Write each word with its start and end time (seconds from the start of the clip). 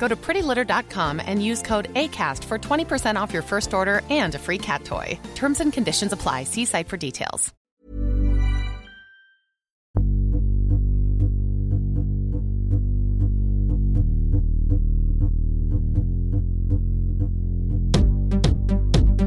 Go 0.00 0.08
to 0.08 0.16
prettylitter.com 0.16 1.20
and 1.20 1.44
use 1.44 1.60
code 1.60 1.92
ACAST 1.92 2.42
for 2.44 2.58
20% 2.58 3.20
off 3.20 3.34
your 3.34 3.42
first 3.42 3.74
order 3.74 4.00
and 4.08 4.34
a 4.34 4.38
free 4.38 4.56
cat 4.56 4.82
toy. 4.84 5.20
Terms 5.34 5.60
and 5.60 5.72
conditions 5.74 6.12
apply. 6.12 6.44
See 6.44 6.64
site 6.64 6.88
for 6.88 6.96
details. 6.96 7.52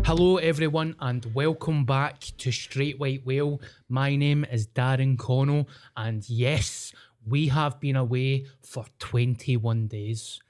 Hello, 0.05 0.37
everyone, 0.37 0.95
and 0.99 1.25
welcome 1.33 1.85
back 1.85 2.19
to 2.39 2.51
Straight 2.51 2.99
White 2.99 3.25
Whale. 3.25 3.61
My 3.89 4.15
name 4.15 4.45
is 4.51 4.67
Darren 4.67 5.17
Connell, 5.17 5.67
and 5.95 6.27
yes, 6.29 6.93
we 7.25 7.47
have 7.47 7.79
been 7.79 7.95
away 7.95 8.45
for 8.61 8.85
21 8.99 9.87
days. 9.87 10.42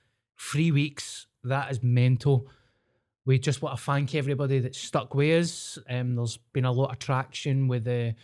Three 0.52 0.72
weeks, 0.72 1.28
that 1.44 1.72
is 1.72 1.82
mental. 1.82 2.48
We 3.26 3.40
just 3.40 3.62
want 3.62 3.78
to 3.78 3.84
thank 3.84 4.14
everybody 4.14 4.60
that 4.60 4.76
stuck 4.76 5.16
with 5.16 5.42
us. 5.42 5.80
Um, 5.90 6.16
there's 6.16 6.38
been 6.52 6.66
a 6.66 6.72
lot 6.72 6.92
of 6.92 7.00
traction 7.00 7.68
with 7.68 7.86
the, 7.86 8.16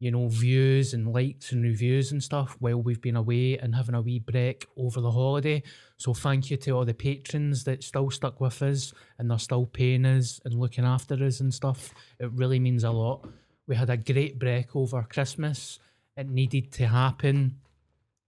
you 0.00 0.10
know, 0.10 0.28
views 0.28 0.94
and 0.94 1.12
likes 1.12 1.52
and 1.52 1.62
reviews 1.62 2.10
and 2.10 2.22
stuff 2.22 2.56
while 2.58 2.80
we've 2.80 3.02
been 3.02 3.16
away 3.16 3.58
and 3.58 3.74
having 3.74 3.94
a 3.94 4.00
wee 4.00 4.18
break 4.18 4.66
over 4.76 5.00
the 5.00 5.10
holiday. 5.10 5.62
So 5.98 6.14
thank 6.14 6.50
you 6.50 6.56
to 6.56 6.70
all 6.70 6.84
the 6.86 6.94
patrons 6.94 7.64
that 7.64 7.84
still 7.84 8.10
stuck 8.10 8.40
with 8.40 8.62
us 8.62 8.94
and 9.18 9.30
they're 9.30 9.38
still 9.38 9.66
paying 9.66 10.06
us 10.06 10.40
and 10.44 10.54
looking 10.54 10.84
after 10.86 11.22
us 11.22 11.40
and 11.40 11.52
stuff. 11.52 11.92
It 12.18 12.32
really 12.32 12.58
means 12.58 12.84
a 12.84 12.90
lot. 12.90 13.28
We 13.66 13.76
had 13.76 13.90
a 13.90 13.98
great 13.98 14.38
break 14.38 14.74
over 14.74 15.02
Christmas. 15.02 15.78
It 16.16 16.28
needed 16.28 16.72
to 16.72 16.88
happen. 16.88 17.58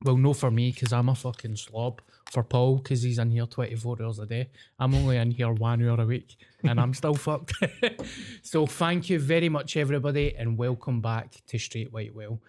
Well, 0.04 0.18
no 0.18 0.34
for 0.34 0.50
me 0.50 0.72
because 0.72 0.92
I'm 0.92 1.08
a 1.08 1.14
fucking 1.14 1.56
slob. 1.56 2.02
For 2.30 2.44
Paul 2.44 2.76
because 2.76 3.02
he's 3.02 3.18
in 3.18 3.30
here 3.30 3.46
24 3.46 4.02
hours 4.02 4.20
a 4.20 4.26
day. 4.26 4.50
I'm 4.78 4.94
only 4.94 5.16
in 5.16 5.32
here 5.32 5.52
one 5.52 5.82
hour 5.82 6.00
a 6.00 6.06
week 6.06 6.36
and 6.62 6.80
I'm 6.80 6.94
still 6.94 7.14
fucked. 7.26 7.52
so 8.42 8.66
thank 8.66 9.10
you 9.10 9.18
very 9.18 9.48
much, 9.48 9.76
everybody, 9.76 10.36
and 10.36 10.56
welcome 10.56 11.00
back 11.00 11.42
to 11.48 11.58
Straight 11.58 11.92
White 11.92 12.14
Whale. 12.14 12.40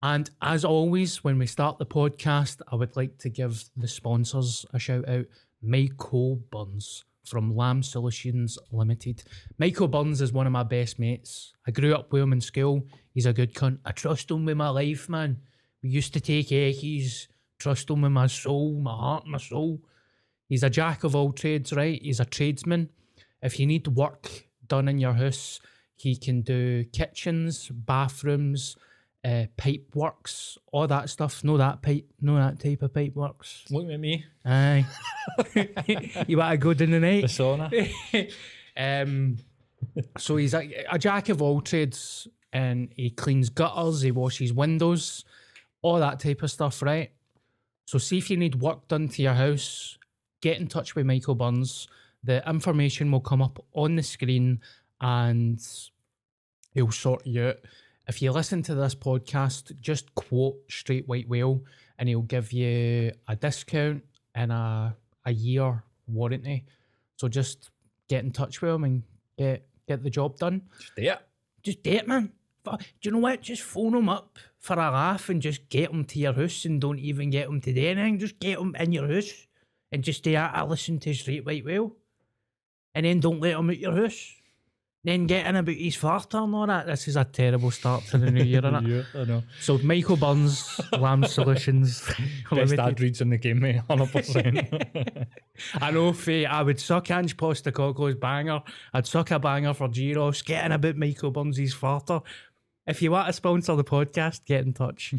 And 0.00 0.30
as 0.40 0.64
always, 0.64 1.24
when 1.24 1.38
we 1.38 1.46
start 1.46 1.78
the 1.78 1.86
podcast, 1.86 2.60
I 2.70 2.76
would 2.76 2.94
like 2.94 3.18
to 3.18 3.28
give 3.28 3.64
the 3.76 3.88
sponsors 3.88 4.64
a 4.72 4.78
shout 4.78 5.08
out. 5.08 5.26
Michael 5.60 6.36
Burns 6.52 7.04
from 7.24 7.56
Lamb 7.56 7.82
Solutions 7.82 8.56
Limited. 8.70 9.24
Michael 9.58 9.88
Burns 9.88 10.20
is 10.20 10.32
one 10.32 10.46
of 10.46 10.52
my 10.52 10.62
best 10.62 11.00
mates. 11.00 11.52
I 11.66 11.72
grew 11.72 11.94
up 11.94 12.12
with 12.12 12.22
him 12.22 12.32
in 12.32 12.40
school. 12.40 12.86
He's 13.12 13.26
a 13.26 13.32
good 13.32 13.54
cunt. 13.54 13.78
I 13.84 13.90
trust 13.90 14.30
him 14.30 14.44
with 14.44 14.56
my 14.56 14.68
life, 14.68 15.08
man. 15.08 15.38
We 15.82 15.88
used 15.88 16.12
to 16.14 16.20
take 16.20 16.48
eckies, 16.48 17.26
trust 17.58 17.90
him 17.90 18.02
with 18.02 18.12
my 18.12 18.26
soul, 18.26 18.74
my 18.80 18.94
heart, 18.94 19.26
my 19.26 19.38
soul. 19.38 19.80
He's 20.48 20.62
a 20.62 20.70
jack 20.70 21.04
of 21.04 21.16
all 21.16 21.32
trades, 21.32 21.72
right? 21.72 22.00
He's 22.00 22.20
a 22.20 22.24
tradesman. 22.24 22.90
If 23.42 23.58
you 23.58 23.66
need 23.66 23.88
work 23.88 24.46
done 24.66 24.88
in 24.88 24.98
your 24.98 25.14
house, 25.14 25.60
he 25.96 26.16
can 26.16 26.42
do 26.42 26.84
kitchens, 26.84 27.68
bathrooms, 27.68 28.76
uh, 29.24 29.46
pipe 29.56 29.90
works, 29.94 30.56
all 30.72 30.86
that 30.86 31.10
stuff. 31.10 31.42
Know 31.42 31.56
that 31.56 31.82
pipe, 31.82 32.06
know 32.20 32.36
that 32.36 32.60
type 32.60 32.82
of 32.82 32.94
pipe 32.94 33.14
works. 33.14 33.64
Look 33.70 33.90
at 33.90 33.98
me. 33.98 34.24
Aye. 34.44 34.86
you 36.28 36.36
want 36.36 36.52
to 36.52 36.56
go 36.58 36.74
down 36.74 36.90
the 36.90 37.00
night? 37.00 37.22
The 37.22 37.28
sauna. 37.28 38.32
um, 38.76 39.38
so 40.18 40.36
he's 40.36 40.54
a, 40.54 40.84
a 40.90 40.98
jack 40.98 41.28
of 41.28 41.42
all 41.42 41.60
trades, 41.60 42.28
and 42.52 42.92
he 42.94 43.10
cleans 43.10 43.48
gutters, 43.48 44.02
he 44.02 44.12
washes 44.12 44.52
windows, 44.52 45.24
all 45.82 45.98
that 45.98 46.20
type 46.20 46.42
of 46.42 46.50
stuff, 46.50 46.82
right? 46.82 47.10
So 47.86 47.98
see 47.98 48.18
if 48.18 48.30
you 48.30 48.36
need 48.36 48.56
work 48.56 48.86
done 48.88 49.08
to 49.08 49.22
your 49.22 49.34
house, 49.34 49.96
get 50.42 50.60
in 50.60 50.66
touch 50.66 50.94
with 50.94 51.06
Michael 51.06 51.34
Burns. 51.34 51.88
The 52.22 52.46
information 52.48 53.10
will 53.10 53.20
come 53.20 53.40
up 53.40 53.64
on 53.72 53.96
the 53.96 54.02
screen, 54.02 54.60
and 55.00 55.60
he'll 56.74 56.90
sort 56.90 57.26
you 57.26 57.46
out. 57.46 57.56
If 58.08 58.20
you 58.20 58.30
listen 58.32 58.62
to 58.64 58.74
this 58.74 58.94
podcast, 58.94 59.80
just 59.80 60.14
quote 60.14 60.56
Straight 60.68 61.08
White 61.08 61.28
Whale, 61.28 61.62
and 61.98 62.08
he'll 62.08 62.22
give 62.22 62.52
you 62.52 63.12
a 63.28 63.36
discount 63.36 64.02
and 64.34 64.52
a 64.52 64.96
a 65.26 65.32
year 65.32 65.82
warranty. 66.06 66.64
So 67.16 67.28
just 67.28 67.70
get 68.08 68.24
in 68.24 68.30
touch 68.30 68.62
with 68.62 68.72
him 68.72 68.84
and 68.84 69.02
get 69.36 69.66
get 69.86 70.02
the 70.02 70.10
job 70.10 70.38
done. 70.38 70.62
Yeah. 70.96 71.18
Just 71.62 71.82
do 71.82 71.90
it, 71.90 72.08
man. 72.08 72.32
Do 72.64 72.78
you 73.02 73.10
know 73.12 73.18
what? 73.18 73.42
Just 73.42 73.62
phone 73.62 73.94
him 73.94 74.08
up 74.08 74.38
for 74.66 74.74
a 74.74 74.90
laugh 74.90 75.28
and 75.28 75.40
just 75.40 75.68
get 75.68 75.90
him 75.90 76.04
to 76.04 76.18
your 76.18 76.32
house 76.32 76.64
and 76.64 76.80
don't 76.80 76.98
even 76.98 77.30
get 77.30 77.48
him 77.48 77.60
to 77.60 77.72
do 77.72 77.86
anything. 77.86 78.18
Just 78.18 78.40
get 78.40 78.58
him 78.58 78.74
in 78.78 78.92
your 78.92 79.08
house 79.08 79.46
and 79.92 80.02
just 80.02 80.24
say, 80.24 80.36
I, 80.36 80.48
I 80.48 80.62
listen 80.64 80.98
to 80.98 81.14
Straight 81.14 81.46
White 81.46 81.64
Whale. 81.64 81.92
And 82.94 83.06
then 83.06 83.20
don't 83.20 83.40
let 83.40 83.54
him 83.56 83.70
out 83.70 83.78
your 83.78 83.94
house. 83.94 84.32
Then 85.04 85.28
get 85.28 85.46
in 85.46 85.54
about 85.54 85.76
his 85.76 85.96
farter 85.96 86.42
and 86.42 86.52
all 86.52 86.66
that. 86.66 86.86
This 86.86 87.06
is 87.06 87.14
a 87.14 87.22
terrible 87.22 87.70
start 87.70 88.02
to 88.06 88.18
the 88.18 88.28
new 88.28 88.42
year, 88.42 88.60
innit? 88.60 89.06
Yeah, 89.14 89.20
I 89.20 89.24
know. 89.24 89.42
So 89.60 89.78
Michael 89.78 90.16
Burns, 90.16 90.80
Lamb 90.98 91.22
Solutions. 91.26 92.02
Best 92.50 92.74
ad 92.74 93.00
reads 93.00 93.20
in 93.20 93.30
the 93.30 93.38
game, 93.38 93.60
mate. 93.60 93.82
100%. 93.88 95.26
I 95.74 95.90
know, 95.92 96.12
Faye, 96.12 96.44
I 96.44 96.60
would 96.62 96.80
suck 96.80 97.12
Ange 97.12 97.36
Postecoglou's 97.36 98.16
banger. 98.16 98.60
I'd 98.94 99.06
suck 99.06 99.30
a 99.30 99.38
banger 99.38 99.74
for 99.74 99.88
Giros, 99.88 100.44
getting 100.44 100.72
about 100.72 100.96
Michael 100.96 101.30
Burns' 101.30 101.72
farter. 101.72 102.24
If 102.86 103.02
you 103.02 103.10
want 103.10 103.26
to 103.26 103.32
sponsor 103.32 103.74
the 103.74 103.82
podcast, 103.82 104.44
get 104.44 104.64
in 104.64 104.72
touch. 104.72 105.12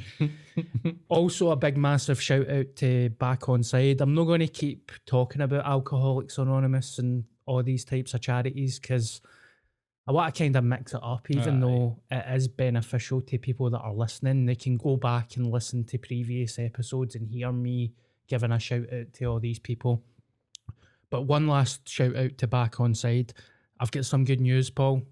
also, 1.10 1.52
a 1.52 1.56
big, 1.58 1.76
massive 1.76 2.22
shout 2.22 2.50
out 2.50 2.76
to 2.78 3.10
Back 3.10 3.50
On 3.50 3.62
Side. 3.62 4.00
I'm 4.00 4.16
not 4.16 4.24
going 4.24 4.40
to 4.40 4.48
keep 4.48 4.92
talking 5.06 5.42
about 5.42 5.66
Alcoholics 5.66 6.38
Anonymous 6.38 6.98
and 6.98 7.26
all 7.46 7.62
these 7.62 7.84
types 7.84 8.14
of 8.14 8.22
charities 8.22 8.80
because 8.80 9.20
I 10.08 10.14
want 10.14 10.34
to 10.34 10.44
kind 10.44 10.56
of 10.56 10.64
mix 10.64 10.94
it 10.94 11.02
up, 11.04 11.30
even 11.30 11.58
Aye. 11.58 11.68
though 11.68 12.00
it 12.10 12.26
is 12.36 12.48
beneficial 12.48 13.20
to 13.22 13.38
people 13.38 13.70
that 13.72 13.80
are 13.80 13.94
listening. 13.94 14.46
They 14.46 14.56
can 14.56 14.78
go 14.78 14.96
back 14.96 15.36
and 15.36 15.52
listen 15.52 15.84
to 15.86 15.98
previous 15.98 16.58
episodes 16.60 17.16
and 17.16 17.28
hear 17.28 17.52
me 17.52 17.92
giving 18.30 18.54
a 18.54 18.60
shout 18.60 18.94
out 18.94 19.12
to 19.14 19.26
all 19.26 19.42
these 19.42 19.60
people. 19.60 20.02
But 21.10 21.24
one 21.24 21.48
last 21.48 21.90
shout 21.90 22.16
out 22.16 22.38
to 22.38 22.48
Back 22.48 22.80
On 22.80 22.96
Side. 22.96 23.34
I've 23.78 23.92
got 23.92 24.06
some 24.06 24.24
good 24.24 24.40
news, 24.40 24.70
Paul. 24.70 25.04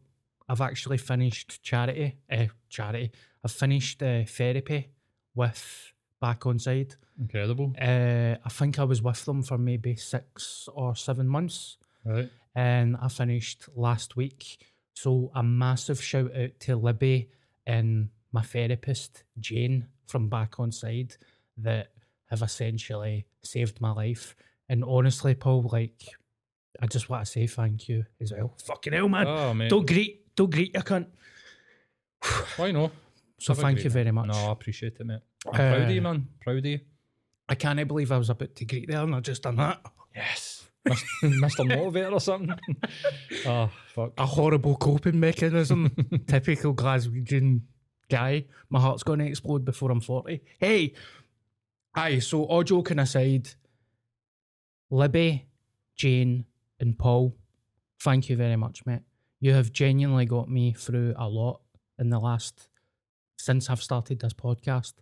I've 0.47 0.61
actually 0.61 0.97
finished 0.97 1.61
charity. 1.63 2.15
Uh, 2.31 2.45
charity. 2.69 3.11
I've 3.43 3.51
finished 3.51 4.01
uh, 4.03 4.23
therapy 4.27 4.89
with 5.33 5.91
Back 6.21 6.45
On 6.45 6.59
Side. 6.59 6.95
Incredible. 7.19 7.73
Uh, 7.81 8.35
I 8.43 8.49
think 8.49 8.77
I 8.79 8.83
was 8.83 9.01
with 9.01 9.23
them 9.25 9.41
for 9.41 9.57
maybe 9.57 9.95
six 9.95 10.67
or 10.73 10.95
seven 10.95 11.27
months 11.27 11.77
Right. 12.03 12.29
and 12.53 12.95
I 13.01 13.07
finished 13.07 13.69
last 13.75 14.15
week. 14.15 14.63
So 14.93 15.31
a 15.33 15.41
massive 15.43 16.01
shout 16.01 16.35
out 16.35 16.51
to 16.61 16.75
Libby 16.75 17.29
and 17.65 18.09
my 18.31 18.41
therapist 18.43 19.23
Jane 19.39 19.87
from 20.07 20.29
Back 20.29 20.59
on 20.59 20.71
Side 20.71 21.15
that 21.57 21.87
have 22.29 22.41
essentially 22.41 23.25
saved 23.43 23.79
my 23.81 23.91
life. 23.91 24.35
And 24.69 24.83
honestly, 24.83 25.35
Paul, 25.35 25.69
like 25.71 26.03
I 26.81 26.87
just 26.87 27.09
want 27.09 27.25
to 27.25 27.31
say 27.31 27.47
thank 27.47 27.87
you 27.87 28.05
as 28.21 28.33
well. 28.33 28.55
Fucking 28.65 28.93
hell, 28.93 29.07
man! 29.09 29.27
Oh. 29.27 29.67
Don't 29.69 29.87
greet, 29.87 30.24
don't 30.35 30.51
greet 30.51 30.73
your 30.73 30.83
cunt. 30.83 31.07
Why 32.57 32.71
not? 32.71 32.91
So 33.39 33.53
Have 33.53 33.61
thank 33.61 33.83
you 33.83 33.89
very 33.89 34.11
much. 34.11 34.27
No, 34.27 34.33
I 34.33 34.51
appreciate 34.51 34.97
it, 34.99 35.05
mate. 35.05 35.19
I'm 35.47 35.53
proud 35.53 35.81
of 35.83 35.91
you, 35.91 35.99
Uh, 35.99 36.03
man. 36.03 36.27
Proud 36.41 36.57
of 36.57 36.65
you. 36.65 36.79
I 37.47 37.55
can't 37.55 37.87
believe 37.87 38.11
I 38.11 38.17
was 38.17 38.29
about 38.29 38.55
to 38.55 38.65
greet 38.65 38.87
there 38.89 39.01
and 39.03 39.13
I 39.13 39.19
just 39.19 39.43
done 39.43 39.57
that. 39.57 39.81
Yes. 40.15 40.67
Mr. 40.87 40.99
Motivator 41.69 42.13
or 42.13 42.19
something. 42.19 42.57
oh, 43.45 43.69
fuck. 43.93 44.13
A 44.17 44.25
horrible 44.25 44.75
coping 44.77 45.19
mechanism. 45.19 45.95
Typical 46.27 46.73
Glaswegian 46.73 47.61
guy. 48.09 48.45
My 48.69 48.79
heart's 48.79 49.03
going 49.03 49.19
to 49.19 49.25
explode 49.25 49.65
before 49.65 49.91
I'm 49.91 50.01
40. 50.01 50.41
Hey, 50.59 50.93
aye, 51.93 52.19
so 52.19 52.43
all 52.43 52.63
joking 52.63 52.99
aside, 52.99 53.49
Libby, 54.89 55.47
Jane, 55.95 56.45
and 56.79 56.97
Paul, 56.97 57.35
thank 57.99 58.29
you 58.29 58.37
very 58.37 58.55
much, 58.55 58.85
mate. 58.85 59.01
You 59.39 59.53
have 59.53 59.71
genuinely 59.71 60.25
got 60.25 60.49
me 60.49 60.73
through 60.73 61.13
a 61.17 61.27
lot 61.27 61.61
in 61.99 62.09
the 62.09 62.19
last, 62.19 62.69
since 63.37 63.69
I've 63.69 63.83
started 63.83 64.19
this 64.19 64.33
podcast. 64.33 64.93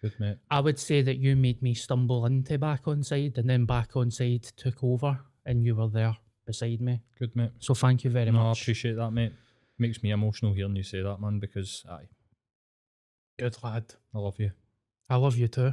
Good, 0.00 0.14
mate. 0.18 0.38
I 0.50 0.60
would 0.60 0.78
say 0.78 1.02
that 1.02 1.18
you 1.18 1.36
made 1.36 1.62
me 1.62 1.74
stumble 1.74 2.24
into 2.26 2.58
back 2.58 2.88
on 2.88 3.02
side 3.02 3.36
and 3.36 3.48
then 3.50 3.66
back 3.66 3.96
on 3.96 4.10
side 4.10 4.44
took 4.56 4.82
over 4.82 5.18
and 5.44 5.62
you 5.62 5.74
were 5.74 5.88
there 5.88 6.16
beside 6.46 6.80
me. 6.80 7.02
Good, 7.18 7.36
mate. 7.36 7.50
So 7.58 7.74
thank 7.74 8.04
you 8.04 8.10
very 8.10 8.30
No, 8.30 8.48
I 8.48 8.52
appreciate 8.52 8.96
that, 8.96 9.10
mate. 9.10 9.32
Makes 9.78 10.02
me 10.02 10.10
emotional 10.10 10.54
hearing 10.54 10.76
you 10.76 10.82
say 10.82 11.02
that, 11.02 11.20
man, 11.20 11.38
because 11.38 11.84
aye, 11.90 12.08
Good 13.38 13.56
lad. 13.62 13.94
I 14.14 14.18
love 14.18 14.38
you. 14.38 14.50
I 15.08 15.16
love 15.16 15.38
you 15.38 15.48
too. 15.48 15.72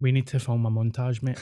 We 0.00 0.10
need 0.10 0.26
to 0.28 0.40
film 0.40 0.66
a 0.66 0.70
montage, 0.70 1.22
mate. 1.22 1.38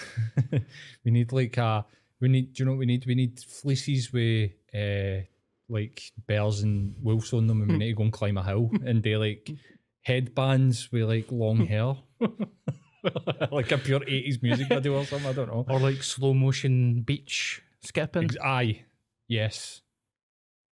we 1.04 1.10
need 1.10 1.32
like 1.32 1.56
uh 1.56 1.82
we 2.20 2.28
need 2.28 2.52
do 2.52 2.62
you 2.62 2.66
know 2.66 2.72
what 2.72 2.80
we 2.80 2.86
need? 2.86 3.06
We 3.06 3.14
need 3.14 3.40
fleeces 3.40 4.12
with 4.12 4.50
uh 4.74 5.24
like 5.70 6.02
bears 6.26 6.60
and 6.62 6.94
wolves 7.02 7.32
on 7.32 7.46
them 7.46 7.62
and 7.62 7.72
we 7.72 7.78
need 7.78 7.88
to 7.88 7.94
go 7.94 8.02
and 8.02 8.12
climb 8.12 8.36
a 8.36 8.42
hill 8.44 8.70
and 8.84 9.02
do 9.02 9.18
like 9.18 9.50
headbands 10.02 10.90
with 10.92 11.04
like 11.04 11.30
long 11.30 11.64
hair. 11.66 11.94
like 13.50 13.70
a 13.72 13.78
pure 13.78 14.00
80s 14.00 14.42
music 14.42 14.68
video 14.68 14.98
or 14.98 15.04
something, 15.06 15.28
I 15.28 15.32
don't 15.32 15.48
know. 15.48 15.64
or 15.68 15.78
like 15.80 16.02
slow 16.02 16.34
motion 16.34 17.02
beach 17.02 17.62
skipping. 17.82 18.24
Ex- 18.24 18.36
Aye. 18.42 18.82
Yes. 19.28 19.80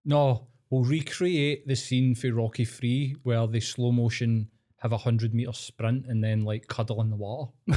No, 0.05 0.47
we'll 0.69 0.83
recreate 0.83 1.67
the 1.67 1.75
scene 1.75 2.15
for 2.15 2.31
Rocky 2.33 2.67
III 2.83 3.15
where 3.23 3.47
they 3.47 3.59
slow 3.59 3.91
motion 3.91 4.49
have 4.77 4.91
a 4.91 4.97
hundred 4.97 5.33
meter 5.33 5.53
sprint 5.53 6.05
and 6.07 6.23
then 6.23 6.43
like 6.43 6.67
cuddle 6.67 7.01
in 7.01 7.09
the 7.11 7.15
water. 7.15 7.51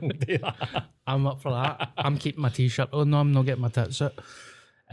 we'll 0.00 0.10
do 0.18 0.38
that. 0.38 0.84
I'm 1.06 1.26
up 1.26 1.40
for 1.42 1.50
that. 1.52 1.90
I'm 1.98 2.16
keeping 2.18 2.40
my 2.42 2.48
t-shirt 2.48 2.88
Oh 2.92 3.04
No, 3.04 3.18
I'm 3.20 3.32
not 3.32 3.44
getting 3.46 3.62
my 3.62 3.68
tits 3.68 4.00
out. 4.02 4.14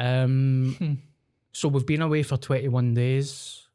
Um, 0.01 0.99
so 1.51 1.67
we've 1.67 1.85
been 1.85 2.01
away 2.01 2.23
for 2.23 2.37
21 2.37 2.95
days. 2.95 3.67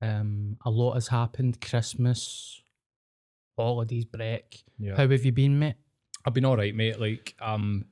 Um, 0.00 0.56
a 0.64 0.70
lot 0.70 0.94
has 0.94 1.08
happened. 1.08 1.60
Christmas, 1.60 2.62
holidays 3.56 4.06
break. 4.06 4.64
Yeah. 4.78 4.96
How 4.96 5.06
have 5.06 5.24
you 5.24 5.32
been, 5.32 5.58
mate? 5.58 5.74
I've 6.24 6.32
been 6.32 6.46
all 6.46 6.56
right, 6.56 6.74
mate. 6.74 6.98
Like, 6.98 7.34
um, 7.40 7.84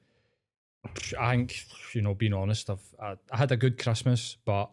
I 0.84 1.36
think 1.36 1.64
you 1.92 2.02
know, 2.02 2.14
being 2.14 2.32
honest, 2.32 2.70
I've 2.70 2.94
I, 3.00 3.16
I 3.30 3.36
had 3.36 3.52
a 3.52 3.56
good 3.56 3.78
Christmas, 3.78 4.36
but 4.44 4.70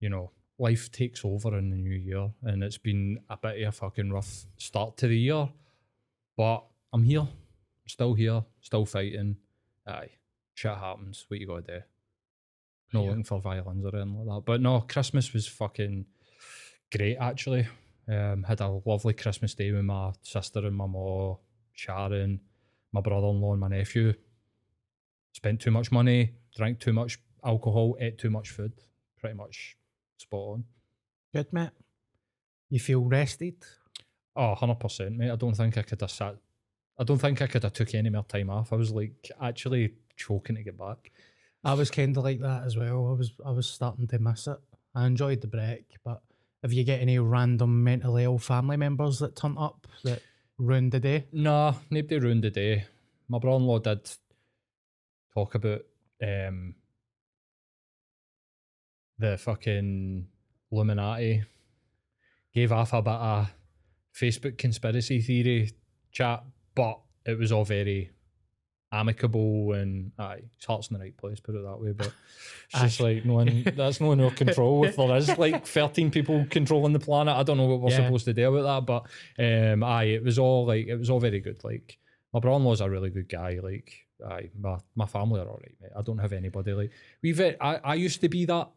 you 0.00 0.08
know, 0.08 0.30
life 0.58 0.90
takes 0.90 1.24
over 1.24 1.56
in 1.58 1.70
the 1.70 1.76
new 1.76 1.94
year, 1.94 2.30
and 2.42 2.62
it's 2.64 2.78
been 2.78 3.20
a 3.28 3.36
bit 3.36 3.62
of 3.62 3.68
a 3.68 3.72
fucking 3.72 4.10
rough 4.10 4.46
start 4.56 4.96
to 4.98 5.06
the 5.06 5.18
year. 5.18 5.48
But 6.36 6.64
I'm 6.92 7.04
here, 7.04 7.28
still 7.86 8.14
here, 8.14 8.42
still 8.60 8.86
fighting. 8.86 9.36
Aye, 9.86 10.10
shit 10.60 10.76
happens. 10.76 11.24
What 11.28 11.40
you 11.40 11.46
gotta 11.46 11.62
do? 11.62 11.80
Not 12.92 13.02
Yeah. 13.04 13.08
looking 13.08 13.24
for 13.24 13.40
violins 13.40 13.84
or 13.84 13.96
anything 13.96 14.26
like 14.26 14.26
that. 14.26 14.44
But 14.44 14.60
no, 14.60 14.82
Christmas 14.82 15.32
was 15.32 15.46
fucking 15.48 16.06
great 16.92 17.16
actually. 17.16 17.66
Um, 18.06 18.42
had 18.42 18.60
a 18.60 18.68
lovely 18.68 19.14
Christmas 19.14 19.54
day 19.54 19.70
with 19.72 19.84
my 19.84 20.12
sister 20.22 20.66
and 20.66 20.76
my 20.76 20.86
mom, 20.86 21.38
Sharon, 21.72 22.40
my 22.92 23.00
brother-in-law 23.00 23.52
and 23.52 23.60
my 23.60 23.68
nephew. 23.68 24.12
Spent 25.32 25.60
too 25.60 25.70
much 25.70 25.90
money, 25.92 26.34
drank 26.54 26.80
too 26.80 26.92
much 26.92 27.18
alcohol, 27.42 27.96
ate 28.00 28.18
too 28.18 28.30
much 28.30 28.50
food. 28.50 28.72
Pretty 29.18 29.36
much 29.36 29.76
spot 30.18 30.40
on. 30.40 30.64
Good, 31.32 31.52
mate. 31.52 31.70
You 32.68 32.80
feel 32.80 33.04
rested? 33.04 33.64
Oh, 34.36 34.54
100%, 34.54 35.16
mate. 35.16 35.30
I 35.30 35.36
don't 35.36 35.54
think 35.56 35.78
I 35.78 35.82
could 35.82 36.00
have 36.00 36.10
sat... 36.10 36.36
I 36.98 37.04
don't 37.04 37.18
think 37.18 37.40
I 37.40 37.46
could 37.46 37.62
have 37.62 37.72
took 37.72 37.94
any 37.94 38.10
more 38.10 38.24
time 38.24 38.50
off. 38.50 38.72
I 38.72 38.76
was 38.76 38.90
like 38.90 39.30
actually 39.40 39.94
choking 40.20 40.56
to 40.56 40.62
get 40.62 40.78
back. 40.78 41.10
I 41.64 41.74
was 41.74 41.90
kind 41.90 42.16
of 42.16 42.24
like 42.24 42.40
that 42.40 42.64
as 42.64 42.76
well. 42.76 43.08
I 43.08 43.18
was 43.18 43.32
I 43.44 43.50
was 43.50 43.68
starting 43.68 44.06
to 44.08 44.18
miss 44.18 44.46
it. 44.46 44.58
I 44.94 45.06
enjoyed 45.06 45.40
the 45.40 45.46
break, 45.46 45.86
but 46.04 46.22
if 46.62 46.72
you 46.72 46.84
get 46.84 47.00
any 47.00 47.18
random 47.18 47.84
mentally 47.84 48.24
ill 48.24 48.38
family 48.38 48.76
members 48.76 49.18
that 49.20 49.36
turn 49.36 49.56
up 49.58 49.86
that 50.04 50.22
ruined 50.58 50.92
the 50.92 51.00
day, 51.00 51.26
Nah, 51.32 51.74
nobody 51.90 52.18
ruined 52.18 52.44
the 52.44 52.50
day. 52.50 52.84
My 53.28 53.38
brother-in-law 53.38 53.78
did 53.80 54.10
talk 55.34 55.54
about 55.54 55.82
um 56.22 56.74
the 59.18 59.36
fucking 59.38 60.26
Illuminati. 60.72 61.44
Gave 62.52 62.72
off 62.72 62.92
a 62.92 63.02
bit 63.02 63.12
of 63.12 63.54
Facebook 64.18 64.58
conspiracy 64.58 65.20
theory 65.20 65.70
chat, 66.10 66.42
but 66.74 66.98
it 67.24 67.38
was 67.38 67.52
all 67.52 67.64
very 67.64 68.10
amicable 68.92 69.72
and 69.72 70.12
aye, 70.18 70.42
his 70.56 70.64
heart's 70.64 70.88
in 70.88 70.94
the 70.94 71.00
right 71.00 71.16
place, 71.16 71.40
put 71.40 71.54
it 71.54 71.62
that 71.64 71.80
way. 71.80 71.92
But 71.92 72.12
it's 72.72 72.80
just 72.82 73.00
like 73.00 73.24
no 73.24 73.34
one 73.34 73.62
that's 73.76 74.00
no 74.00 74.12
in 74.12 74.20
our 74.20 74.30
control. 74.30 74.84
If 74.84 74.96
there 74.96 75.16
is 75.16 75.36
like 75.38 75.66
13 75.66 76.10
people 76.10 76.46
controlling 76.50 76.92
the 76.92 76.98
planet, 77.00 77.34
I 77.36 77.42
don't 77.42 77.56
know 77.56 77.66
what 77.66 77.80
we're 77.80 77.90
Yeah. 77.90 78.04
supposed 78.04 78.24
to 78.26 78.32
do 78.34 78.54
about 78.56 78.86
that. 78.86 79.04
But 79.36 79.72
um 79.72 79.84
aye, 79.84 80.04
it 80.04 80.24
was 80.24 80.38
all 80.38 80.66
like 80.66 80.86
it 80.86 80.96
was 80.96 81.10
all 81.10 81.20
very 81.20 81.40
good. 81.40 81.62
Like 81.62 81.98
my 82.32 82.40
brother 82.40 82.56
in 82.58 82.64
law's 82.64 82.80
a 82.80 82.90
really 82.90 83.10
good 83.10 83.28
guy. 83.28 83.60
Like 83.62 84.06
aye, 84.28 84.50
my, 84.58 84.78
my 84.94 85.06
family 85.06 85.40
are 85.40 85.46
alright, 85.48 85.74
mate. 85.80 85.90
I 85.96 86.02
don't 86.02 86.18
have 86.18 86.32
anybody 86.32 86.72
like 86.72 86.90
we've 87.22 87.40
I, 87.40 87.80
I 87.84 87.94
used 87.94 88.20
to 88.22 88.28
be 88.28 88.44
that. 88.46 88.68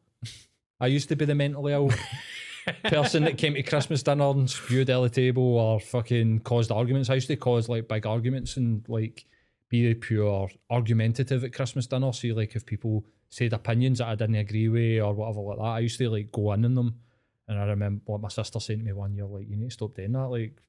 I 0.79 0.87
used 0.87 1.09
to 1.09 1.15
be 1.15 1.25
the 1.25 1.35
mentally 1.35 1.71
ill 1.73 1.91
person 2.85 3.23
that 3.23 3.37
came 3.37 3.53
to 3.55 3.63
Christmas 3.63 4.03
dinner 4.03 4.29
and 4.29 4.49
spewed 4.49 4.89
at 4.89 4.99
the 5.01 5.09
table 5.09 5.43
or 5.57 5.79
fucking 5.79 6.39
caused 6.41 6.71
arguments. 6.71 7.09
I 7.09 7.15
used 7.15 7.27
to 7.27 7.35
cause 7.35 7.69
like 7.69 7.87
big 7.87 8.05
arguments 8.05 8.57
and 8.57 8.83
like 8.87 9.25
be 9.73 9.95
pure 9.95 10.49
argumentative 10.69 11.43
at 11.43 11.51
Christmas 11.53 11.87
dinner. 11.87 12.13
See, 12.13 12.31
like 12.31 12.55
if 12.55 12.63
people 12.63 13.05
said 13.29 13.53
opinions 13.53 13.97
that 13.97 14.07
I 14.07 14.15
didn't 14.15 14.35
agree 14.35 14.69
with 14.69 15.01
or 15.01 15.13
whatever 15.13 15.41
like 15.41 15.57
that, 15.57 15.63
I 15.63 15.79
used 15.79 15.97
to 15.97 16.09
like 16.11 16.31
go 16.31 16.53
in 16.53 16.63
on 16.63 16.75
them. 16.75 16.99
And 17.47 17.59
I 17.59 17.65
remember 17.65 18.01
what 18.05 18.21
my 18.21 18.29
sister 18.29 18.59
saying 18.59 18.79
to 18.79 18.85
me 18.85 18.93
one 18.93 19.15
year, 19.15 19.25
like, 19.25 19.49
you 19.49 19.57
need 19.57 19.69
to 19.69 19.71
stop 19.71 19.95
doing 19.95 20.11
that. 20.13 20.27
Like, 20.27 20.61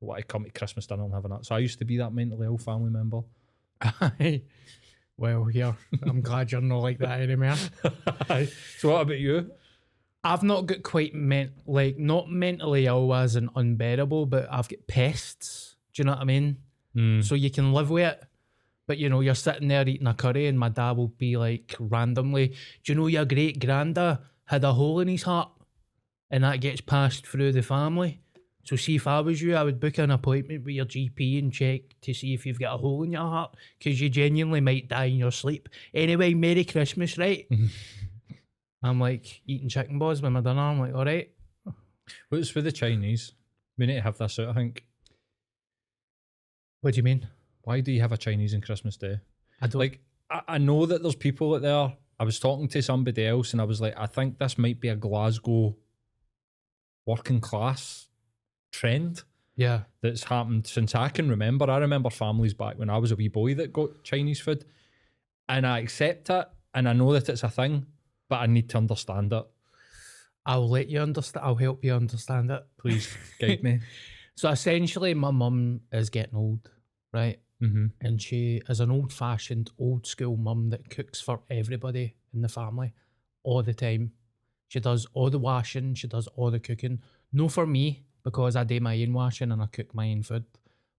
what 0.00 0.18
I 0.18 0.22
come 0.22 0.44
to 0.44 0.50
Christmas 0.50 0.86
dinner 0.86 1.04
and 1.04 1.14
having 1.14 1.30
that. 1.30 1.46
So 1.46 1.54
I 1.54 1.60
used 1.60 1.78
to 1.78 1.84
be 1.84 1.98
that 1.98 2.12
mentally 2.12 2.46
ill 2.46 2.58
family 2.58 2.90
member. 2.90 3.20
Aye. 3.80 4.42
well, 5.16 5.44
here 5.44 5.76
I'm 6.02 6.20
glad 6.22 6.50
you're 6.50 6.60
not 6.60 6.80
like 6.80 6.98
that 6.98 7.20
anymore. 7.20 7.54
so 8.78 8.90
what 8.90 9.02
about 9.02 9.20
you? 9.20 9.52
I've 10.24 10.42
not 10.42 10.66
got 10.66 10.82
quite 10.82 11.14
ment 11.14 11.52
like 11.66 11.96
not 11.96 12.28
mentally 12.28 12.86
ill 12.86 13.14
as 13.14 13.36
an 13.36 13.50
unbearable, 13.54 14.26
but 14.26 14.48
I've 14.50 14.68
got 14.68 14.86
pests. 14.88 15.76
Do 15.94 16.02
you 16.02 16.06
know 16.06 16.12
what 16.12 16.20
I 16.20 16.24
mean? 16.24 16.58
Hmm. 16.94 17.20
So 17.22 17.34
you 17.36 17.50
can 17.50 17.72
live 17.72 17.90
with 17.90 18.04
it. 18.04 18.22
But 18.86 18.98
you 18.98 19.08
know, 19.08 19.20
you're 19.20 19.34
sitting 19.34 19.68
there 19.68 19.88
eating 19.88 20.06
a 20.06 20.14
curry, 20.14 20.46
and 20.46 20.58
my 20.58 20.68
dad 20.68 20.96
will 20.96 21.08
be 21.08 21.36
like 21.36 21.74
randomly, 21.78 22.48
"Do 22.84 22.92
you 22.92 22.94
know 22.94 23.06
your 23.06 23.24
great 23.24 23.60
granda 23.60 24.20
had 24.46 24.64
a 24.64 24.72
hole 24.72 25.00
in 25.00 25.08
his 25.08 25.22
heart?" 25.22 25.50
And 26.30 26.44
that 26.44 26.60
gets 26.60 26.80
passed 26.80 27.26
through 27.26 27.52
the 27.52 27.62
family. 27.62 28.20
So 28.64 28.76
see, 28.76 28.94
if 28.96 29.06
I 29.06 29.20
was 29.20 29.42
you, 29.42 29.56
I 29.56 29.64
would 29.64 29.80
book 29.80 29.98
an 29.98 30.10
appointment 30.10 30.64
with 30.64 30.74
your 30.74 30.84
GP 30.84 31.38
and 31.38 31.52
check 31.52 31.82
to 32.02 32.14
see 32.14 32.32
if 32.32 32.46
you've 32.46 32.60
got 32.60 32.74
a 32.74 32.78
hole 32.78 33.02
in 33.02 33.12
your 33.12 33.22
heart, 33.22 33.56
because 33.78 34.00
you 34.00 34.08
genuinely 34.08 34.60
might 34.60 34.88
die 34.88 35.06
in 35.06 35.16
your 35.16 35.32
sleep. 35.32 35.68
Anyway, 35.92 36.34
Merry 36.34 36.64
Christmas, 36.64 37.18
right? 37.18 37.46
I'm 38.82 39.00
like 39.00 39.42
eating 39.46 39.68
chicken 39.68 39.98
balls 39.98 40.22
with 40.22 40.32
my 40.32 40.40
dinner. 40.40 40.60
I'm 40.60 40.80
like, 40.80 40.94
all 40.94 41.04
right. 41.04 41.30
What's 42.28 42.54
with 42.54 42.64
the 42.64 42.72
Chinese? 42.72 43.32
We 43.78 43.86
need 43.86 43.94
to 43.96 44.00
have 44.02 44.18
this 44.18 44.38
out, 44.38 44.48
I 44.48 44.54
think. 44.54 44.84
What 46.80 46.94
do 46.94 46.98
you 46.98 47.04
mean? 47.04 47.28
Why 47.64 47.80
do 47.80 47.92
you 47.92 48.00
have 48.00 48.12
a 48.12 48.16
Chinese 48.16 48.54
on 48.54 48.60
Christmas 48.60 48.96
Day? 48.96 49.18
I 49.60 49.66
don't 49.66 49.80
Like, 49.80 50.00
I, 50.30 50.40
I 50.48 50.58
know 50.58 50.86
that 50.86 51.02
there's 51.02 51.14
people 51.14 51.54
out 51.54 51.62
there. 51.62 51.92
I 52.18 52.24
was 52.24 52.38
talking 52.38 52.68
to 52.68 52.82
somebody 52.82 53.26
else 53.26 53.52
and 53.52 53.60
I 53.60 53.64
was 53.64 53.80
like, 53.80 53.94
I 53.96 54.06
think 54.06 54.38
this 54.38 54.58
might 54.58 54.80
be 54.80 54.88
a 54.88 54.96
Glasgow 54.96 55.76
working 57.06 57.40
class 57.40 58.08
trend 58.70 59.22
Yeah. 59.56 59.82
that's 60.02 60.24
happened 60.24 60.66
since 60.66 60.94
I 60.94 61.08
can 61.08 61.28
remember. 61.28 61.70
I 61.70 61.78
remember 61.78 62.10
families 62.10 62.54
back 62.54 62.78
when 62.78 62.90
I 62.90 62.98
was 62.98 63.10
a 63.12 63.16
wee 63.16 63.28
boy 63.28 63.54
that 63.54 63.72
got 63.72 64.04
Chinese 64.04 64.40
food 64.40 64.64
and 65.48 65.66
I 65.66 65.80
accept 65.80 66.30
it 66.30 66.46
and 66.74 66.88
I 66.88 66.92
know 66.92 67.12
that 67.12 67.28
it's 67.28 67.42
a 67.42 67.48
thing, 67.50 67.86
but 68.28 68.40
I 68.40 68.46
need 68.46 68.68
to 68.70 68.78
understand 68.78 69.32
it. 69.32 69.44
I'll 70.46 70.68
let 70.68 70.88
you 70.88 71.00
understand. 71.00 71.44
I'll 71.44 71.54
help 71.54 71.84
you 71.84 71.92
understand 71.94 72.50
it. 72.50 72.62
Please 72.78 73.14
guide 73.40 73.62
me. 73.62 73.80
So 74.34 74.48
essentially, 74.48 75.14
my 75.14 75.30
mum 75.30 75.82
is 75.92 76.10
getting 76.10 76.34
old, 76.34 76.68
right? 77.12 77.38
Hmm 77.62 77.86
And 78.00 78.20
she 78.20 78.60
is 78.68 78.80
an 78.80 78.90
old 78.90 79.12
fashioned, 79.12 79.70
old 79.78 80.06
school 80.06 80.36
mum 80.36 80.70
that 80.70 80.90
cooks 80.90 81.20
for 81.20 81.40
everybody 81.48 82.16
in 82.34 82.42
the 82.42 82.48
family 82.48 82.92
all 83.44 83.62
the 83.62 83.74
time. 83.74 84.12
She 84.68 84.80
does 84.80 85.06
all 85.14 85.30
the 85.30 85.38
washing. 85.38 85.94
She 85.94 86.08
does 86.08 86.26
all 86.36 86.50
the 86.50 86.58
cooking. 86.58 87.00
No 87.32 87.48
for 87.48 87.66
me 87.66 88.02
because 88.24 88.56
I 88.56 88.64
do 88.64 88.80
my 88.80 89.00
own 89.02 89.12
washing 89.12 89.52
and 89.52 89.62
I 89.62 89.66
cook 89.66 89.94
my 89.94 90.10
own 90.10 90.22
food, 90.22 90.44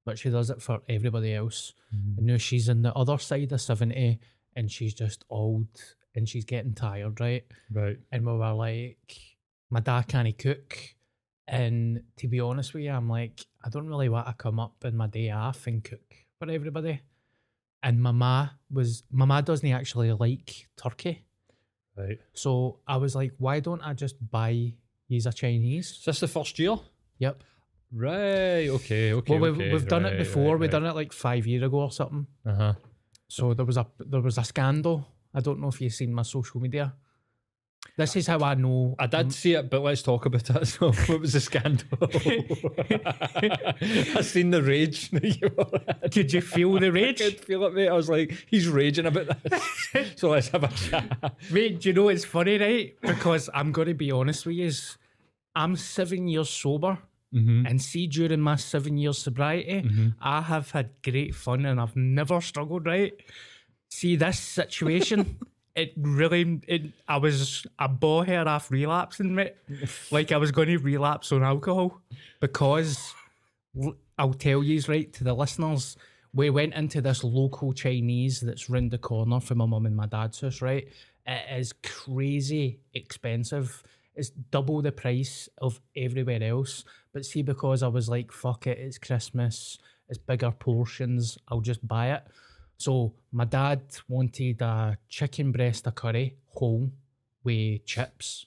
but 0.06 0.18
she 0.20 0.30
does 0.30 0.50
it 0.50 0.62
for 0.62 0.82
everybody 0.88 1.34
else. 1.34 1.74
And 2.18 2.26
now 2.28 2.38
she's 2.38 2.70
in 2.70 2.82
the 2.82 2.94
other 2.94 3.18
side 3.18 3.52
of 3.52 3.62
seventy, 3.62 4.20
and 4.56 4.72
she's 4.72 4.94
just 4.94 5.26
old 5.30 5.68
and 6.16 6.30
she's 6.30 6.46
getting 6.46 6.74
tired, 6.76 7.20
right? 7.20 7.46
Right. 7.72 7.98
and 8.12 8.26
we 8.26 8.34
were 8.34 8.54
like, 8.54 9.18
my 9.70 9.80
dad 9.80 10.08
can't 10.08 10.38
cook. 10.38 10.78
And 11.48 12.04
to 12.18 12.28
be 12.28 12.40
honest 12.40 12.74
with 12.74 12.84
you, 12.84 12.92
I'm 12.92 13.10
like, 13.10 13.46
I 13.66 13.70
don't 13.70 13.88
really 13.88 14.10
want 14.10 14.28
to 14.28 14.34
come 14.34 14.60
up 14.60 14.86
in 14.86 14.96
my 14.96 15.08
day 15.08 15.30
off 15.32 15.68
and 15.68 15.84
cook 15.84 16.23
for 16.46 16.52
everybody. 16.52 17.02
And 17.82 18.02
Mama 18.02 18.58
was, 18.72 19.04
Mama 19.12 19.42
doesn't 19.42 19.70
actually 19.70 20.12
like 20.14 20.68
turkey. 20.78 21.26
Right. 21.98 22.20
So 22.34 22.80
I 22.88 22.98
was 22.98 23.16
like, 23.16 23.34
why 23.38 23.60
don't 23.60 23.82
I 23.82 23.94
just 23.94 24.16
buy 24.32 24.74
these 25.10 25.26
a 25.26 25.34
Chinese? 25.34 25.92
Is 25.92 26.06
this 26.06 26.20
the 26.22 26.28
first 26.28 26.58
year? 26.60 26.76
Yep. 27.20 27.44
Right. 27.94 28.70
Okay. 28.70 29.14
Okay. 29.14 29.38
well, 29.38 29.52
we've, 29.52 29.62
okay, 29.62 29.74
we've 29.74 29.88
done 29.88 30.04
right, 30.04 30.14
it 30.14 30.20
before. 30.20 30.54
Right, 30.54 30.62
We've 30.62 30.72
done 30.72 30.86
it 30.86 30.96
like 30.96 31.14
five 31.14 31.46
years 31.46 31.64
ago 31.64 31.82
or 31.82 31.92
something. 31.92 32.26
Uh 32.46 32.56
huh. 32.56 32.74
So 33.28 33.54
there 33.54 33.66
was 33.66 33.78
a 33.78 33.86
there 34.00 34.22
was 34.22 34.38
a 34.38 34.44
scandal. 34.44 35.08
I 35.34 35.42
don't 35.42 35.60
know 35.60 35.68
if 35.68 35.80
you've 35.82 35.94
seen 35.94 36.14
my 36.14 36.24
social 36.24 36.60
media. 36.60 36.94
This 37.96 38.16
is 38.16 38.26
how 38.26 38.40
I 38.40 38.56
know. 38.56 38.96
I 38.98 39.06
did 39.06 39.28
mm. 39.28 39.34
see 39.34 39.54
it, 39.54 39.70
but 39.70 39.82
let's 39.82 40.02
talk 40.02 40.26
about 40.26 40.50
it. 40.50 40.68
So, 40.74 40.92
what 40.92 41.22
was 41.22 41.34
the 41.34 41.40
scandal? 41.40 41.86
I 44.18 44.22
seen 44.22 44.50
the 44.50 44.64
rage. 44.64 45.10
that 45.12 45.24
you 45.24 45.52
were 45.56 45.94
in. 46.04 46.10
Did 46.10 46.34
you 46.34 46.42
feel 46.42 46.74
the 46.74 46.88
I 46.88 46.90
rage? 46.90 47.20
could 47.20 47.40
feel 47.40 47.66
it, 47.66 47.74
mate. 47.74 47.90
I 47.90 47.94
was 47.94 48.10
like, 48.10 48.48
he's 48.50 48.68
raging 48.68 49.06
about 49.06 49.28
this. 49.44 49.64
so 50.16 50.30
let's 50.30 50.50
have 50.50 50.64
a 50.64 50.70
chat. 50.70 51.36
Mate, 51.52 51.82
do 51.82 51.90
you 51.90 51.94
know 51.94 52.10
it's 52.10 52.26
funny, 52.26 52.58
right? 52.58 52.96
Because 53.02 53.50
I'm 53.54 53.72
going 53.72 53.90
to 53.90 53.94
be 53.94 54.12
honest 54.12 54.48
with 54.48 54.56
you. 54.56 54.72
I'm 55.56 55.76
seven 55.76 56.28
years 56.28 56.50
sober. 56.50 56.98
Mm-hmm. 57.34 57.66
And 57.66 57.82
see, 57.82 58.08
during 58.08 58.42
my 58.42 58.56
seven 58.56 58.98
years 58.98 59.20
sobriety, 59.20 59.82
mm-hmm. 59.82 60.10
I 60.22 60.42
have 60.42 60.72
had 60.72 60.92
great 61.04 61.36
fun 61.36 61.66
and 61.66 61.80
I've 61.80 61.96
never 61.96 62.42
struggled, 62.42 62.86
right? 62.86 63.14
See, 63.90 64.16
this 64.16 64.40
situation, 64.40 65.40
it 65.76 65.94
really, 65.98 66.62
it, 66.68 66.84
I 67.08 67.18
was 67.18 67.66
a 67.80 68.26
hair 68.26 68.48
off 68.48 68.70
relapsing, 68.70 69.34
mate. 69.34 69.56
like 70.12 70.32
I 70.32 70.38
was 70.38 70.52
going 70.52 70.68
to 70.70 70.78
relapse 70.78 71.32
on 71.32 71.44
alcohol 71.44 72.02
because 72.40 73.14
I'll 74.18 74.34
tell 74.34 74.64
you, 74.64 74.82
right, 74.88 75.12
to 75.14 75.24
the 75.24 75.34
listeners, 75.34 75.98
we 76.34 76.50
went 76.50 76.74
into 76.74 77.02
this 77.02 77.24
local 77.24 77.74
Chinese 77.74 78.42
that's 78.42 78.70
round 78.70 78.92
the 78.92 78.98
corner 78.98 79.40
from 79.40 79.60
my 79.60 79.66
mum 79.66 79.86
and 79.86 79.96
my 79.96 80.06
dad's 80.06 80.42
house, 80.42 80.62
right? 80.62 80.88
It 81.26 81.60
is 81.60 81.74
crazy 81.84 82.80
expensive. 82.94 83.84
It's 84.16 84.30
double 84.30 84.82
the 84.82 84.92
price 84.92 85.50
of 85.60 85.80
everywhere 85.96 86.44
else. 86.44 86.84
But 87.14 87.26
see, 87.26 87.42
because 87.42 87.82
I 87.82 87.88
was 87.88 88.10
like, 88.10 88.32
fuck 88.32 88.68
it, 88.68 88.78
it's 88.78 88.98
Christmas, 88.98 89.80
it's 90.10 90.18
bigger 90.18 90.52
portions, 90.52 91.38
I'll 91.48 91.62
just 91.62 91.88
buy 91.88 92.12
it. 92.12 92.24
So 92.84 93.14
my 93.32 93.46
dad 93.46 93.82
wanted 94.10 94.62
a 94.62 94.98
chicken 95.08 95.54
breast 95.54 95.88
a 95.88 95.92
curry, 95.92 96.36
whole, 96.48 96.92
with 97.42 97.86
chips. 97.86 98.46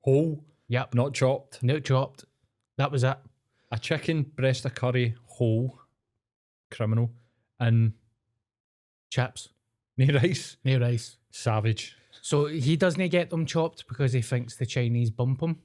Whole, 0.00 0.44
Yep. 0.66 0.94
not 0.94 1.14
chopped. 1.14 1.62
Not 1.62 1.84
chopped. 1.84 2.24
That 2.76 2.90
was 2.90 3.04
it. 3.04 3.18
A 3.70 3.78
chicken 3.78 4.24
breast 4.24 4.64
a 4.64 4.70
curry, 4.70 5.14
whole, 5.26 5.78
criminal, 6.72 7.12
and 7.60 7.92
Chips. 9.10 9.50
no 9.96 10.06
rice. 10.12 10.56
No 10.64 10.80
rice. 10.80 11.18
Savage. 11.30 11.96
So 12.20 12.46
he 12.46 12.76
doesn't 12.76 13.08
get 13.10 13.30
them 13.30 13.46
chopped 13.46 13.86
because 13.86 14.12
he 14.12 14.22
thinks 14.22 14.56
the 14.56 14.66
Chinese 14.66 15.10
bump 15.10 15.40
him. 15.40 15.58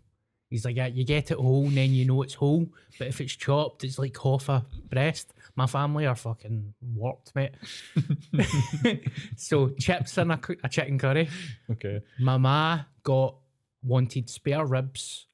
He's 0.49 0.63
like, 0.63 0.77
yeah, 0.77 0.87
you 0.87 1.03
get 1.03 1.31
it 1.31 1.37
whole, 1.37 1.65
and 1.65 1.75
then 1.75 1.91
you 1.91 2.05
know 2.05 2.21
it's 2.21 2.33
whole. 2.35 2.67
But 2.97 3.07
if 3.07 3.19
it's 3.19 3.33
chopped, 3.35 3.83
it's 3.83 3.99
like 3.99 4.17
half 4.21 4.47
a 4.47 4.65
breast. 4.89 5.33
My 5.55 5.67
family 5.67 6.05
are 6.05 6.15
fucking 6.15 6.73
warped, 6.95 7.33
mate. 7.35 7.55
so 9.37 9.69
chips 9.79 10.17
and 10.17 10.31
a, 10.31 10.39
a 10.63 10.69
chicken 10.69 10.97
curry. 10.97 11.29
Okay. 11.71 12.01
Mama 12.19 12.87
got 13.03 13.35
wanted 13.83 14.29
spare 14.29 14.65
ribs 14.65 15.27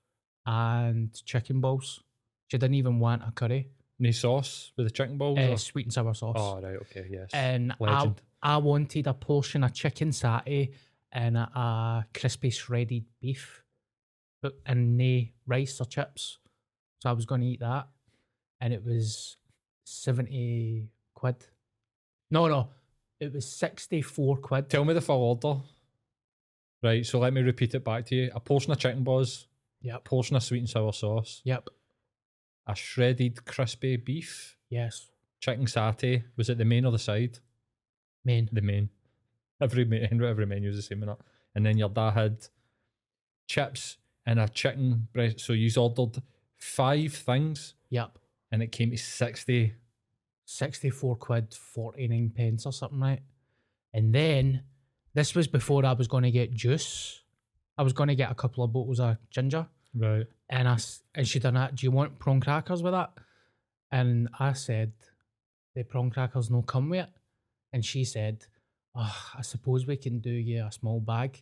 and 0.45 1.13
chicken 1.25 1.61
balls. 1.61 2.01
She 2.47 2.57
didn't 2.57 2.75
even 2.75 2.99
want 2.99 3.21
a 3.27 3.31
curry. 3.31 3.69
No 3.99 4.11
sauce 4.11 4.71
with 4.75 4.87
the 4.87 4.91
chicken 4.91 5.17
balls? 5.17 5.37
Uh, 5.37 5.55
sweet 5.57 5.85
and 5.85 5.93
sour 5.93 6.13
sauce. 6.13 6.35
Oh, 6.37 6.59
right. 6.61 6.75
Okay. 6.75 7.07
Yes. 7.09 7.29
and 7.33 7.73
I, 7.81 8.11
I 8.41 8.57
wanted 8.57 9.07
a 9.07 9.13
portion 9.13 9.63
of 9.63 9.73
chicken 9.73 10.09
satay 10.09 10.73
and 11.11 11.37
a, 11.37 11.41
a 11.41 12.05
crispy 12.13 12.49
shredded 12.49 13.05
beef, 13.21 13.62
but 14.43 14.59
and 14.67 14.97
no 14.97 15.21
rice 15.47 15.81
or 15.81 15.85
chips. 15.85 16.37
So 16.99 17.09
I 17.09 17.13
was 17.13 17.25
going 17.25 17.41
to 17.41 17.47
eat 17.47 17.61
that, 17.61 17.87
and 18.61 18.73
it 18.73 18.85
was 18.85 19.37
seventy 19.85 20.89
quid. 21.15 21.37
No, 22.29 22.47
no, 22.47 22.69
it 23.19 23.33
was 23.33 23.49
sixty 23.49 24.03
four 24.03 24.37
quid. 24.37 24.69
Tell 24.69 24.85
me 24.85 24.93
the 24.93 25.01
full 25.01 25.23
order. 25.23 25.61
Right. 26.83 27.05
So 27.05 27.19
let 27.19 27.33
me 27.33 27.41
repeat 27.41 27.73
it 27.73 27.85
back 27.85 28.05
to 28.07 28.15
you. 28.15 28.31
A 28.35 28.41
portion 28.41 28.73
of 28.73 28.77
chicken 28.77 29.03
balls, 29.03 29.47
a 29.89 29.99
portion 29.99 30.35
of 30.35 30.43
sweet 30.43 30.59
and 30.59 30.69
sour 30.69 30.91
sauce, 30.91 31.41
yep, 31.45 31.69
a 32.67 32.75
shredded 32.75 33.45
crispy 33.45 33.95
beef, 33.95 34.57
yes, 34.69 35.09
chicken 35.39 35.65
satay. 35.65 36.23
Was 36.35 36.49
it 36.49 36.57
the 36.57 36.65
main 36.65 36.85
or 36.85 36.91
the 36.91 36.99
side? 36.99 37.39
Main. 38.25 38.49
The 38.51 38.61
main. 38.61 38.89
Every 39.61 39.85
ma- 39.85 39.95
every 40.27 40.45
menu 40.45 40.69
is 40.69 40.75
the 40.75 40.81
same 40.81 41.03
enough. 41.03 41.19
And 41.55 41.65
then 41.65 41.77
your 41.77 41.89
dad 41.89 42.11
had 42.11 42.47
chips 43.47 43.97
and 44.25 44.39
a 44.39 44.47
chicken 44.47 45.07
breast. 45.13 45.39
So 45.41 45.53
you 45.53 45.69
ordered 45.77 46.21
five 46.57 47.13
things, 47.13 47.75
Yep, 47.89 48.17
and 48.51 48.63
it 48.63 48.71
came 48.71 48.91
to 48.91 48.97
sixty. 48.97 49.73
sixty 50.45 50.89
four 50.89 51.15
quid 51.15 51.53
forty 51.53 52.07
nine 52.07 52.31
pence 52.35 52.65
or 52.65 52.73
something, 52.73 52.99
right? 52.99 53.21
And 53.93 54.13
then 54.13 54.63
this 55.13 55.35
was 55.35 55.47
before 55.47 55.85
I 55.85 55.93
was 55.93 56.07
going 56.07 56.23
to 56.23 56.31
get 56.31 56.53
juice. 56.53 57.21
I 57.77 57.83
was 57.83 57.93
going 57.93 58.09
to 58.09 58.15
get 58.15 58.31
a 58.31 58.35
couple 58.35 58.63
of 58.63 58.73
bottles 58.73 58.99
of 58.99 59.17
ginger. 59.29 59.67
Right. 59.95 60.25
And 60.49 60.67
I 60.67 60.77
and 61.15 61.27
she 61.27 61.39
done 61.39 61.53
that. 61.55 61.75
Do 61.75 61.85
you 61.85 61.91
want 61.91 62.19
prawn 62.19 62.39
crackers 62.39 62.81
with 62.81 62.93
that? 62.93 63.11
And 63.91 64.29
I 64.39 64.53
said, 64.53 64.91
the 65.75 65.83
prawn 65.83 66.09
crackers 66.09 66.49
no 66.49 66.63
come 66.63 66.89
with 66.89 67.01
it. 67.01 67.09
And 67.71 67.85
she 67.85 68.03
said, 68.03 68.45
oh, 68.95 69.15
I 69.37 69.41
suppose 69.41 69.85
we 69.85 69.97
can 69.97 70.19
do 70.19 70.31
you 70.31 70.65
a 70.65 70.71
small 70.71 70.99
bag. 70.99 71.41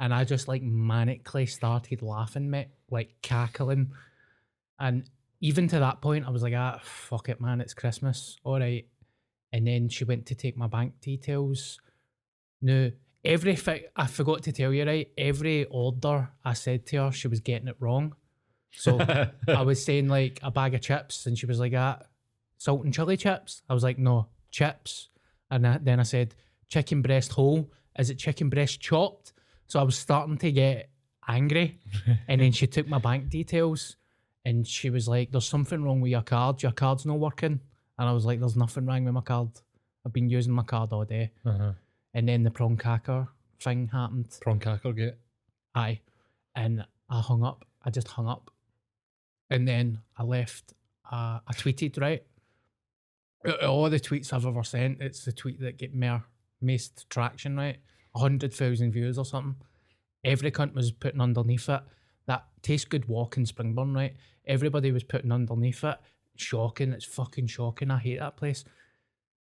And 0.00 0.14
I 0.14 0.24
just 0.24 0.48
like 0.48 0.62
manically 0.62 1.48
started 1.48 2.02
laughing, 2.02 2.50
mate, 2.50 2.68
like 2.90 3.14
cackling. 3.22 3.92
And 4.78 5.08
even 5.40 5.68
to 5.68 5.80
that 5.80 6.00
point, 6.00 6.26
I 6.26 6.30
was 6.30 6.42
like, 6.42 6.54
ah, 6.56 6.78
fuck 6.82 7.28
it, 7.28 7.40
man, 7.40 7.60
it's 7.60 7.74
Christmas. 7.74 8.38
All 8.44 8.60
right. 8.60 8.86
And 9.52 9.66
then 9.66 9.88
she 9.88 10.04
went 10.04 10.26
to 10.26 10.34
take 10.34 10.56
my 10.56 10.66
bank 10.66 11.00
details. 11.00 11.80
No, 12.60 12.92
everything, 13.24 13.82
I 13.96 14.06
forgot 14.06 14.42
to 14.44 14.52
tell 14.52 14.72
you, 14.72 14.84
right? 14.84 15.08
Every 15.16 15.64
order 15.64 16.30
I 16.44 16.52
said 16.52 16.86
to 16.86 17.04
her, 17.04 17.12
she 17.12 17.28
was 17.28 17.40
getting 17.40 17.68
it 17.68 17.76
wrong. 17.80 18.14
So 18.72 19.00
I 19.48 19.62
was 19.62 19.84
saying 19.84 20.08
like 20.08 20.38
a 20.42 20.50
bag 20.50 20.74
of 20.74 20.82
chips, 20.82 21.26
and 21.26 21.36
she 21.36 21.46
was 21.46 21.58
like, 21.58 21.72
ah, 21.74 22.00
salt 22.58 22.84
and 22.84 22.92
chili 22.92 23.16
chips. 23.16 23.62
I 23.68 23.74
was 23.74 23.82
like, 23.82 23.98
no, 23.98 24.28
chips. 24.50 25.08
And 25.50 25.66
I, 25.66 25.78
then 25.78 25.98
I 25.98 26.02
said, 26.02 26.34
chicken 26.68 27.00
breast 27.00 27.32
whole. 27.32 27.72
Is 27.98 28.10
it 28.10 28.18
chicken 28.18 28.50
breast 28.50 28.80
chopped? 28.80 29.32
So 29.68 29.78
I 29.78 29.82
was 29.82 29.96
starting 29.96 30.38
to 30.38 30.50
get 30.50 30.90
angry. 31.28 31.78
and 32.28 32.40
then 32.40 32.52
she 32.52 32.66
took 32.66 32.88
my 32.88 32.98
bank 32.98 33.28
details 33.28 33.96
and 34.44 34.66
she 34.66 34.90
was 34.90 35.06
like, 35.06 35.30
there's 35.30 35.46
something 35.46 35.82
wrong 35.82 36.00
with 36.00 36.10
your 36.10 36.22
card. 36.22 36.62
Your 36.62 36.72
card's 36.72 37.06
not 37.06 37.18
working. 37.18 37.60
And 37.98 38.08
I 38.08 38.12
was 38.12 38.24
like, 38.24 38.40
there's 38.40 38.56
nothing 38.56 38.86
wrong 38.86 39.04
with 39.04 39.14
my 39.14 39.20
card. 39.20 39.50
I've 40.06 40.12
been 40.12 40.30
using 40.30 40.52
my 40.52 40.62
card 40.62 40.92
all 40.92 41.04
day. 41.04 41.32
Uh-huh. 41.44 41.72
And 42.14 42.28
then 42.28 42.42
the 42.42 42.50
prawn 42.50 42.76
cracker 42.76 43.28
thing 43.60 43.88
happened. 43.88 44.36
Prawn 44.40 44.58
cracker 44.58 44.92
gate. 44.92 45.14
Aye. 45.74 46.00
And 46.54 46.84
I 47.10 47.20
hung 47.20 47.44
up. 47.44 47.66
I 47.82 47.90
just 47.90 48.08
hung 48.08 48.26
up. 48.26 48.50
And 49.50 49.68
then 49.68 50.00
I 50.16 50.22
left. 50.22 50.72
Uh, 51.10 51.40
I 51.46 51.52
tweeted, 51.52 52.00
right? 52.00 52.22
All 53.62 53.88
the 53.88 54.00
tweets 54.00 54.32
I've 54.32 54.46
ever 54.46 54.64
sent, 54.64 55.00
it's 55.00 55.24
the 55.24 55.32
tweet 55.32 55.60
that 55.60 55.78
get 55.78 55.94
more 55.94 56.24
most 56.60 57.08
traction, 57.08 57.56
right? 57.56 57.78
100,000 58.12 58.92
views 58.92 59.18
or 59.18 59.24
something. 59.24 59.56
Every 60.24 60.50
cunt 60.50 60.74
was 60.74 60.90
putting 60.90 61.20
underneath 61.20 61.68
it. 61.68 61.80
That 62.26 62.46
tastes 62.62 62.84
good 62.84 63.08
walk 63.08 63.36
in 63.36 63.44
Springburn, 63.44 63.94
right? 63.94 64.14
Everybody 64.46 64.92
was 64.92 65.04
putting 65.04 65.32
underneath 65.32 65.84
it. 65.84 65.96
Shocking. 66.36 66.92
It's 66.92 67.04
fucking 67.04 67.46
shocking. 67.46 67.90
I 67.90 67.98
hate 67.98 68.18
that 68.18 68.36
place. 68.36 68.64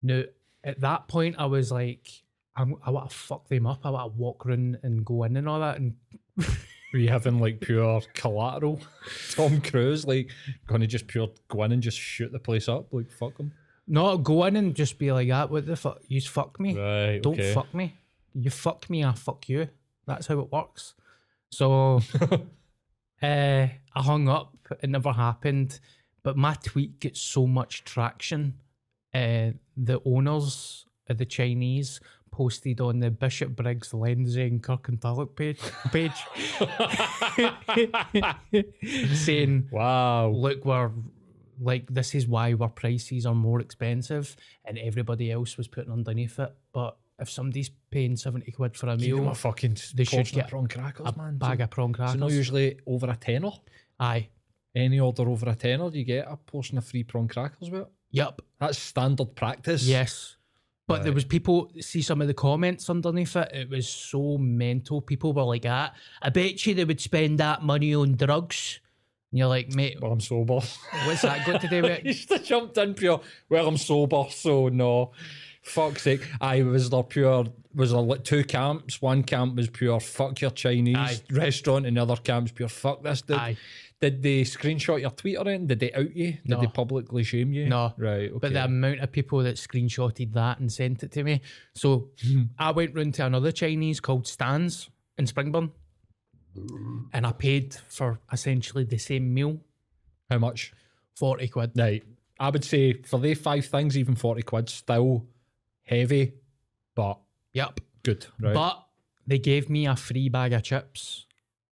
Now, 0.02 0.24
at 0.64 0.82
that 0.82 1.08
point, 1.08 1.36
I 1.38 1.46
was 1.46 1.72
like, 1.72 2.08
I'm, 2.56 2.76
I 2.86 2.90
want 2.90 3.10
to 3.10 3.16
fuck 3.16 3.48
them 3.48 3.68
up. 3.68 3.86
I 3.86 3.90
want 3.90 4.14
to 4.14 4.20
walk 4.20 4.46
around 4.46 4.80
and 4.84 5.06
go 5.06 5.24
in 5.24 5.38
and 5.38 5.48
all 5.48 5.60
that. 5.60 5.78
And 5.78 5.96
Were 6.94 7.00
you 7.00 7.10
having 7.10 7.40
like 7.40 7.60
pure 7.60 8.02
collateral? 8.14 8.80
Tom 9.32 9.60
Cruise, 9.62 10.06
like, 10.06 10.30
gonna 10.66 10.88
just 10.88 11.08
pure 11.08 11.30
go 11.50 11.64
in 11.64 11.74
and 11.74 11.84
just 11.84 12.00
shoot 12.00 12.32
the 12.32 12.40
place 12.40 12.70
up? 12.70 12.94
Like, 12.94 13.12
fuck 13.12 13.38
him. 13.38 13.52
No, 13.88 14.18
go 14.18 14.46
in 14.46 14.56
and 14.56 14.74
just 14.74 14.98
be 14.98 15.12
like 15.12 15.28
that. 15.28 15.52
What 15.52 15.66
the 15.66 15.76
fuck? 15.76 16.00
You 16.08 16.22
fuck 16.22 16.60
me. 16.60 16.78
Right. 16.78 17.22
Don't 17.22 17.34
okay. 17.34 17.54
fuck 17.54 17.74
me. 17.74 17.96
You 18.38 18.50
fuck 18.50 18.90
me, 18.90 19.04
I 19.04 19.14
fuck 19.14 19.48
you. 19.50 19.70
That's 20.06 20.28
how 20.28 20.40
it 20.40 20.52
works. 20.52 20.94
So 21.50 22.02
uh, 22.22 22.38
I 23.24 23.70
hung 23.96 24.28
up. 24.28 24.56
It 24.82 24.90
never 24.90 25.14
happened. 25.14 25.80
But 26.22 26.38
my 26.38 26.56
tweet 26.56 27.00
gets 27.00 27.22
so 27.22 27.48
much 27.48 27.84
traction. 27.86 28.56
Uh, 29.14 29.52
the 29.78 30.02
owners 30.06 30.86
of 31.08 31.18
the 31.18 31.26
Chinese 31.26 32.02
posted 32.32 32.82
on 32.82 33.00
the 33.00 33.10
Bishop 33.10 33.56
Briggs, 33.56 33.94
Lenzie, 33.94 34.42
and 34.48 34.62
Kirkintilloch 34.62 35.36
page, 35.38 35.62
page 35.94 36.12
saying, 39.16 39.70
Wow. 39.72 40.30
look, 40.30 40.66
we're 40.66 40.92
like, 41.62 41.88
this 41.90 42.14
is 42.14 42.28
why 42.28 42.54
our 42.54 42.68
prices 42.68 43.26
are 43.26 43.36
more 43.36 43.62
expensive, 43.62 44.36
and 44.66 44.78
everybody 44.78 45.32
else 45.32 45.56
was 45.58 45.70
putting 45.70 45.94
underneath 45.94 46.38
it. 46.40 46.54
But 46.74 46.98
if 47.20 47.30
somebody's 47.30 47.70
paying 47.92 48.16
70 48.18 48.52
quid 48.52 48.76
for 48.76 48.88
a 48.90 48.98
Give 48.98 49.16
them 49.16 49.24
meal, 49.26 49.32
a 49.32 49.36
fucking 49.36 49.78
they 49.94 50.04
should 50.04 50.26
get 50.32 50.46
of 50.46 50.50
prawn 50.52 50.68
crackers, 50.68 51.08
a 51.08 51.18
man. 51.18 51.38
bag 51.38 51.62
of 51.62 51.70
prawn 51.70 51.92
It's 51.92 51.98
crackers. 51.98 52.20
not 52.20 52.32
usually 52.32 52.80
over 52.86 53.10
a 53.10 53.16
tenner. 53.16 53.52
Aye. 54.00 54.30
Any 54.76 55.00
order 55.00 55.30
over 55.30 55.50
a 55.50 55.56
tenner, 55.56 55.90
do 55.90 55.98
you 55.98 56.04
get 56.04 56.28
a 56.30 56.36
portion 56.36 56.78
of 56.78 56.86
free 56.86 57.04
prawn 57.04 57.28
crackers 57.30 57.70
with 57.72 57.82
it. 57.82 57.88
Yep. 58.12 58.42
That's 58.60 58.78
standard 58.78 59.36
practice. 59.36 59.86
Yes. 59.88 60.36
But 60.88 61.04
there 61.04 61.14
was 61.14 61.26
people 61.26 61.72
see 61.80 62.02
some 62.04 62.22
of 62.22 62.28
the 62.28 62.34
comments 62.36 62.90
underneath 62.92 63.36
it. 63.36 63.50
It 63.54 63.70
was 63.70 63.88
so 63.90 64.38
mental. 64.38 65.02
People 65.02 65.34
were 65.34 65.42
like, 65.44 65.66
"Ah, 65.68 65.92
I 66.22 66.30
bet 66.30 66.64
you 66.66 66.76
they 66.76 66.86
would 66.86 67.02
spend 67.02 67.40
that 67.40 67.64
money 67.64 67.96
on 67.96 68.16
drugs." 68.16 68.82
And 69.32 69.40
you're 69.40 69.48
like, 69.48 69.74
mate, 69.74 69.98
Well, 70.00 70.12
I'm 70.12 70.20
sober. 70.20 70.60
what's 71.06 71.22
that 71.24 71.46
got 71.48 71.60
to 71.62 71.68
do 71.68 71.82
with 71.82 72.00
you 72.04 72.12
it? 72.12 72.14
should 72.14 72.30
have 72.30 72.44
jumped 72.44 72.78
in 72.78 72.94
pure. 72.94 73.20
Well, 73.50 73.68
I'm 73.68 73.78
sober, 73.78 74.26
so 74.30 74.68
no. 74.70 75.12
Fuck's 75.66 76.04
sake. 76.04 76.22
I 76.40 76.62
was 76.62 76.92
there 76.92 77.04
pure. 77.04 77.46
Was 77.74 77.92
there 77.92 78.00
like 78.00 78.24
two 78.24 78.44
camps? 78.44 79.02
One 79.02 79.24
camp 79.24 79.56
was 79.56 79.68
pure 79.70 80.00
fuck 80.00 80.40
your 80.40 80.52
Chinese 80.52 80.96
Aye. 80.96 81.20
restaurant, 81.32 81.88
and 81.88 81.98
the 81.98 82.04
other 82.04 82.16
camp's 82.18 82.52
pure 82.52 82.70
fuck 82.70 83.02
this. 83.02 83.24
Did, 83.24 83.36
Aye. 83.38 83.58
did 84.00 84.22
they 84.22 84.42
screenshot 84.44 85.02
your 85.02 85.10
tweet 85.10 85.38
or 85.38 85.48
anything? 85.48 85.68
Did 85.68 85.80
they 85.80 85.92
out 85.92 86.16
you? 86.16 86.34
Did 86.34 86.48
No. 86.50 86.62
they 86.62 86.68
publicly 86.68 87.24
shame 87.24 87.52
you? 87.52 87.68
No. 87.68 87.94
Right. 87.98 88.30
Okay. 88.30 88.38
But 88.40 88.54
the 88.54 88.64
amount 88.64 89.00
of 89.00 89.12
people 89.12 89.40
that 89.40 89.56
screenshotted 89.56 90.34
that 90.34 90.60
and 90.60 90.72
sent 90.72 91.02
it 91.02 91.12
to 91.14 91.24
me. 91.24 91.42
So 91.74 92.12
hmm. 92.24 92.44
I 92.60 92.72
went 92.72 92.96
round 92.96 93.16
to 93.16 93.26
another 93.26 93.52
Chinese 93.52 94.00
called 94.00 94.28
Stans 94.28 94.90
in 95.18 95.26
Springburn. 95.26 95.72
And 97.12 97.26
I 97.26 97.32
paid 97.34 97.76
for 97.90 98.20
essentially 98.32 98.84
the 98.86 98.98
same 98.98 99.34
meal, 99.34 99.60
How 100.30 100.38
much? 100.38 100.72
40 101.16 101.48
quid. 101.50 101.72
Right. 101.76 102.04
I 102.40 102.50
would 102.50 102.64
say 102.64 102.94
for 102.94 103.20
the 103.20 103.34
five 103.34 103.66
things, 103.66 103.98
even 103.98 104.16
40 104.16 104.42
quid, 104.44 104.70
still 104.70 105.26
heavy, 105.86 106.34
but 106.96 107.20
Yep. 107.54 107.80
good. 108.04 108.28
Right. 108.40 108.54
But 108.54 108.86
they 109.26 109.40
gave 109.40 109.70
me 109.70 109.88
a 109.88 109.96
free 109.96 110.30
bag 110.30 110.54
of 110.54 110.64
chips 110.64 111.26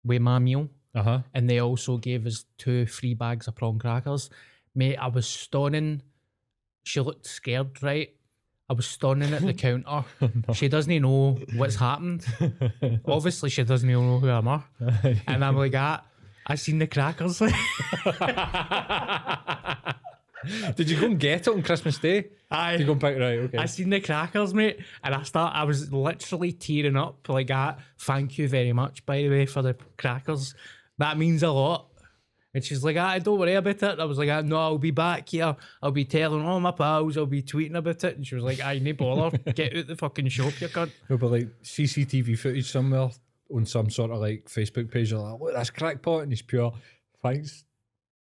with 0.03 0.21
my 0.21 0.39
meal. 0.39 0.69
uh 0.95 1.03
huh. 1.03 1.19
and 1.33 1.49
they 1.49 1.59
also 1.59 1.97
gave 1.97 2.25
us 2.25 2.45
two 2.57 2.85
free 2.87 3.13
bags 3.13 3.47
of 3.47 3.55
prawn 3.55 3.77
crackers. 3.79 4.29
Mate, 4.75 4.97
I 4.97 5.07
was 5.07 5.27
stunning. 5.27 6.01
She 6.83 6.99
looked 7.01 7.25
scared, 7.27 7.81
right? 7.83 8.09
I 8.69 8.73
was 8.73 8.85
stunning 8.87 9.33
at 9.33 9.41
the 9.41 9.53
counter. 9.65 10.03
She 10.53 10.67
doesn't 10.67 11.01
know 11.01 11.39
what's 11.55 11.75
happened. 11.75 12.25
Obviously, 13.05 13.49
she 13.49 13.63
doesn't 13.63 13.89
even 13.89 14.05
know 14.07 14.19
who 14.19 14.29
I'm 14.29 14.47
are. 14.47 14.63
And 15.27 15.43
I'm 15.45 15.55
like, 15.57 15.73
ah, 15.75 16.03
I 16.45 16.55
seen 16.55 16.79
the 16.79 16.87
crackers. 16.87 17.39
Did 20.75 20.89
you 20.89 20.99
go 20.99 21.05
and 21.07 21.19
get 21.19 21.41
it 21.41 21.47
on 21.49 21.61
Christmas 21.63 21.97
Day? 21.97 22.29
Did 22.51 22.79
you 22.79 22.85
go 22.87 22.95
back 22.95 23.15
right? 23.17 23.39
Okay. 23.39 23.57
I 23.57 23.65
seen 23.65 23.89
the 23.91 23.99
crackers, 23.99 24.53
mate, 24.53 24.79
and 25.03 25.13
I 25.13 25.21
start. 25.23 25.55
I 25.55 25.63
was 25.65 25.91
literally 25.91 26.51
tearing 26.51 26.97
up, 26.97 27.29
like, 27.29 27.47
that. 27.47 27.79
thank 27.99 28.37
you 28.37 28.47
very 28.47 28.73
much, 28.73 29.05
by 29.05 29.17
the 29.17 29.29
way, 29.29 29.45
for 29.45 29.61
the 29.61 29.75
crackers. 29.97 30.55
That 30.97 31.17
means 31.17 31.43
a 31.43 31.51
lot. 31.51 31.89
And 32.53 32.63
she's 32.63 32.83
like, 32.83 32.97
ah, 32.97 33.19
don't 33.19 33.37
worry 33.37 33.53
about 33.53 33.83
it. 33.83 33.99
I 33.99 34.05
was 34.05 34.17
like, 34.17 34.29
ah, 34.29 34.41
no, 34.41 34.57
I'll 34.57 34.77
be 34.79 34.89
back 34.89 35.29
here. 35.29 35.55
I'll 35.83 35.91
be 35.91 36.05
telling 36.05 36.43
all 36.43 36.59
my 36.59 36.71
pals. 36.71 37.15
I'll 37.15 37.27
be 37.27 37.43
tweeting 37.43 37.75
about 37.75 38.03
it. 38.03 38.17
And 38.17 38.25
she 38.25 38.33
was 38.33 38.43
like, 38.43 38.59
I 38.61 38.79
need 38.79 38.97
bother. 38.97 39.37
Get 39.53 39.77
out 39.77 39.87
the 39.87 39.95
fucking 39.95 40.27
shop, 40.29 40.59
you 40.59 40.67
cunt. 40.69 40.91
No, 41.09 41.17
but 41.17 41.31
like 41.31 41.47
CCTV 41.61 42.37
footage 42.39 42.71
somewhere 42.71 43.11
on 43.53 43.65
some 43.65 43.89
sort 43.91 44.09
of 44.09 44.19
like 44.19 44.45
Facebook 44.45 44.89
page, 44.91 45.13
like, 45.13 45.39
look, 45.39 45.53
that's 45.53 45.69
crackpot, 45.69 46.23
and 46.23 46.31
he's 46.31 46.41
pure. 46.41 46.73
Thanks. 47.21 47.63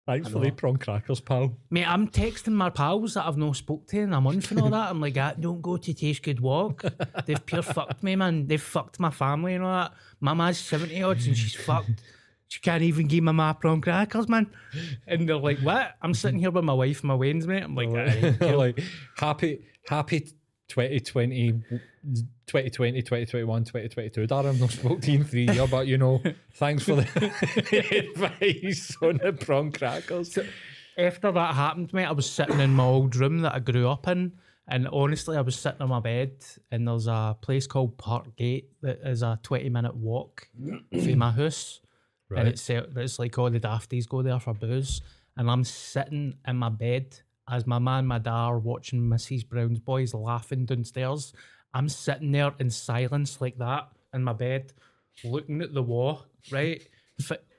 Thanks 0.10 0.30
for 0.30 0.40
the 0.40 0.50
prawn 0.50 0.78
crackers, 0.78 1.20
pal. 1.20 1.56
Mate, 1.70 1.88
I'm 1.88 2.08
texting 2.08 2.54
my 2.54 2.72
pals 2.72 3.14
that 3.14 3.28
I've 3.28 3.38
not 3.38 3.56
spoke 3.56 3.86
to 3.90 4.00
in 4.00 4.12
a 4.12 4.20
month 4.20 4.50
and 4.50 4.60
all 4.60 4.72
that. 4.72 4.90
I'm 4.90 5.00
like, 5.00 5.16
ah, 5.20 5.36
don't 5.40 5.62
go 5.62 5.78
to 5.78 5.94
Taste 5.94 6.24
Good 6.24 6.40
Walk. 6.40 6.84
They've 7.28 7.46
pure 7.46 7.62
fucked 7.62 8.02
me, 8.02 8.16
man. 8.16 8.48
They've 8.48 8.60
fucked 8.60 9.00
my 9.00 9.12
family 9.12 9.54
and 9.54 9.64
all 9.64 9.72
that. 9.72 9.94
My 10.20 10.34
ma's 10.34 10.58
70 10.58 11.04
odds 11.04 11.28
and 11.28 11.38
she's 11.38 11.54
fucked. 11.54 12.02
She 12.48 12.60
can't 12.60 12.82
even 12.82 13.06
give 13.06 13.24
my 13.24 13.34
ma 13.34 13.54
prawn 13.54 13.82
crackers, 13.82 14.28
man. 14.28 14.48
And 15.06 15.30
they're 15.30 15.38
like, 15.38 15.60
what? 15.60 15.96
I'm 16.02 16.16
sitting 16.16 16.40
here 16.40 16.50
with 16.50 16.64
my 16.64 16.74
wife 16.74 17.02
and 17.02 17.10
my 17.10 17.16
weans, 17.16 17.46
mate. 17.46 17.62
I'm 17.62 17.76
like, 17.76 18.42
like 18.42 18.82
happy, 19.16 19.62
happy 19.88 20.22
2020, 20.70 21.62
2020, 22.04 23.02
2021, 23.02 23.64
2022. 23.64 24.28
Darren, 24.28 24.50
I've 24.50 24.60
not 24.60 24.72
spoke 24.72 25.02
to 25.02 25.12
you 25.12 25.20
in 25.20 25.24
three 25.24 25.46
years, 25.46 25.70
but 25.70 25.88
you 25.88 25.98
know, 25.98 26.22
thanks 26.54 26.84
for 26.84 26.96
the 26.96 27.04
advice 28.16 28.96
on 29.02 29.20
the 29.24 29.34
prawn 29.34 29.72
crackers. 29.72 30.38
after 30.98 31.32
that 31.32 31.56
happened, 31.56 31.94
mate, 31.94 32.06
I 32.06 32.12
was 32.12 32.30
sitting 32.30 32.60
in 32.60 32.72
my 32.72 32.84
old 32.84 33.16
room 33.16 33.40
that 33.42 33.56
I 33.56 33.60
grew 33.60 33.90
up 33.90 34.08
in. 34.08 34.34
And 34.68 34.88
honestly, 34.90 35.36
I 35.36 35.42
was 35.42 35.58
sitting 35.58 35.82
on 35.82 35.90
my 35.90 36.00
bed, 36.00 36.46
and 36.72 36.88
there's 36.88 37.08
a 37.08 37.36
place 37.42 37.66
called 37.66 37.98
Park 37.98 38.36
Gate 38.36 38.70
that 38.82 39.00
is 39.04 39.24
a 39.24 39.40
20 39.42 39.68
minute 39.70 39.96
walk 39.96 40.48
from 40.92 41.18
my 41.18 41.32
house. 41.32 41.82
Right. 42.32 42.42
And 42.42 42.50
it's, 42.50 42.70
it's 42.70 43.18
like 43.18 43.40
all 43.40 43.50
the 43.50 43.60
dafties 43.60 44.08
go 44.08 44.22
there 44.22 44.40
for 44.40 44.54
booze. 44.54 45.02
And 45.36 45.50
I'm 45.50 45.64
sitting 45.64 46.36
in 46.48 46.58
my 46.58 46.70
bed 46.70 47.20
as 47.50 47.66
my 47.66 47.80
man, 47.80 48.06
my 48.06 48.20
dad 48.20 48.32
are 48.32 48.60
watching 48.60 49.02
Mrs. 49.02 49.48
Brown's 49.48 49.80
Boys 49.80 50.14
laughing 50.14 50.66
downstairs. 50.66 51.34
I'm 51.74 51.90
sitting 51.90 52.32
there 52.32 52.54
in 52.60 52.70
silence 52.70 53.42
like 53.42 53.58
that 53.60 53.90
in 54.14 54.24
my 54.24 54.34
bed, 54.34 54.74
looking 55.24 55.62
at 55.62 55.74
the 55.74 55.84
wall, 55.84 56.26
right? 56.52 56.82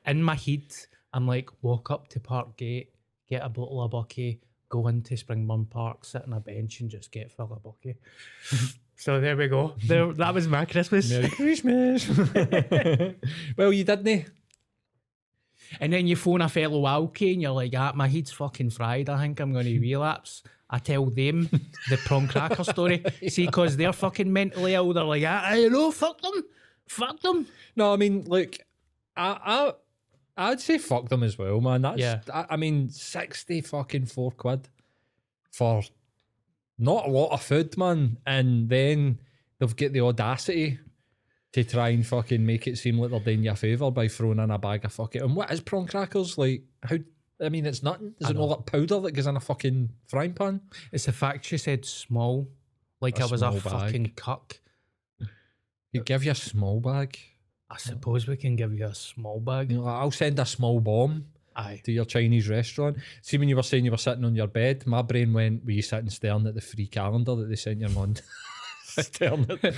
In 0.06 0.22
my 0.22 0.34
head, 0.34 0.74
I'm 1.12 1.26
like, 1.26 1.50
walk 1.62 1.90
up 1.90 2.08
to 2.08 2.20
Park 2.20 2.56
Gate, 2.56 2.92
get 3.28 3.44
a 3.44 3.48
bottle 3.48 3.82
of 3.82 3.92
bucky, 3.92 4.40
go 4.68 4.86
into 4.88 5.14
Springburn 5.14 5.68
Park, 5.68 6.04
sit 6.04 6.22
on 6.22 6.32
a 6.32 6.40
bench 6.40 6.80
and 6.80 6.90
just 6.90 7.12
get 7.12 7.30
full 7.30 7.52
of 7.52 7.62
bucky. 7.62 7.96
so 8.96 9.20
there 9.20 9.36
we 9.36 9.48
go. 9.48 9.74
There, 9.84 10.12
that 10.14 10.32
was 10.32 10.48
my 10.48 10.64
Christmas. 10.64 11.10
Merry 11.10 11.28
Christmas. 11.28 12.08
well, 13.56 13.72
you 13.72 13.84
didn't. 13.84 14.08
Eh? 14.08 14.24
And 15.78 15.92
then 15.92 16.06
you 16.06 16.16
phone 16.16 16.40
a 16.40 16.48
fellow 16.48 16.82
alky 16.82 17.32
and 17.32 17.42
you're 17.42 17.52
like, 17.52 17.72
ah, 17.76 17.92
my 17.94 18.08
head's 18.08 18.32
fucking 18.32 18.70
fried. 18.70 19.08
I 19.08 19.18
think 19.20 19.38
I'm 19.38 19.52
going 19.52 19.66
to 19.66 19.78
relapse. 19.78 20.42
I 20.68 20.78
tell 20.78 21.06
them 21.06 21.48
the 21.88 21.96
prawn 21.98 22.28
cracker 22.28 22.64
story. 22.64 23.04
See, 23.28 23.46
because 23.46 23.76
they're 23.76 23.92
fucking 23.92 24.32
mentally 24.32 24.74
ill. 24.74 24.92
They're 24.92 25.04
like, 25.04 25.24
ah, 25.26 25.52
you 25.54 25.70
know, 25.70 25.90
fuck 25.90 26.20
them. 26.20 26.44
Fuck 26.88 27.20
them. 27.20 27.46
No, 27.76 27.92
I 27.92 27.96
mean, 27.96 28.24
look, 28.26 28.56
I, 29.16 29.72
I, 30.36 30.50
I'd 30.50 30.60
say 30.60 30.78
fuck 30.78 31.08
them 31.08 31.22
as 31.22 31.36
well, 31.38 31.60
man. 31.60 31.82
That's, 31.82 32.00
Yeah. 32.00 32.20
I, 32.32 32.46
I 32.50 32.56
mean, 32.56 32.88
sixty 32.88 33.60
fucking 33.60 34.06
four 34.06 34.30
quid 34.32 34.68
for 35.50 35.82
not 36.78 37.06
a 37.06 37.10
lot 37.10 37.32
of 37.32 37.42
food, 37.42 37.76
man, 37.76 38.16
and 38.26 38.68
then 38.68 39.18
they've 39.58 39.76
got 39.76 39.92
the 39.92 40.00
audacity 40.00 40.78
to 41.52 41.64
try 41.64 41.88
and 41.90 42.06
fucking 42.06 42.44
make 42.44 42.66
it 42.66 42.78
seem 42.78 42.98
like 42.98 43.10
they're 43.10 43.20
doing 43.20 43.42
you 43.42 43.50
a 43.50 43.56
favour 43.56 43.90
by 43.90 44.08
throwing 44.08 44.38
in 44.38 44.50
a 44.50 44.58
bag 44.58 44.84
of 44.84 44.92
fucking. 44.92 45.22
And 45.22 45.34
what 45.34 45.50
is 45.50 45.60
prawn 45.60 45.86
crackers 45.86 46.38
like? 46.38 46.62
How? 46.82 46.96
I 47.42 47.48
mean, 47.48 47.66
it's 47.66 47.82
nothing. 47.82 48.14
Is 48.20 48.30
it 48.30 48.36
not 48.36 48.44
like 48.48 48.66
powder 48.66 49.00
that 49.00 49.12
goes 49.12 49.26
in 49.26 49.36
a 49.36 49.40
fucking 49.40 49.90
frying 50.06 50.34
pan? 50.34 50.60
It's 50.92 51.06
the 51.06 51.12
fact 51.12 51.46
she 51.46 51.58
said 51.58 51.84
small, 51.84 52.48
like 53.00 53.18
A 53.18 53.24
I 53.24 53.26
was 53.26 53.42
a 53.42 53.50
bag. 53.50 53.62
fucking 53.62 54.12
cuck. 54.14 54.60
You 55.92 56.02
uh, 56.02 56.04
give 56.04 56.24
you 56.24 56.32
a 56.32 56.36
small 56.36 56.80
bag. 56.80 57.18
I 57.70 57.78
suppose 57.78 58.26
we 58.26 58.36
can 58.36 58.56
give 58.56 58.74
you 58.74 58.84
a 58.86 58.94
small 58.94 59.40
bag. 59.40 59.70
You 59.72 59.78
know, 59.78 59.86
I'll 59.86 60.10
send 60.10 60.38
a 60.38 60.46
small 60.46 60.80
bomb. 60.80 61.26
Aye. 61.56 61.80
to 61.84 61.90
your 61.92 62.04
Chinese 62.04 62.48
restaurant. 62.48 62.96
See, 63.22 63.36
when 63.36 63.48
you 63.48 63.56
were 63.56 63.64
saying 63.64 63.84
you 63.84 63.90
were 63.90 63.96
sitting 63.96 64.24
on 64.24 64.36
your 64.36 64.46
bed, 64.46 64.86
my 64.86 65.02
brain 65.02 65.32
went, 65.32 65.64
were 65.64 65.72
you 65.72 65.82
sitting 65.82 66.08
staring 66.08 66.46
at 66.46 66.54
the 66.54 66.60
free 66.60 66.86
calendar 66.86 67.34
that 67.34 67.48
they 67.48 67.56
sent 67.56 67.80
your 67.80 67.90
mum? 67.90 68.14
staring 68.84 69.46
at 69.50 69.74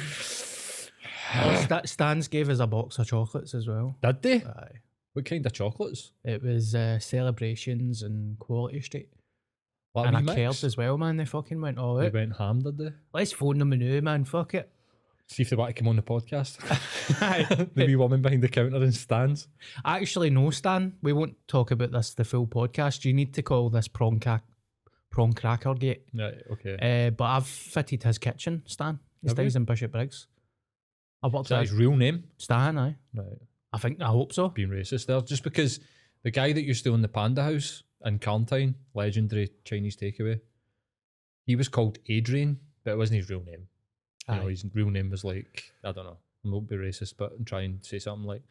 Sta- 1.65 1.83
Stans 1.87 2.29
gave 2.29 2.49
us 2.49 2.59
a 2.61 2.67
box 2.67 2.99
of 2.99 3.07
chocolates 3.07 3.55
as 3.55 3.67
well. 3.69 3.97
Did 4.03 4.23
they? 4.23 4.35
Aye. 4.45 4.79
What 5.15 5.25
kind 5.27 5.45
of 5.45 5.53
chocolates? 5.53 6.13
It 6.25 6.43
was 6.43 6.75
uh, 6.75 6.99
celebrations 6.99 8.03
and 8.03 8.39
Quality 8.39 8.81
Street. 8.81 9.09
Like 9.95 10.09
and 10.09 10.17
I 10.17 10.21
mix? 10.23 10.35
cared 10.35 10.65
as 10.65 10.77
well, 10.77 10.97
man. 10.97 11.19
They 11.19 11.27
fucking 11.27 11.61
went 11.61 11.79
all 11.79 11.97
They 11.97 12.07
out. 12.07 12.15
went 12.15 12.37
ham, 12.37 12.63
did 12.63 12.79
they? 12.79 12.91
Let's 13.13 13.33
phone 13.33 13.59
them 13.59 13.71
now, 13.71 14.01
man. 14.01 14.25
Fuck 14.25 14.55
it. 14.55 14.71
See 15.27 15.43
if 15.43 15.51
they 15.51 15.57
want 15.57 15.75
to 15.75 15.79
come 15.81 15.89
on 15.89 15.97
the 15.97 16.03
podcast. 16.03 16.59
Aye. 17.23 17.67
the 17.75 17.87
wee 17.87 17.97
woman 17.97 18.23
behind 18.23 18.43
the 18.43 18.49
counter 18.49 18.83
in 18.83 18.93
Stans. 18.93 19.49
I 19.85 19.99
actually 19.99 20.31
know, 20.31 20.51
Stan. 20.51 20.95
We 21.03 21.13
won't 21.13 21.37
talk 21.47 21.71
about 21.71 21.93
this 21.93 22.15
the 22.15 22.25
full 22.25 22.47
podcast. 22.47 23.05
You 23.05 23.13
need 23.13 23.35
to 23.35 23.43
call 23.43 23.69
this 23.71 23.89
prawn, 23.89 24.19
ca- 24.19 24.41
prawn 25.11 25.33
cracker 25.35 25.75
gate. 25.75 26.05
Right, 26.15 26.35
okay. 26.53 27.07
Uh, 27.07 27.11
but 27.11 27.25
I've 27.25 27.47
fitted 27.47 28.03
his 28.03 28.19
kitchen, 28.19 28.63
Stan. 28.67 28.99
He 29.23 29.29
Have 29.29 29.37
stays 29.37 29.57
in 29.57 29.65
Bishopbriggs. 29.67 30.27
I 31.23 31.29
worked 31.29 31.47
Is 31.47 31.51
that 31.51 31.61
with 31.61 31.71
his 31.71 31.79
real 31.79 31.97
name? 31.97 32.25
Stan, 32.39 32.79
aye. 32.79 32.97
Right. 33.15 33.27
I 33.73 33.79
think 33.79 34.01
I 34.01 34.07
hope 34.07 34.33
so. 34.33 34.49
being 34.49 34.69
racist 34.69 35.07
there, 35.07 35.21
just 35.21 35.45
because 35.45 35.81
the 36.25 36.31
guy 36.31 36.53
that 36.53 36.63
used 36.63 36.85
to 36.85 36.93
own 36.93 37.03
the 37.03 37.09
Panda 37.09 37.43
House 37.43 37.83
in 38.05 38.19
Carntyne, 38.19 38.75
legendary 38.95 39.51
Chinese 39.65 39.97
takeaway, 39.97 40.41
he 41.47 41.57
was 41.57 41.69
called 41.69 41.99
Adrian, 42.09 42.59
but 42.85 42.93
it 42.93 42.99
wasn't 42.99 43.19
his 43.21 43.31
real 43.31 43.43
name. 43.45 43.69
You 44.29 44.35
know, 44.37 44.47
Aye. 44.47 44.51
his 44.51 44.65
real 44.75 44.91
name 44.91 45.11
was 45.11 45.25
like 45.25 45.73
I 45.85 45.93
don't 45.93 46.05
know. 46.05 46.19
I 46.45 46.49
won't 46.49 46.69
be 46.69 46.77
racist, 46.77 47.15
but 47.17 47.33
and 47.33 47.47
try 47.47 47.63
and 47.63 47.85
say 47.85 47.99
something 47.99 48.27
like 48.27 48.43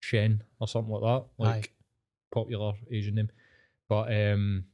Shen 0.00 0.42
or 0.60 0.68
something 0.68 0.92
like 0.92 1.02
that, 1.02 1.24
like 1.38 1.64
Aye. 1.66 1.68
popular 2.32 2.74
Asian 2.90 3.16
name. 3.16 3.30
But 3.88 4.12
um, 4.14 4.64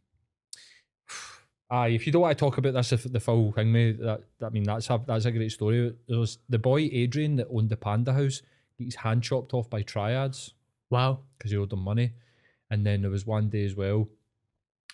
aye, 1.70 1.88
if 1.88 2.06
you 2.06 2.12
don't 2.12 2.22
want 2.22 2.36
to 2.38 2.44
talk 2.44 2.58
about 2.58 2.74
this, 2.74 2.92
if 2.92 3.04
the 3.10 3.20
full 3.20 3.52
thing, 3.52 3.72
mate, 3.72 3.98
that 4.00 4.22
I 4.42 4.48
mean 4.50 4.64
that's 4.64 4.88
a 4.90 5.00
that's 5.06 5.24
a 5.24 5.32
great 5.32 5.52
story. 5.52 5.94
There 6.08 6.18
was 6.18 6.38
the 6.48 6.58
boy 6.58 6.88
Adrian 6.92 7.36
that 7.36 7.48
owned 7.50 7.70
the 7.70 7.76
Panda 7.76 8.12
House. 8.12 8.42
His 8.78 8.94
hand 8.96 9.22
chopped 9.22 9.54
off 9.54 9.70
by 9.70 9.82
triads 9.82 10.52
Wow. 10.90 11.20
because 11.38 11.50
he 11.50 11.56
owed 11.56 11.70
them 11.70 11.80
money. 11.80 12.12
And 12.70 12.84
then 12.84 13.02
there 13.02 13.10
was 13.10 13.24
one 13.26 13.48
day 13.48 13.64
as 13.64 13.74
well, 13.74 14.08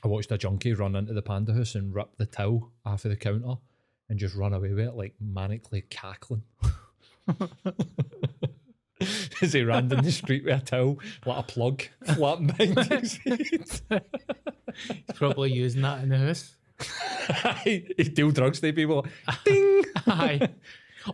I 0.05 0.09
watched 0.09 0.31
a 0.33 0.39
junkie 0.39 0.73
run 0.73 0.95
into 0.97 1.13
the 1.15 1.23
panda 1.23 1.53
house 1.55 1.75
and 1.75 1.95
rip 1.95 2.17
the 2.17 2.27
towel 2.27 2.71
off 2.85 3.05
of 3.05 3.11
the 3.11 3.17
counter 3.17 3.55
and 4.09 4.19
just 4.19 4.35
run 4.37 4.53
away 4.53 4.71
with 4.71 4.87
it, 4.87 4.95
like 4.95 5.15
manically 5.23 5.83
cackling. 5.91 6.43
As 9.41 9.53
he 9.53 9.63
ran 9.65 9.89
down 9.89 10.05
the 10.05 10.13
street 10.13 10.45
with 10.45 10.63
a 10.63 10.65
towel, 10.65 10.99
like 11.27 11.39
a 11.39 11.43
plug, 11.43 11.83
flapping 12.15 12.47
behind 12.75 12.89
his 13.03 13.15
head. 13.91 14.05
He's 14.87 15.03
probably 15.15 15.51
using 15.53 15.83
that 15.83 16.03
in 16.05 16.09
the 16.11 16.19
house. 16.19 16.55
he 17.65 17.81
deal 17.81 18.31
drugs 18.31 18.61
to 18.61 18.73
people. 18.73 19.07
Ding! 19.45 19.85
Aye. 20.07 20.49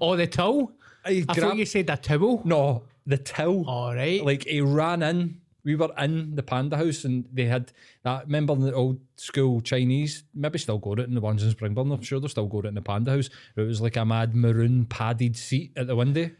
Or 0.01 0.17
the 0.17 0.27
towel? 0.27 0.73
He 1.07 1.25
I 1.29 1.35
thought 1.35 1.57
you 1.57 1.67
said 1.67 1.91
a 1.91 1.97
towel. 1.97 2.43
No, 2.45 2.85
the 3.07 3.19
towel. 3.19 3.65
All 3.69 3.95
right. 3.95 4.25
Like 4.25 4.45
he 4.45 4.61
ran 4.61 5.03
in. 5.03 5.41
We 5.65 5.75
were 5.75 5.91
in 5.99 6.35
the 6.35 6.43
panda 6.43 6.77
house 6.77 7.05
and 7.05 7.27
they 7.33 7.45
had 7.45 7.73
that. 8.03 8.25
Remember 8.27 8.55
the 8.55 8.73
old 8.73 9.01
school 9.17 9.61
Chinese? 9.61 10.25
Maybe 10.35 10.59
still 10.59 10.79
got 10.79 11.01
it 11.01 11.09
in 11.09 11.15
the 11.15 11.21
ones 11.21 11.43
in 11.43 11.53
Springburn. 11.53 11.93
I'm 11.93 12.03
sure 12.03 12.21
they 12.21 12.29
still 12.29 12.47
got 12.47 12.65
it 12.65 12.69
in 12.69 12.75
the 12.75 12.83
panda 12.83 13.11
house. 13.11 13.29
It 13.57 13.63
was 13.63 13.81
like 13.81 13.97
a 13.97 14.05
mad 14.05 14.35
maroon 14.35 14.87
padded 14.87 15.37
seat 15.37 15.73
at 15.77 15.87
the 15.87 15.97
window. 15.97 16.31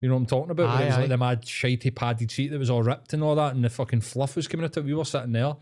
You 0.00 0.08
know 0.08 0.16
what 0.16 0.20
I'm 0.20 0.26
talking 0.26 0.50
about? 0.50 0.68
Aye, 0.68 0.82
it 0.82 0.86
was 0.86 0.94
aye. 0.96 1.00
like 1.00 1.08
the 1.08 1.16
mad 1.16 1.42
shitey 1.42 1.94
padded 1.94 2.30
seat 2.30 2.48
that 2.48 2.58
was 2.58 2.68
all 2.68 2.82
ripped 2.82 3.14
and 3.14 3.22
all 3.22 3.34
that, 3.36 3.54
and 3.54 3.64
the 3.64 3.70
fucking 3.70 4.02
fluff 4.02 4.36
was 4.36 4.46
coming 4.46 4.64
out. 4.64 4.76
of 4.76 4.84
it. 4.84 4.86
We 4.86 4.92
were 4.92 5.04
sitting 5.06 5.32
there, 5.32 5.56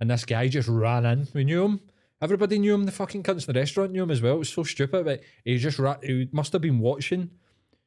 and 0.00 0.10
this 0.10 0.24
guy 0.24 0.48
just 0.48 0.68
ran 0.68 1.06
in. 1.06 1.28
We 1.32 1.44
knew 1.44 1.64
him. 1.64 1.80
Everybody 2.24 2.58
knew 2.58 2.74
him. 2.74 2.84
The 2.84 2.92
fucking 2.92 3.22
cunts 3.22 3.46
in 3.46 3.52
the 3.52 3.60
restaurant 3.60 3.92
knew 3.92 4.02
him 4.02 4.10
as 4.10 4.22
well. 4.22 4.36
It 4.36 4.38
was 4.38 4.48
so 4.48 4.62
stupid, 4.62 5.04
but 5.04 5.20
he 5.44 5.58
just 5.58 5.78
ra- 5.78 5.98
he 6.02 6.26
must 6.32 6.54
have 6.54 6.62
been 6.62 6.78
watching. 6.78 7.30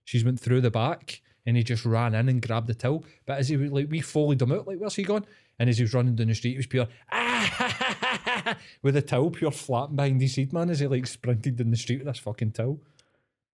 She's 0.05 0.23
went 0.23 0.39
through 0.39 0.61
the 0.61 0.69
back 0.69 1.21
and 1.47 1.57
he 1.57 1.63
just 1.63 1.85
ran 1.85 2.13
in 2.13 2.29
and 2.29 2.39
grabbed 2.39 2.67
the 2.67 2.75
towel. 2.75 3.03
But 3.25 3.39
as 3.39 3.49
he 3.49 3.57
was 3.57 3.71
like, 3.71 3.89
we 3.89 3.99
followed 3.99 4.39
him 4.39 4.51
out, 4.51 4.67
like, 4.67 4.77
where's 4.77 4.95
he 4.95 5.03
gone? 5.03 5.25
And 5.57 5.69
as 5.69 5.79
he 5.79 5.83
was 5.83 5.93
running 5.95 6.15
down 6.15 6.27
the 6.27 6.35
street, 6.35 6.53
it 6.53 6.57
was 6.57 6.67
pure 6.67 6.87
ah, 7.11 8.55
with 8.83 8.93
the 8.93 9.01
towel 9.01 9.31
pure 9.31 9.49
flapping 9.49 9.95
behind 9.95 10.21
his 10.21 10.35
seat, 10.35 10.53
man, 10.53 10.69
as 10.69 10.81
he 10.81 10.87
like 10.87 11.07
sprinted 11.07 11.55
down 11.55 11.71
the 11.71 11.77
street 11.77 11.99
with 11.99 12.07
this 12.07 12.19
fucking 12.19 12.51
towel. 12.51 12.79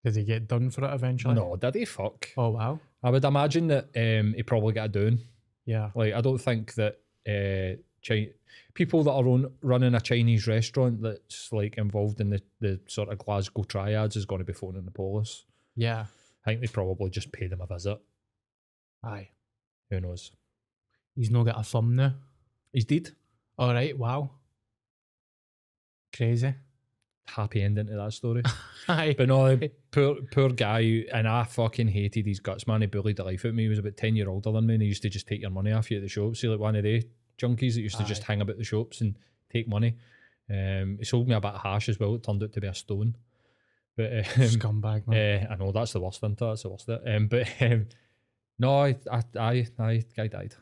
Did 0.05 0.15
he 0.15 0.23
get 0.23 0.47
done 0.47 0.69
for 0.69 0.85
it 0.85 0.93
eventually? 0.93 1.35
No, 1.35 1.57
did 1.57 1.75
he? 1.75 1.83
Fuck. 1.83 2.29
Oh, 2.37 2.49
wow. 2.49 2.79
I 3.03 3.09
would 3.09 3.25
imagine 3.25 3.67
that 3.67 3.89
um, 3.95 4.33
he 4.33 4.43
probably 4.43 4.73
got 4.73 4.85
it 4.85 4.91
down. 4.93 5.19
Yeah. 5.65 5.89
Like, 5.93 6.13
I 6.13 6.21
don't 6.21 6.37
think 6.37 6.73
that 6.75 6.99
uh, 7.27 7.81
Chi- 8.07 8.29
people 8.73 9.03
that 9.03 9.11
are 9.11 9.27
on, 9.27 9.51
running 9.61 9.95
a 9.95 10.01
Chinese 10.01 10.47
restaurant 10.47 11.01
that's 11.01 11.51
like 11.51 11.77
involved 11.77 12.21
in 12.21 12.29
the, 12.29 12.41
the 12.59 12.79
sort 12.87 13.09
of 13.09 13.17
Glasgow 13.17 13.63
triads 13.63 14.15
is 14.15 14.25
going 14.25 14.39
to 14.39 14.45
be 14.45 14.53
phoning 14.53 14.85
the 14.85 14.91
police. 14.91 15.45
Yeah. 15.75 16.05
I 16.45 16.51
think 16.51 16.61
they 16.61 16.67
probably 16.67 17.09
just 17.09 17.31
paid 17.31 17.51
them 17.51 17.61
a 17.61 17.67
visit. 17.67 17.99
Aye. 19.03 19.29
Who 19.89 19.99
knows? 19.99 20.31
He's 21.15 21.29
not 21.31 21.45
got 21.45 21.59
a 21.59 21.63
thumb 21.63 21.95
now. 21.95 22.13
He's 22.71 22.85
dead. 22.85 23.11
All 23.57 23.73
right. 23.73 23.97
Wow. 23.97 24.31
Crazy. 26.15 26.53
Happy 27.27 27.61
ending 27.61 27.87
to 27.87 27.95
that 27.95 28.13
story. 28.13 28.43
Aye. 28.87 29.15
but 29.17 29.27
no, 29.27 29.59
poor 29.91 30.15
poor 30.31 30.49
guy, 30.49 31.05
and 31.13 31.27
I 31.27 31.43
fucking 31.43 31.89
hated 31.89 32.25
his 32.25 32.39
guts, 32.39 32.65
man. 32.65 32.81
He 32.81 32.87
bullied 32.87 33.17
the 33.17 33.23
life 33.23 33.45
out 33.45 33.49
of 33.49 33.55
me. 33.55 33.63
He 33.63 33.69
was 33.69 33.79
about 33.79 33.97
10 33.97 34.15
year 34.15 34.29
older 34.29 34.51
than 34.51 34.65
me, 34.65 34.75
and 34.75 34.81
he 34.81 34.87
used 34.89 35.03
to 35.03 35.09
just 35.09 35.27
take 35.27 35.41
your 35.41 35.51
money 35.51 35.71
off 35.71 35.91
you 35.91 35.97
at 35.97 36.03
the 36.03 36.09
shops. 36.09 36.41
See, 36.41 36.47
like 36.47 36.59
one 36.59 36.75
of 36.75 36.83
the 36.83 37.03
junkies 37.39 37.73
that 37.75 37.81
used 37.81 37.97
to 37.97 38.03
just 38.03 38.23
hang 38.23 38.41
about 38.41 38.57
the 38.57 38.63
shops 38.63 39.01
and 39.01 39.15
take 39.51 39.67
money. 39.67 39.95
Um, 40.49 40.97
he 40.99 41.05
sold 41.05 41.27
me 41.27 41.35
a 41.35 41.41
bit 41.41 41.53
of 41.53 41.61
hash 41.61 41.89
as 41.89 41.99
well. 41.99 42.15
It 42.15 42.23
turned 42.23 42.43
out 42.43 42.53
to 42.53 42.61
be 42.61 42.67
a 42.67 42.73
stone. 42.73 43.15
But 43.95 44.13
um, 44.13 44.23
Scumbag, 44.23 45.07
man. 45.07 45.47
uh, 45.47 45.53
I 45.53 45.55
know 45.55 45.71
that's 45.71 45.93
the 45.93 45.99
worst 45.99 46.21
thing. 46.21 46.35
That's 46.39 46.63
the 46.63 46.69
worst. 46.69 46.89
Um, 46.89 47.27
but 47.27 47.47
um, 47.61 47.87
no, 48.57 48.83
I, 48.83 48.95
I, 49.11 49.23
I, 49.39 49.67
I, 49.79 50.03
guy 50.15 50.27
died. 50.27 50.55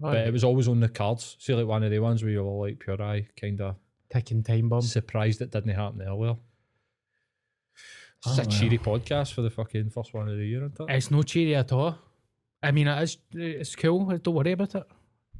But 0.00 0.16
it 0.16 0.32
was 0.32 0.42
always 0.42 0.66
on 0.66 0.80
the 0.80 0.88
cards. 0.88 1.36
See, 1.38 1.54
like 1.54 1.66
one 1.66 1.84
of 1.84 1.90
the 1.92 2.00
ones 2.00 2.22
where 2.24 2.32
you 2.32 2.42
were 2.42 2.66
like 2.66 2.80
pure 2.80 3.00
eye, 3.00 3.28
kind 3.40 3.60
of 3.60 3.76
ticking 4.12 4.42
time 4.42 4.68
bomb. 4.68 4.82
surprised 4.82 5.40
it 5.42 5.52
didn't 5.52 5.74
happen 5.74 6.02
earlier. 6.02 6.36
It's 8.26 8.38
Oh, 8.38 8.42
a 8.42 8.46
cheery 8.46 8.78
podcast 8.78 9.32
for 9.32 9.42
the 9.42 9.50
fucking 9.50 9.90
first 9.90 10.12
one 10.14 10.28
of 10.28 10.36
the 10.36 10.44
year, 10.44 10.64
isn't 10.64 10.78
it? 10.80 10.92
It's 10.92 11.10
no 11.10 11.22
cheery 11.22 11.54
at 11.54 11.72
all. 11.72 11.96
I 12.62 12.70
mean, 12.70 12.86
it 12.88 13.02
is. 13.02 13.18
It's 13.32 13.76
cool. 13.76 14.06
Don't 14.18 14.34
worry 14.34 14.52
about 14.52 14.74
it. 14.74 14.84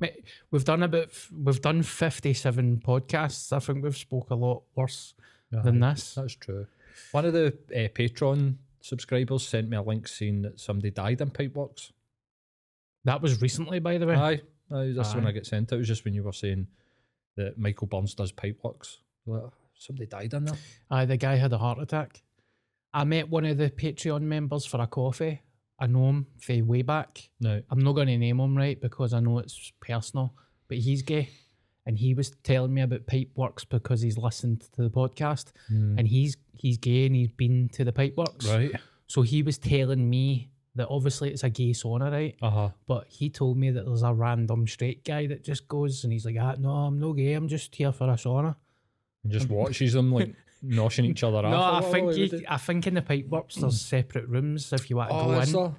Mate, 0.00 0.24
we've 0.50 0.64
done 0.64 0.82
about. 0.82 1.10
We've 1.32 1.60
done 1.60 1.82
fifty-seven 1.82 2.82
podcasts. 2.84 3.52
I 3.52 3.58
think 3.60 3.84
we've 3.84 3.96
spoke 3.96 4.30
a 4.30 4.34
lot 4.34 4.62
worse 4.74 5.14
than 5.50 5.80
this. 5.80 6.14
That's 6.14 6.34
true. 6.34 6.66
One 7.12 7.24
of 7.24 7.32
the 7.32 7.48
uh, 7.70 7.88
Patreon 7.88 8.56
subscribers 8.80 9.46
sent 9.46 9.68
me 9.68 9.76
a 9.76 9.82
link 9.82 10.08
saying 10.08 10.42
that 10.42 10.58
somebody 10.58 10.90
died 10.90 11.20
in 11.20 11.30
Pipeworks. 11.30 11.92
That 13.04 13.22
was 13.22 13.40
recently, 13.40 13.78
by 13.78 13.98
the 13.98 14.06
way. 14.06 14.14
Aye, 14.14 14.40
aye 14.72 14.92
that's 14.94 15.14
when 15.14 15.26
I 15.26 15.32
get 15.32 15.46
sent. 15.46 15.72
It 15.72 15.76
was 15.76 15.88
just 15.88 16.04
when 16.04 16.14
you 16.14 16.22
were 16.22 16.32
saying 16.32 16.66
that 17.36 17.58
Michael 17.58 17.86
Burns 17.86 18.14
does 18.14 18.32
Pipeworks. 18.32 18.98
Like, 19.26 19.42
somebody 19.78 20.06
died 20.06 20.34
in 20.34 20.44
there. 20.46 20.56
Aye, 20.90 21.04
the 21.04 21.16
guy 21.16 21.36
had 21.36 21.52
a 21.52 21.58
heart 21.58 21.78
attack. 21.78 22.22
I 22.92 23.04
met 23.04 23.30
one 23.30 23.44
of 23.44 23.56
the 23.56 23.70
Patreon 23.70 24.22
members 24.22 24.66
for 24.66 24.80
a 24.80 24.86
coffee. 24.86 25.42
I 25.82 25.86
know 25.88 26.08
him 26.10 26.26
from 26.40 26.66
way 26.68 26.82
back. 26.82 27.28
No, 27.40 27.60
I'm 27.70 27.80
not 27.80 27.92
going 27.94 28.06
to 28.06 28.16
name 28.16 28.38
him 28.38 28.56
right 28.56 28.80
because 28.80 29.12
I 29.12 29.20
know 29.20 29.38
it's 29.40 29.72
personal, 29.80 30.32
but 30.68 30.78
he's 30.78 31.02
gay. 31.02 31.28
And 31.84 31.98
he 31.98 32.14
was 32.14 32.30
telling 32.44 32.72
me 32.72 32.82
about 32.82 33.06
Pipeworks 33.06 33.68
because 33.68 34.00
he's 34.00 34.16
listened 34.16 34.60
to 34.76 34.82
the 34.82 34.90
podcast 34.90 35.46
and 35.68 36.06
he's 36.06 36.36
he's 36.54 36.78
gay 36.78 37.06
and 37.06 37.16
he's 37.16 37.32
been 37.32 37.68
to 37.72 37.84
the 37.84 37.92
Pipeworks. 37.92 38.46
right. 38.48 38.70
So 39.08 39.22
he 39.22 39.42
was 39.42 39.58
telling 39.58 40.08
me 40.08 40.50
that 40.76 40.86
obviously 40.88 41.30
it's 41.32 41.42
a 41.42 41.50
gay 41.50 41.72
sauna, 41.72 42.10
right? 42.12 42.36
Uh 42.40 42.50
huh. 42.50 42.68
But 42.86 43.08
he 43.08 43.28
told 43.28 43.58
me 43.58 43.72
that 43.72 43.84
there's 43.84 44.02
a 44.04 44.14
random 44.14 44.66
straight 44.68 45.04
guy 45.04 45.26
that 45.26 45.42
just 45.42 45.66
goes 45.66 46.04
and 46.04 46.12
he's 46.12 46.24
like, 46.24 46.36
ah, 46.40 46.54
no, 46.58 46.70
I'm 46.70 47.00
no 47.00 47.12
gay. 47.12 47.32
I'm 47.32 47.48
just 47.48 47.74
here 47.74 47.92
for 47.92 48.04
a 48.08 48.14
sauna. 48.14 48.54
And 49.24 49.32
just 49.32 49.48
watches 49.48 49.92
them 49.92 50.12
like 50.12 50.34
noshing 50.64 51.04
each 51.04 51.22
other 51.24 51.42
No. 51.42 51.60
I 51.60 51.80
think 51.82 52.16
you. 52.16 52.44
I 52.48 52.56
think 52.56 52.86
in 52.86 52.94
the 52.94 53.02
Pipeworks 53.02 53.54
there's 53.54 53.80
separate 53.80 54.28
rooms 54.28 54.72
if 54.72 54.88
you 54.90 54.96
want 54.96 55.10
to 55.10 55.16
Oh, 55.16 55.24
go 55.26 55.40
is 55.40 55.52
in. 55.54 55.60
there? 55.60 55.74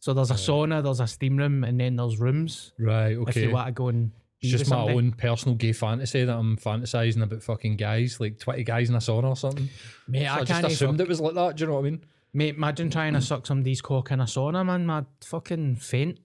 So 0.00 0.12
there's 0.14 0.30
a 0.30 0.34
sauna, 0.34 0.82
there's 0.82 1.00
a 1.00 1.06
steam 1.06 1.36
room, 1.36 1.64
and 1.64 1.80
then 1.80 1.96
there's 1.96 2.18
rooms 2.18 2.72
Right. 2.78 3.16
Okay. 3.16 3.30
If 3.30 3.36
you 3.48 3.50
want 3.54 3.66
to 3.68 3.72
go 3.72 3.88
and. 3.88 4.12
It's 4.40 4.50
just 4.50 4.68
my 4.70 4.76
own 4.92 5.12
personal 5.12 5.54
gay 5.54 5.72
fantasy 5.72 6.22
that 6.24 6.36
I'm 6.36 6.58
fantasizing 6.58 7.22
about 7.22 7.42
fucking 7.42 7.76
guys, 7.78 8.20
like 8.20 8.38
20 8.38 8.62
guys 8.64 8.90
in 8.90 8.94
a 8.94 8.98
sauna 8.98 9.24
or 9.30 9.36
something. 9.36 9.70
Mate, 10.06 10.26
So 10.26 10.32
I, 10.32 10.34
I, 10.34 10.38
just 10.40 10.50
can't 10.52 10.66
assumed 10.66 10.98
fuck- 10.98 11.06
it 11.06 11.08
was 11.08 11.20
like 11.22 11.34
that. 11.34 11.56
Do 11.56 11.62
you 11.64 11.68
know 11.68 11.74
what 11.76 11.80
I 11.86 11.90
mean? 11.90 12.04
Mate, 12.34 12.54
imagine 12.56 12.90
trying 12.90 13.14
to 13.14 13.22
suck 13.22 13.46
somebody's 13.46 13.80
cock 13.80 14.10
in 14.10 14.20
a 14.20 14.24
sauna, 14.24 14.66
man. 14.66 14.90
I'd 14.90 15.06
fucking 15.24 15.76
faint. 15.76 16.18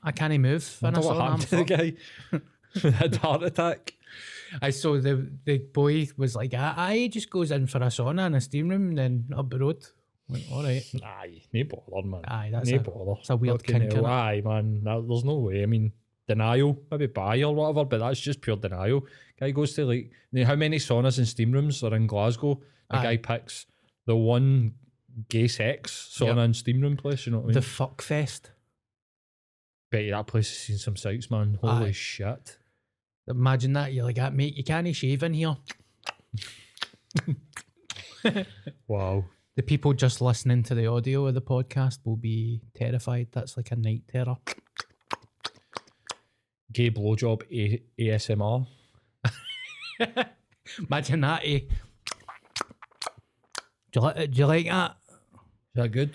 I 0.00 0.12
can't 0.12 0.38
move 0.40 0.78
in 0.80 0.86
a 0.94 1.00
Wonder 1.00 1.00
what 1.00 1.16
happened 1.16 1.42
to 1.48 1.56
the 1.56 1.64
guy 1.64 2.90
had 2.98 3.14
a 3.16 3.18
heart 3.18 3.42
attack. 3.42 3.94
I 4.62 4.70
saw 4.70 4.98
the 5.00 5.30
the 5.44 5.58
boy 5.58 6.08
was 6.16 6.34
like, 6.36 6.54
"I 6.54 7.08
just 7.12 7.30
goes 7.30 7.50
in 7.50 7.66
for 7.66 7.78
a 7.78 7.86
sauna 7.86 8.26
and 8.26 8.36
a 8.36 8.40
steam 8.40 8.68
room 8.68 8.88
and 8.90 8.98
then 8.98 9.28
up 9.36 9.50
the 9.50 9.58
road. 9.58 9.84
Went, 10.28 10.44
all 10.52 10.62
right. 10.62 10.82
Aye, 11.02 11.42
no 11.52 11.64
bother, 11.64 12.06
man. 12.06 12.22
Aye, 12.26 12.50
that's 12.52 12.70
no 12.70 12.76
a- 12.76 12.80
bother. 12.80 13.20
it's 13.20 13.30
a 13.30 13.36
weird 13.36 13.62
kink. 13.64 13.94
Aye, 13.94 14.42
man. 14.44 14.82
No, 14.82 15.02
there's 15.02 15.24
no 15.24 15.36
way. 15.38 15.62
I 15.62 15.66
mean, 15.66 15.92
denial, 16.28 16.80
maybe 16.90 17.06
buy 17.06 17.42
or 17.42 17.54
whatever, 17.54 17.84
but 17.84 17.98
that's 17.98 18.20
just 18.20 18.40
pure 18.40 18.56
denial. 18.56 19.06
Guy 19.40 19.50
goes 19.50 19.72
to 19.74 19.84
like, 19.86 20.10
how 20.44 20.54
many 20.54 20.76
saunas 20.78 21.18
and 21.18 21.26
steam 21.26 21.50
rooms 21.52 21.82
are 21.82 21.94
in 21.94 22.06
Glasgow? 22.06 22.60
The 22.90 22.96
Aye. 22.98 23.02
guy 23.02 23.16
picks 23.16 23.66
the 24.06 24.14
one 24.16 24.74
gay 25.28 25.48
sex 25.48 26.12
sauna 26.16 26.26
Yep. 26.28 26.36
and 26.38 26.56
steam 26.56 26.80
room 26.80 26.96
place. 26.96 27.26
You 27.26 27.32
know 27.32 27.38
what 27.38 27.44
I 27.44 27.46
mean? 27.48 27.54
The 27.54 27.62
fuck 27.62 28.00
fest. 28.00 28.52
Bet 29.90 30.04
you 30.04 30.12
that 30.12 30.28
place 30.28 30.48
has 30.48 30.58
seen 30.58 30.78
some 30.78 30.96
sights, 30.96 31.28
man. 31.30 31.58
Holy 31.60 31.88
Aye. 31.88 31.92
shit. 31.92 32.56
Imagine 33.30 33.72
that. 33.74 33.92
You're 33.92 34.04
like, 34.04 34.18
ah, 34.20 34.30
mate, 34.30 34.56
you 34.56 34.64
can't 34.64 34.94
shave 34.94 35.22
in 35.22 35.34
here. 35.34 35.56
Wow. 38.86 39.24
The 39.56 39.62
people 39.62 39.92
just 39.92 40.20
listening 40.20 40.62
to 40.64 40.74
the 40.74 40.86
audio 40.86 41.26
of 41.26 41.34
the 41.34 41.42
podcast 41.42 41.98
will 42.04 42.16
be 42.16 42.60
terrified. 42.74 43.28
That's 43.32 43.56
like 43.56 43.70
a 43.72 43.76
night 43.76 44.02
terror. 44.10 44.36
Gay 46.72 46.90
blowjob 46.90 47.42
A- 47.50 47.82
ASMR. 47.98 48.66
Imagine 50.88 51.20
that, 51.22 51.42
eh? 51.44 51.60
Do 53.92 53.96
you, 53.96 54.00
like, 54.02 54.30
do 54.30 54.38
you 54.38 54.46
like 54.46 54.66
that? 54.66 54.96
Is 55.04 55.74
that 55.74 55.88
good? 55.88 56.14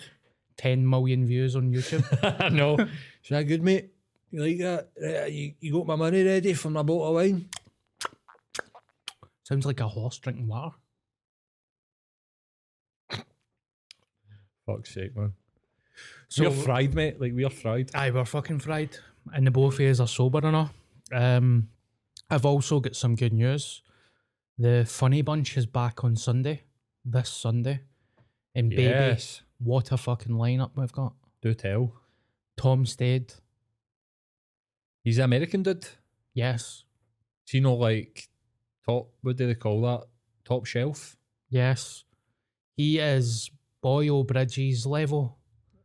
10 0.58 0.90
million 0.90 1.26
views 1.26 1.56
on 1.56 1.72
YouTube. 1.74 2.52
no. 2.54 2.78
Is 2.80 3.30
that 3.30 3.44
good, 3.44 3.64
mate? 3.64 3.95
You 4.36 4.42
like 4.42 4.58
that? 4.58 4.90
Right, 5.02 5.32
you, 5.32 5.54
you 5.62 5.72
got 5.72 5.88
my 5.88 5.96
money 5.96 6.22
ready 6.22 6.54
for 6.54 6.70
my 6.70 6.82
bottle 6.84 7.08
of 7.08 7.14
wine? 7.16 7.48
Sounds 9.44 9.66
like 9.66 9.80
a 9.80 9.88
horse 9.88 10.18
drinking 10.18 10.48
water. 10.48 10.76
Fuck's 14.66 14.94
sake, 14.94 15.16
man. 15.16 15.32
So 16.28 16.44
we're 16.50 16.52
fried, 16.52 16.94
mate. 16.94 17.22
Like, 17.22 17.32
we're 17.34 17.50
fried. 17.50 17.92
Aye, 17.94 18.12
we're 18.12 18.26
fucking 18.26 18.60
fried. 18.60 18.98
And 19.34 19.48
the 19.48 19.52
both 19.52 19.76
of 19.80 19.86
us 19.86 20.02
are 20.02 20.08
sober 20.08 20.46
and 20.46 20.56
all. 20.58 20.72
Um, 21.14 21.70
I've 22.30 22.46
also 22.46 22.82
got 22.82 22.98
some 22.98 23.16
good 23.16 23.32
news. 23.32 23.84
The 24.58 24.84
Funny 24.86 25.22
Bunch 25.22 25.56
is 25.56 25.66
back 25.66 26.04
on 26.04 26.18
Sunday, 26.18 26.64
this 27.06 27.30
Sunday. 27.30 27.80
And 28.54 28.70
baby, 28.70 28.84
Yes. 28.84 29.44
what 29.60 29.94
a 29.94 29.98
fucking 29.98 30.34
lineup 30.34 30.72
we've 30.76 30.92
got. 30.92 31.14
Do 31.42 31.54
tell. 31.54 31.94
Tom 32.58 32.86
Stade, 32.86 33.34
He's 35.06 35.18
an 35.20 35.24
American 35.26 35.64
dude. 35.64 35.88
yes, 36.34 36.84
Do 37.48 37.56
you 37.58 37.62
know, 37.64 37.76
like, 37.76 38.28
top, 38.86 39.12
what 39.22 39.38
do 39.38 39.48
they 39.48 39.56
call 39.56 39.82
that? 39.84 40.02
Top 40.44 40.66
shelf? 40.66 41.16
yes. 41.50 42.04
He 42.76 43.00
is 43.00 43.50
Boyle 43.82 44.26
Bridges 44.26 44.86
level. 44.86 45.38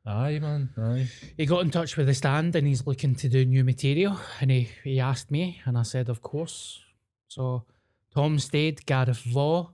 Aye, 0.05 0.41
man. 0.41 0.71
Aye. 0.77 1.09
He 1.37 1.47
got 1.47 1.61
in 1.63 1.71
touch 1.71 1.97
with 1.97 2.09
the 2.09 2.15
stand 2.15 2.57
and 2.57 2.67
he's 2.67 2.85
looking 2.85 3.15
to 3.17 3.29
do 3.29 3.45
new 3.45 3.63
material. 3.63 4.19
And 4.41 4.51
he, 4.51 4.69
he 4.83 4.99
asked 4.99 5.31
me, 5.31 5.61
and 5.67 5.79
I 5.79 5.83
said, 5.83 6.09
of 6.09 6.21
course. 6.21 6.81
So 7.29 7.65
Tom 8.13 8.41
Stade, 8.41 8.85
Gareth 8.87 9.25
Waugh, 9.33 9.69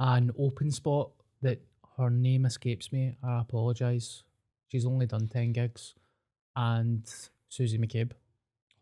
an 0.00 0.32
Open 0.36 0.72
Spot, 0.72 1.10
that 1.42 1.60
her 1.96 2.10
name 2.10 2.44
escapes 2.44 2.90
me. 2.90 3.14
I 3.22 3.40
apologise. 3.42 4.24
She's 4.66 4.84
only 4.84 5.06
done 5.06 5.28
10 5.28 5.52
gigs. 5.52 5.94
And 6.56 7.04
Susie 7.48 7.78
McCabe. 7.78 8.12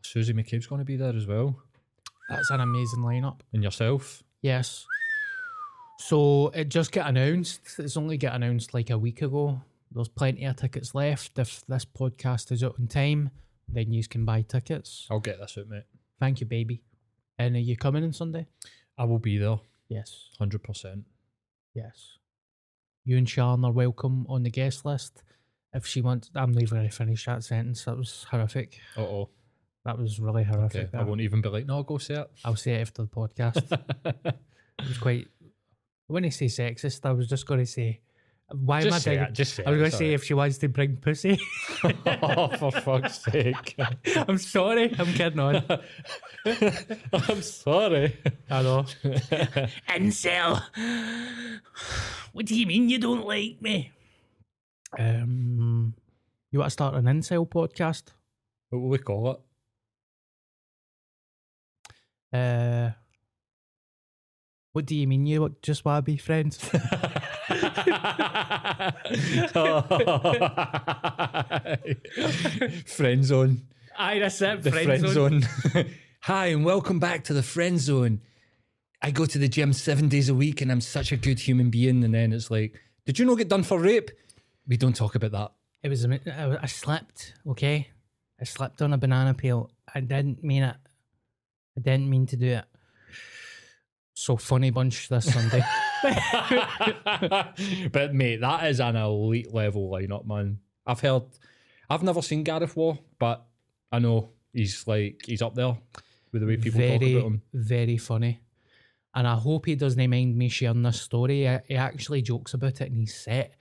Susie 0.06 0.32
McCabe's 0.32 0.66
going 0.66 0.80
to 0.80 0.84
be 0.84 0.96
there 0.96 1.14
as 1.14 1.26
well. 1.26 1.56
That's 2.28 2.50
an 2.50 2.60
amazing 2.60 3.00
lineup. 3.00 3.40
And 3.52 3.62
yourself. 3.62 4.22
Yes. 4.42 4.86
So 5.98 6.48
it 6.54 6.68
just 6.68 6.92
got 6.92 7.08
announced. 7.08 7.60
It's 7.78 7.96
only 7.96 8.18
got 8.18 8.34
announced 8.34 8.74
like 8.74 8.90
a 8.90 8.98
week 8.98 9.22
ago. 9.22 9.60
There's 9.92 10.08
plenty 10.08 10.44
of 10.44 10.56
tickets 10.56 10.94
left. 10.94 11.38
If 11.38 11.64
this 11.66 11.84
podcast 11.84 12.52
is 12.52 12.62
out 12.62 12.78
in 12.78 12.88
time, 12.88 13.30
then 13.68 13.92
you 13.92 14.06
can 14.06 14.24
buy 14.24 14.42
tickets. 14.42 15.06
I'll 15.10 15.20
get 15.20 15.38
this 15.38 15.56
out, 15.58 15.68
mate. 15.68 15.84
Thank 16.20 16.40
you, 16.40 16.46
baby. 16.46 16.82
And 17.38 17.56
are 17.56 17.60
you 17.60 17.76
coming 17.76 18.04
on 18.04 18.12
Sunday? 18.12 18.46
I 18.98 19.04
will 19.04 19.18
be 19.18 19.38
there. 19.38 19.60
Yes. 19.88 20.30
100%. 20.40 21.04
Yes. 21.74 22.18
You 23.04 23.16
and 23.18 23.28
Sharon 23.28 23.64
are 23.64 23.72
welcome 23.72 24.26
on 24.28 24.42
the 24.42 24.50
guest 24.50 24.84
list. 24.84 25.22
If 25.72 25.86
she 25.86 26.00
wants, 26.00 26.30
I'm 26.34 26.50
even 26.52 26.78
going 26.78 26.88
to 26.88 26.94
finish 26.94 27.24
that 27.26 27.44
sentence. 27.44 27.84
That 27.84 27.96
was 27.96 28.26
horrific. 28.30 28.80
Uh 28.96 29.02
oh. 29.02 29.28
That 29.86 29.96
was 30.00 30.18
really 30.18 30.42
horrific. 30.42 30.88
Okay. 30.88 30.98
I 30.98 31.04
won't 31.04 31.20
even 31.20 31.40
be 31.40 31.48
like, 31.48 31.64
no, 31.64 31.76
I'll 31.76 31.82
go 31.84 31.96
say 31.98 32.14
it. 32.14 32.28
I'll 32.44 32.56
say 32.56 32.72
it 32.74 32.80
after 32.80 33.02
the 33.02 33.08
podcast. 33.08 33.70
it 34.04 34.34
was 34.88 34.98
quite. 34.98 35.28
When 36.08 36.24
I 36.24 36.30
say 36.30 36.46
sexist, 36.46 37.06
I 37.06 37.12
was 37.12 37.28
just 37.28 37.46
going 37.46 37.60
to 37.60 37.66
say, 37.66 38.00
why 38.50 38.80
Just 38.82 38.88
am 38.88 38.94
I 38.94 38.98
say 38.98 39.10
digging- 39.12 39.26
it, 39.28 39.32
just 39.32 39.54
say 39.54 39.64
I 39.64 39.70
was 39.70 39.78
going 39.78 39.90
to 39.92 39.96
say 39.96 40.12
if 40.12 40.24
she 40.24 40.34
wants 40.34 40.58
to 40.58 40.68
bring 40.68 40.96
pussy. 40.96 41.38
oh, 41.84 42.48
for 42.56 42.72
fuck's 42.72 43.22
sake. 43.22 43.76
I'm 44.16 44.38
sorry. 44.38 44.92
I'm 44.98 45.06
kidding 45.12 45.38
on. 45.38 45.62
I'm 47.12 47.42
sorry. 47.42 48.18
I 48.50 48.62
know. 48.62 48.86
Incel. 49.88 50.62
What 52.32 52.46
do 52.46 52.58
you 52.58 52.66
mean 52.66 52.88
you 52.88 52.98
don't 52.98 53.24
like 53.24 53.62
me? 53.62 53.92
Um, 54.98 55.94
you 56.50 56.58
want 56.58 56.66
to 56.66 56.72
start 56.72 56.96
an 56.96 57.04
incel 57.04 57.48
podcast? 57.48 58.02
What 58.70 58.80
will 58.80 58.88
we 58.88 58.98
call 58.98 59.30
it? 59.30 59.40
Uh, 62.32 62.90
what 64.72 64.84
do 64.86 64.94
you 64.94 65.06
mean 65.06 65.26
you 65.26 65.40
wa- 65.42 65.48
just 65.62 65.84
want 65.84 66.04
to 66.04 66.12
be 66.12 66.16
friends? 66.18 66.58
friend 72.86 73.24
zone. 73.24 73.62
Aye, 73.98 74.18
that's 74.18 74.42
it. 74.42 74.62
The 74.62 74.70
friend, 74.70 75.08
zone. 75.08 75.46
Hi, 76.22 76.46
and 76.46 76.64
welcome 76.64 76.98
back 76.98 77.24
to 77.24 77.32
the 77.34 77.42
friend 77.42 77.78
zone. 77.80 78.20
I 79.02 79.10
go 79.10 79.26
to 79.26 79.38
the 79.38 79.48
gym 79.48 79.72
seven 79.72 80.08
days 80.08 80.28
a 80.28 80.34
week 80.34 80.60
and 80.60 80.70
I'm 80.70 80.80
such 80.80 81.12
a 81.12 81.16
good 81.16 81.38
human 81.38 81.70
being. 81.70 82.02
And 82.04 82.12
then 82.14 82.32
it's 82.32 82.50
like, 82.50 82.78
did 83.04 83.18
you 83.18 83.24
not 83.24 83.38
get 83.38 83.48
done 83.48 83.62
for 83.62 83.78
rape? 83.78 84.10
We 84.66 84.76
don't 84.76 84.96
talk 84.96 85.14
about 85.14 85.32
that. 85.32 85.52
It 85.82 85.88
was 85.88 86.04
I, 86.04 86.58
I 86.60 86.66
slipped. 86.66 87.34
Okay, 87.46 87.88
I 88.40 88.44
slept 88.44 88.82
on 88.82 88.92
a 88.92 88.98
banana 88.98 89.34
peel. 89.34 89.70
I 89.94 90.00
didn't 90.00 90.42
mean 90.42 90.64
it. 90.64 90.76
I 91.76 91.80
didn't 91.80 92.08
mean 92.08 92.26
to 92.26 92.36
do 92.36 92.46
it. 92.46 92.64
So 94.14 94.36
funny 94.36 94.70
bunch 94.70 95.08
this 95.08 95.32
Sunday. 95.32 95.62
but 97.92 98.14
mate, 98.14 98.40
that 98.40 98.66
is 98.66 98.80
an 98.80 98.96
elite 98.96 99.52
level 99.52 99.90
lineup, 99.90 100.26
man. 100.26 100.60
I've 100.86 101.00
heard, 101.00 101.24
I've 101.90 102.02
never 102.02 102.22
seen 102.22 102.42
Gareth 102.42 102.76
Waugh, 102.76 102.96
but 103.18 103.44
I 103.92 103.98
know 103.98 104.30
he's 104.52 104.86
like 104.86 105.22
he's 105.26 105.42
up 105.42 105.54
there 105.54 105.76
with 106.32 106.42
the 106.42 106.48
way 106.48 106.56
people 106.56 106.80
talk 106.80 106.96
about 106.96 107.26
him. 107.26 107.42
very 107.52 107.98
funny. 107.98 108.40
And 109.14 109.26
I 109.26 109.34
hope 109.34 109.66
he 109.66 109.74
doesn't 109.74 110.10
mind 110.10 110.36
me 110.36 110.48
sharing 110.48 110.82
this 110.82 111.00
story. 111.00 111.46
He, 111.46 111.58
he 111.68 111.76
actually 111.76 112.22
jokes 112.22 112.54
about 112.54 112.80
it 112.80 112.88
in 112.88 113.00
his 113.00 113.14
set. 113.14 113.54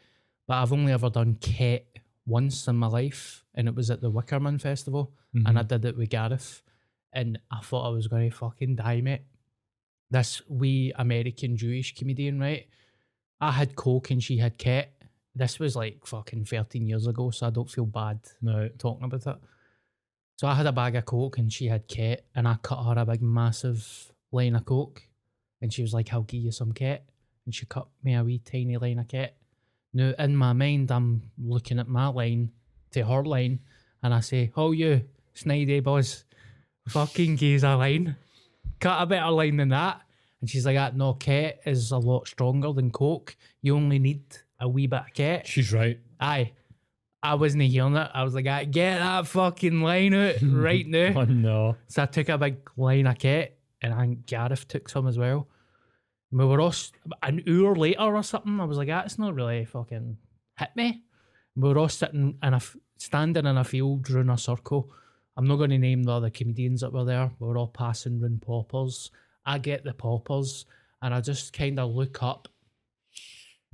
But 0.48 0.56
I've 0.56 0.74
only 0.74 0.92
ever 0.92 1.10
done 1.10 1.36
Ket 1.36 1.88
once 2.26 2.68
in 2.68 2.76
my 2.76 2.88
life, 2.88 3.44
and 3.56 3.68
it 3.68 3.76
was 3.76 3.90
at 3.90 4.02
the 4.02 4.12
Wickerman 4.12 4.62
Festival, 4.62 5.14
and 5.34 5.48
I 5.48 5.62
mm-hmm. 5.62 5.68
did 5.68 5.86
it 5.86 5.98
with 5.98 6.10
Gareth. 6.10 6.62
And 7.16 7.40
I 7.50 7.62
thought 7.62 7.88
I 7.88 7.90
was 7.90 8.08
going 8.08 8.30
to 8.30 8.36
fucking 8.36 8.76
die, 8.76 9.00
mate. 9.02 9.22
This 10.12 10.42
wee 10.48 10.92
American 10.96 11.56
Jewish 11.56 11.96
comedian, 11.96 12.40
right? 12.40 12.68
I 13.40 13.52
had 13.52 13.76
Coke 13.76 14.12
and 14.12 14.22
she 14.22 14.38
had 14.38 14.58
Ket. 14.58 14.92
This 15.34 15.58
was 15.58 15.76
like 15.76 16.06
fucking 16.06 16.46
13 16.46 16.86
years 16.86 17.08
ago, 17.08 17.32
so 17.32 17.48
I 17.48 17.50
don't 17.50 17.70
feel 17.70 17.86
bad 17.86 18.20
No, 18.42 18.70
talking 18.78 19.06
about 19.06 19.26
it. 19.26 19.42
So 20.38 20.48
I 20.48 20.56
had 20.56 20.66
a 20.66 20.72
bag 20.72 20.96
of 20.96 21.06
Coke 21.06 21.38
and 21.38 21.52
she 21.52 21.68
had 21.68 21.88
Ket, 21.88 22.26
and 22.36 22.48
I 22.48 22.56
cut 22.62 22.84
her 22.84 23.00
a 23.00 23.06
big 23.06 23.22
massive 23.22 24.12
line 24.32 24.56
of 24.56 24.66
Coke, 24.66 25.02
and 25.62 25.74
she 25.74 25.82
was 25.82 25.94
like, 25.94 26.14
"I'll 26.14 26.24
give 26.24 26.42
you 26.42 26.52
some 26.52 26.74
Ket," 26.74 27.10
and 27.46 27.56
she 27.56 27.66
cut 27.66 27.88
me 28.04 28.14
a 28.14 28.24
wee 28.24 28.40
tiny 28.40 28.78
line 28.78 29.00
of 29.00 29.08
Ket. 29.08 29.38
Now 29.94 30.14
in 30.20 30.36
my 30.36 30.52
mind, 30.52 30.92
I'm 30.92 31.32
looking 31.38 31.80
at 31.80 31.88
my 31.88 32.08
line 32.08 32.52
to 32.92 33.06
her 33.06 33.24
line, 33.24 33.62
and 34.04 34.14
I 34.14 34.20
say, 34.20 34.52
"Oh 34.56 34.72
you, 34.72 35.08
snidey 35.34 35.82
boss, 35.82 36.26
fucking 36.88 37.36
gives 37.36 37.64
a 37.64 37.76
line, 37.76 38.16
cut 38.80 39.02
a 39.02 39.06
better 39.06 39.32
line 39.32 39.58
than 39.58 39.70
that." 39.70 40.02
And 40.42 40.50
she's 40.50 40.66
like, 40.66 40.78
"Ah, 40.78 40.92
"No, 40.94 41.14
Ket 41.14 41.62
is 41.66 41.92
a 41.92 41.98
lot 41.98 42.28
stronger 42.28 42.72
than 42.74 42.92
Coke. 42.92 43.36
You 43.62 43.76
only 43.76 44.00
need 44.00 44.24
a 44.60 44.68
wee 44.68 44.88
bit 44.88 45.00
of 45.00 45.14
Ket." 45.14 45.48
she's 45.48 45.72
right. 45.74 46.00
Aye. 46.20 46.52
I 47.24 47.34
wasn't 47.34 47.64
hearing 47.64 47.96
it. 47.96 48.12
I 48.14 48.24
was 48.24 48.36
like, 48.36 48.46
"Ah, 48.48 48.64
get 48.70 49.00
that 49.00 49.26
fucking 49.28 49.82
line 49.82 50.14
out 50.14 50.36
right 50.44 50.86
now. 50.88 51.22
Oh 51.22 51.26
no. 51.26 51.76
So 51.88 52.04
I 52.04 52.06
took 52.06 52.30
a 52.30 52.38
big 52.38 52.58
line 52.78 53.08
of 53.08 53.18
kit 53.18 53.58
and 53.82 53.94
I 53.94 54.02
think 54.02 54.26
Gareth 54.28 54.68
took 54.68 54.88
some 54.90 55.08
as 55.08 55.18
well. 55.18 55.48
And 56.32 56.40
we 56.40 56.46
were 56.46 56.62
all 56.62 56.68
s- 56.70 56.92
an 57.24 57.42
hour 57.48 57.76
later 57.76 58.02
or 58.02 58.22
something. 58.22 58.60
I 58.60 58.66
was 58.66 58.78
like, 58.78 58.90
that's 58.90 59.18
not 59.18 59.34
really 59.34 59.66
fucking 59.66 60.18
hit 60.60 60.70
me. 60.76 61.02
We 61.56 61.70
were 61.70 61.80
all 61.80 61.90
sitting 61.90 62.38
in 62.44 62.54
a 62.54 62.58
f- 62.58 62.78
standing 62.98 63.46
in 63.48 63.58
a 63.58 63.64
field 63.64 64.04
drawing 64.04 64.30
a 64.30 64.38
circle. 64.38 64.92
I'm 65.38 65.48
not 65.48 65.58
going 65.58 65.72
to 65.72 65.78
name 65.78 66.04
the 66.04 66.14
other 66.14 66.30
comedians 66.30 66.82
that 66.82 66.94
were 66.94 67.04
there. 67.06 67.32
We 67.40 67.48
were 67.48 67.58
all 67.58 67.68
passing 67.68 68.22
round 68.22 68.42
poppers. 68.42 69.12
I 69.46 69.58
get 69.60 69.84
the 69.84 69.94
poppers 69.94 70.66
and 71.02 71.14
I 71.14 71.22
just 71.22 71.52
kind 71.54 71.80
of 71.80 71.92
look 71.94 72.24
up 72.24 72.48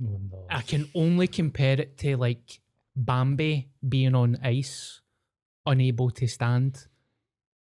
Oh 0.04 0.20
no. 0.30 0.46
I 0.50 0.62
can 0.62 0.88
only 0.94 1.28
compare 1.28 1.80
it 1.80 1.96
to 1.98 2.16
like 2.16 2.60
Bambi 2.96 3.68
being 3.88 4.14
on 4.14 4.38
ice, 4.42 5.00
unable 5.64 6.10
to 6.10 6.26
stand. 6.26 6.86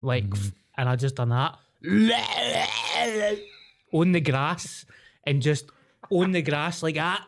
Like, 0.02 0.26
f- 0.32 0.52
and 0.76 0.88
I 0.88 0.94
just 0.96 1.16
done 1.16 1.30
that 1.30 1.56
on 3.92 4.12
the 4.12 4.20
grass 4.20 4.84
and 5.24 5.42
just 5.42 5.70
on 6.10 6.32
the 6.32 6.42
grass 6.42 6.82
like 6.82 6.94
that. 6.94 7.26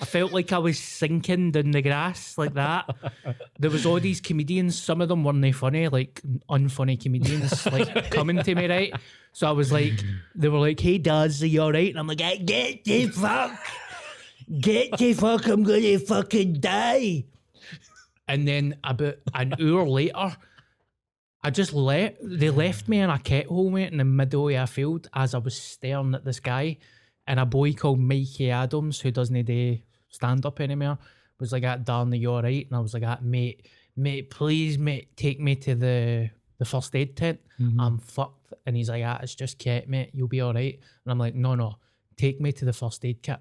I 0.00 0.04
felt 0.04 0.32
like 0.32 0.52
I 0.52 0.58
was 0.58 0.78
sinking 0.78 1.50
down 1.50 1.72
the 1.72 1.82
grass 1.82 2.38
like 2.38 2.54
that. 2.54 2.88
There 3.58 3.70
was 3.70 3.84
all 3.84 3.98
these 3.98 4.20
comedians. 4.20 4.80
Some 4.80 5.00
of 5.00 5.08
them 5.08 5.24
weren't 5.24 5.42
they 5.42 5.50
funny, 5.50 5.88
like 5.88 6.22
unfunny 6.48 7.00
comedians, 7.00 7.66
like 7.66 8.10
coming 8.10 8.40
to 8.42 8.54
me, 8.54 8.68
right? 8.68 8.92
So 9.32 9.48
I 9.48 9.50
was 9.50 9.72
like, 9.72 9.94
they 10.36 10.48
were 10.48 10.60
like, 10.60 10.78
"Hey, 10.78 10.98
Daz, 10.98 11.42
are 11.42 11.46
you 11.46 11.62
all 11.62 11.72
right?" 11.72 11.90
And 11.90 11.98
I'm 11.98 12.06
like, 12.06 12.20
"Hey, 12.20 12.38
"Get 12.38 12.84
the 12.84 13.08
fuck, 13.08 13.58
get 14.60 14.96
the 14.98 15.14
fuck! 15.14 15.46
I'm 15.46 15.64
gonna 15.64 15.98
fucking 15.98 16.60
die." 16.60 17.24
And 18.28 18.46
then 18.46 18.76
about 18.84 19.16
an 19.34 19.54
hour 19.60 19.88
later, 19.88 20.36
I 21.42 21.50
just 21.50 21.72
let 21.72 22.18
they 22.22 22.50
left 22.50 22.88
me 22.88 23.00
in 23.00 23.10
a 23.10 23.18
kettle 23.18 23.70
mate 23.70 23.90
in 23.90 23.98
the 23.98 24.04
middle 24.04 24.48
of 24.48 24.54
a 24.54 24.66
field 24.68 25.08
as 25.12 25.34
I 25.34 25.38
was 25.38 25.60
staring 25.60 26.14
at 26.14 26.24
the 26.24 26.32
sky, 26.32 26.78
and 27.26 27.40
a 27.40 27.46
boy 27.46 27.72
called 27.72 27.98
Mikey 27.98 28.50
Adams 28.52 29.00
who 29.00 29.10
doesn't 29.10 29.44
do 29.44 29.78
stand 30.08 30.46
up 30.46 30.60
anymore 30.60 30.98
was 31.40 31.52
like, 31.52 31.64
"At 31.64 31.84
Darnley, 31.84 32.18
you 32.18 32.32
all 32.32 32.42
right?" 32.42 32.66
And 32.66 32.76
I 32.76 32.80
was 32.80 32.94
like, 32.94 33.02
"At 33.02 33.24
mate, 33.24 33.66
mate, 33.96 34.30
please, 34.30 34.78
mate, 34.78 35.16
take 35.16 35.40
me 35.40 35.56
to 35.56 35.74
the 35.74 36.30
the 36.58 36.64
first 36.64 36.94
aid 36.94 37.16
tent. 37.16 37.40
I'm 37.78 37.98
fucked." 37.98 38.52
And 38.66 38.76
he's 38.76 38.88
like, 38.88 39.04
"Ah, 39.04 39.18
it's 39.22 39.34
just 39.34 39.58
kit, 39.58 39.88
mate. 39.88 40.10
You'll 40.12 40.28
be 40.28 40.40
all 40.40 40.54
right." 40.54 40.74
And 41.04 41.12
I'm 41.12 41.18
like, 41.18 41.34
"No, 41.34 41.54
no, 41.54 41.76
take 42.16 42.40
me 42.40 42.52
to 42.52 42.64
the 42.64 42.72
first 42.72 43.04
aid 43.04 43.22
kit 43.22 43.38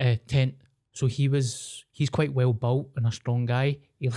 uh, 0.00 0.16
tent." 0.26 0.54
So 0.94 1.06
he 1.06 1.26
was, 1.26 1.84
he's 1.90 2.10
quite 2.10 2.34
well 2.34 2.52
built 2.52 2.90
and 2.96 3.06
a 3.06 3.12
strong 3.12 3.46
guy. 3.46 3.78
He 3.98 4.10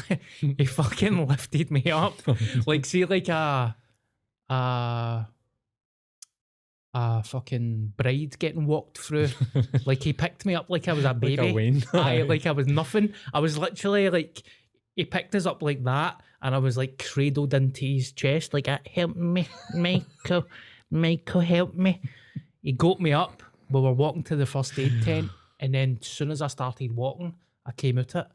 he 0.57 0.65
fucking 0.65 1.27
lifted 1.31 1.69
me 1.69 1.91
up, 1.91 2.15
like 2.65 2.87
see, 2.87 3.05
like 3.05 3.29
a 3.29 3.75
a 4.49 5.27
a 6.95 7.21
fucking 7.21 7.91
bride 7.97 8.39
getting 8.39 8.65
walked 8.65 8.97
through. 8.97 9.27
like 9.85 10.01
he 10.01 10.13
picked 10.13 10.45
me 10.45 10.55
up 10.55 10.69
like 10.69 10.87
I 10.87 10.93
was 10.93 11.03
a 11.03 11.13
baby. 11.13 11.35
Like 11.35 11.51
a 11.51 11.53
wean. 11.53 11.83
Aye, 11.93 12.21
like 12.27 12.45
I 12.45 12.51
was 12.51 12.67
nothing. 12.67 13.13
I 13.33 13.39
was 13.39 13.57
literally 13.57 14.09
like 14.09 14.41
he 14.95 15.03
picked 15.03 15.35
us 15.35 15.45
up 15.45 15.61
like 15.61 15.83
that, 15.83 16.21
and 16.41 16.55
I 16.55 16.57
was 16.57 16.77
like 16.77 17.03
cradled 17.03 17.53
into 17.53 17.85
his 17.85 18.13
chest, 18.13 18.53
like 18.53 18.69
"Uh, 18.69 18.79
help 18.91 19.13
me, 19.17 19.45
Michael, 19.75 20.47
Michael, 20.89 21.41
help 21.41 21.75
me. 21.75 22.01
He 22.61 22.71
got 22.71 23.01
me 23.01 23.11
up. 23.11 23.43
We 23.69 23.81
were 23.81 23.91
walking 23.91 24.23
to 24.23 24.37
the 24.37 24.45
first 24.45 24.79
aid 24.79 25.03
tent, 25.03 25.29
and 25.59 25.73
then 25.73 25.97
as 26.01 26.07
soon 26.07 26.31
as 26.31 26.41
I 26.41 26.47
started 26.47 26.95
walking, 26.95 27.35
I 27.65 27.73
came 27.73 27.97
out 27.99 28.15
it, 28.15 28.27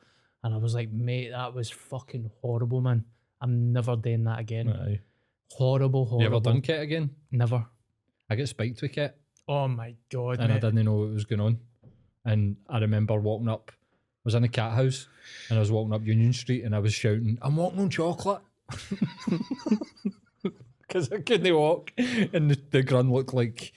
and 0.45 0.53
I 0.53 0.59
was 0.59 0.75
like, 0.75 0.93
mate, 0.93 1.31
that 1.31 1.55
was 1.55 1.71
fucking 1.71 2.31
horrible, 2.43 2.83
man. 2.83 3.07
I'm 3.41 3.73
never 3.73 3.97
doing 3.97 4.25
that 4.25 4.39
again. 4.39 4.69
Aye. 4.69 5.01
Horrible, 5.53 6.05
horrible. 6.05 6.21
You 6.21 6.27
ever 6.27 6.41
done 6.41 6.59
it 6.59 6.83
again? 6.83 7.11
Never. 7.31 7.65
I 8.31 8.37
get 8.37 8.49
spiked 8.49 8.81
with 8.81 8.97
it. 8.97 9.17
Oh 9.49 9.67
my 9.69 9.95
god, 10.11 10.39
and 10.41 10.53
I 10.53 10.59
didn't 10.61 10.85
know 10.85 10.95
what 10.95 11.11
was 11.11 11.25
going 11.25 11.41
on. 11.41 11.59
And 12.25 12.57
I 12.69 12.79
remember 12.79 13.19
walking 13.19 13.49
up, 13.49 13.73
I 13.75 14.21
was 14.25 14.35
in 14.35 14.45
a 14.45 14.49
Cathouse 14.49 15.09
and 15.49 15.59
I 15.59 15.61
was 15.61 15.73
walking 15.73 15.93
up 15.93 16.05
Union 16.05 16.33
Street 16.33 16.65
and 16.65 16.75
I 16.75 16.79
was 16.79 16.93
shouting, 16.95 17.39
I'm 17.43 17.57
walking 17.57 17.81
on 17.81 17.91
chocolate. 17.91 18.43
Because 20.81 21.13
I 21.13 21.19
couldn't 21.21 21.55
walk. 21.55 21.93
And 21.99 22.51
the, 22.51 22.59
the 22.71 22.83
grun 22.83 23.13
looked 23.13 23.33
like 23.33 23.73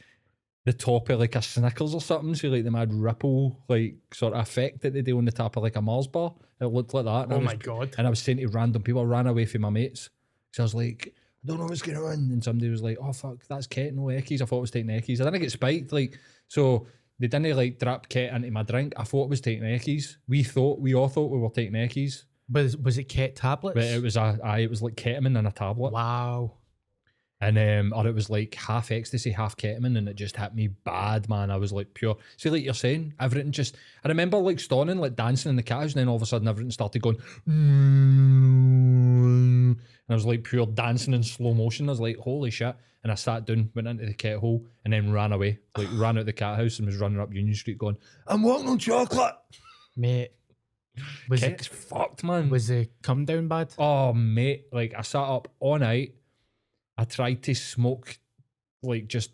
the 0.65 0.73
top 0.73 1.09
of 1.09 1.19
like 1.19 1.35
a 1.35 1.43
Snickers 1.43 1.93
or 1.93 2.01
something. 2.01 2.33
So 2.33 2.47
like 2.47 2.63
the 2.63 2.71
mad 2.71 2.91
ripple 2.91 3.59
like 3.67 3.95
sort 4.11 4.33
of 4.33 4.39
effect 4.39 4.81
that 4.81 4.93
they 4.93 5.03
do 5.03 5.17
on 5.19 5.25
the 5.25 5.31
top 5.31 5.55
of 5.55 5.61
like 5.61 5.75
a 5.75 5.81
Mars 5.81 6.07
bar. 6.07 6.33
It 6.59 6.65
looked 6.65 6.93
like 6.95 7.05
that. 7.05 7.25
And 7.25 7.33
Oh 7.33 7.37
was- 7.37 7.45
my 7.45 7.55
god. 7.55 7.93
And 7.99 8.07
I 8.07 8.09
was 8.09 8.17
saying 8.19 8.39
to 8.39 8.47
random 8.47 8.81
people, 8.81 9.01
I 9.01 9.05
ran 9.05 9.27
away 9.27 9.45
from 9.45 9.61
my 9.61 9.69
mates. 9.69 10.09
So 10.53 10.63
I 10.63 10.65
was 10.65 10.73
like, 10.73 11.13
I 11.43 11.47
don't 11.47 11.59
know 11.59 11.65
what's 11.65 11.81
going 11.81 11.97
on. 11.97 12.13
And 12.13 12.43
somebody 12.43 12.69
was 12.69 12.81
like, 12.81 12.97
oh, 13.01 13.11
fuck, 13.11 13.37
that's 13.49 13.67
Ket, 13.67 13.93
no 13.93 14.03
Eckies. 14.03 14.41
I 14.41 14.45
thought 14.45 14.57
it 14.57 14.61
was 14.61 14.71
taking 14.71 14.89
Eckies. 14.89 15.19
I 15.19 15.25
didn't 15.25 15.41
get 15.41 15.51
spiked. 15.51 15.91
Like, 15.91 16.17
so 16.47 16.87
they 17.19 17.27
didn't 17.27 17.55
like 17.55 17.79
drop 17.79 18.07
Ket 18.07 18.33
into 18.33 18.49
my 18.51 18.63
drink. 18.63 18.93
I 18.97 19.03
thought 19.03 19.25
it 19.25 19.29
was 19.29 19.41
taking 19.41 19.63
Eckies. 19.63 20.17
We 20.27 20.43
thought, 20.43 20.79
we 20.79 20.95
all 20.95 21.09
thought 21.09 21.31
we 21.31 21.39
were 21.39 21.49
taking 21.49 21.73
Eckies. 21.73 22.23
Was 22.51 22.75
was 22.77 22.97
it 22.97 23.05
ket 23.05 23.35
tablets? 23.37 23.75
But 23.75 23.85
it 23.85 24.03
was 24.03 24.17
a, 24.17 24.37
it 24.59 24.69
was 24.69 24.81
like 24.81 24.95
ketamine 24.95 25.37
in 25.39 25.45
a 25.45 25.51
tablet. 25.51 25.93
wow. 25.93 26.53
And 27.39 27.57
um, 27.57 27.93
or 27.93 28.07
it 28.07 28.15
was 28.15 28.29
like 28.29 28.55
half 28.55 28.89
ecstasy, 28.91 29.31
half 29.31 29.57
ketamine, 29.57 29.97
and 29.97 30.07
it 30.07 30.15
just 30.15 30.37
hit 30.37 30.55
me 30.55 30.67
bad, 30.67 31.27
man. 31.27 31.51
I 31.51 31.57
was 31.57 31.73
like 31.73 31.93
pure. 31.93 32.15
See, 32.37 32.49
like 32.49 32.63
you're 32.63 32.73
saying, 32.73 33.13
everything 33.19 33.51
just. 33.51 33.75
I 34.03 34.07
remember 34.07 34.37
like 34.37 34.61
stoning, 34.61 34.97
like 34.97 35.15
dancing 35.15 35.49
in 35.49 35.55
the 35.57 35.63
cat 35.63 35.83
and 35.83 35.91
then 35.93 36.07
all 36.07 36.15
of 36.15 36.21
a 36.21 36.25
sudden 36.25 36.47
everything 36.47 36.71
started 36.71 37.01
going. 37.01 37.17
And 37.45 38.52
I 40.09 40.13
was 40.13 40.25
like 40.25 40.43
pure 40.43 40.65
dancing 40.65 41.13
in 41.13 41.23
slow 41.23 41.53
motion. 41.53 41.89
I 41.89 41.91
was 41.91 42.01
like, 42.01 42.17
holy 42.17 42.51
shit. 42.51 42.75
And 43.03 43.11
I 43.11 43.15
sat 43.15 43.45
down, 43.45 43.69
went 43.75 43.87
into 43.87 44.05
the 44.05 44.13
cat 44.13 44.37
hole, 44.37 44.65
and 44.83 44.93
then 44.93 45.11
ran 45.11 45.33
away. 45.33 45.59
Like 45.77 45.87
ran 45.93 46.17
out 46.17 46.25
the 46.25 46.33
Cathouse 46.33 46.79
and 46.79 46.85
was 46.85 46.97
running 46.97 47.19
up 47.19 47.33
Union 47.33 47.55
Street 47.55 47.77
going, 47.77 47.97
I'm 48.27 48.43
walking 48.43 48.69
on 48.69 48.79
chocolate. 48.79 49.35
Mate. 49.95 50.31
Was 51.27 51.41
Ket's 51.41 51.67
it 51.67 51.73
fucked, 51.73 52.23
man. 52.23 52.49
was 52.49 52.67
the 52.67 52.87
come 53.01 53.25
down 53.25 53.47
bad? 53.47 53.73
Oh 53.79 54.13
mate, 54.13 54.67
like 54.71 54.93
I 54.95 55.01
sat 55.01 55.23
up 55.23 55.47
all 55.59 55.79
night. 55.79 56.13
I 56.97 57.05
tried 57.05 57.41
to 57.43 57.55
smoke 57.55 58.19
like 58.83 59.07
just 59.07 59.31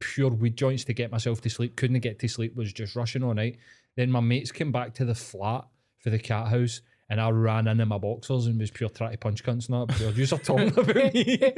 pure 0.00 0.30
weed 0.30 0.56
joints 0.56 0.84
to 0.84 0.94
get 0.94 1.12
myself 1.12 1.40
to 1.42 1.50
sleep. 1.50 1.76
Couldn't 1.76 2.00
get 2.00 2.18
to 2.18 2.28
sleep, 2.28 2.56
was 2.56 2.72
just 2.72 2.96
rushing 2.96 3.22
all 3.22 3.34
night. 3.34 3.58
Then 3.94 4.10
my 4.10 4.20
mates 4.20 4.50
came 4.50 4.72
back 4.72 4.94
to 4.94 5.04
the 5.04 5.14
flat 5.14 5.66
for 5.98 6.10
the 6.10 6.18
Cathouse 6.18 6.80
and 7.08 7.20
I 7.20 7.30
ran 7.30 7.68
in 7.68 7.80
in 7.80 7.88
my 7.88 7.98
boxers 7.98 8.46
and 8.46 8.58
was 8.58 8.70
pure 8.70 8.88
trying 8.88 9.12
to 9.12 9.18
punch 9.18 9.44
cunts 9.44 9.68
and 9.68 9.88
that. 9.88 9.96
Pure, 9.96 10.10
you 10.12 10.24
are 10.24 10.38
talking 10.38 10.68
about 10.68 11.14
me. 11.14 11.54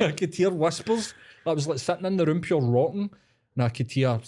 I 0.06 0.12
could 0.12 0.34
hear 0.34 0.50
whispers. 0.50 1.14
I 1.46 1.52
was 1.52 1.66
like 1.66 1.78
sitting 1.78 2.04
in 2.04 2.16
the 2.16 2.26
room 2.26 2.40
pure 2.40 2.60
rotten, 2.60 3.10
and 3.54 3.64
I 3.64 3.68
could 3.68 3.90
hear 3.90 4.20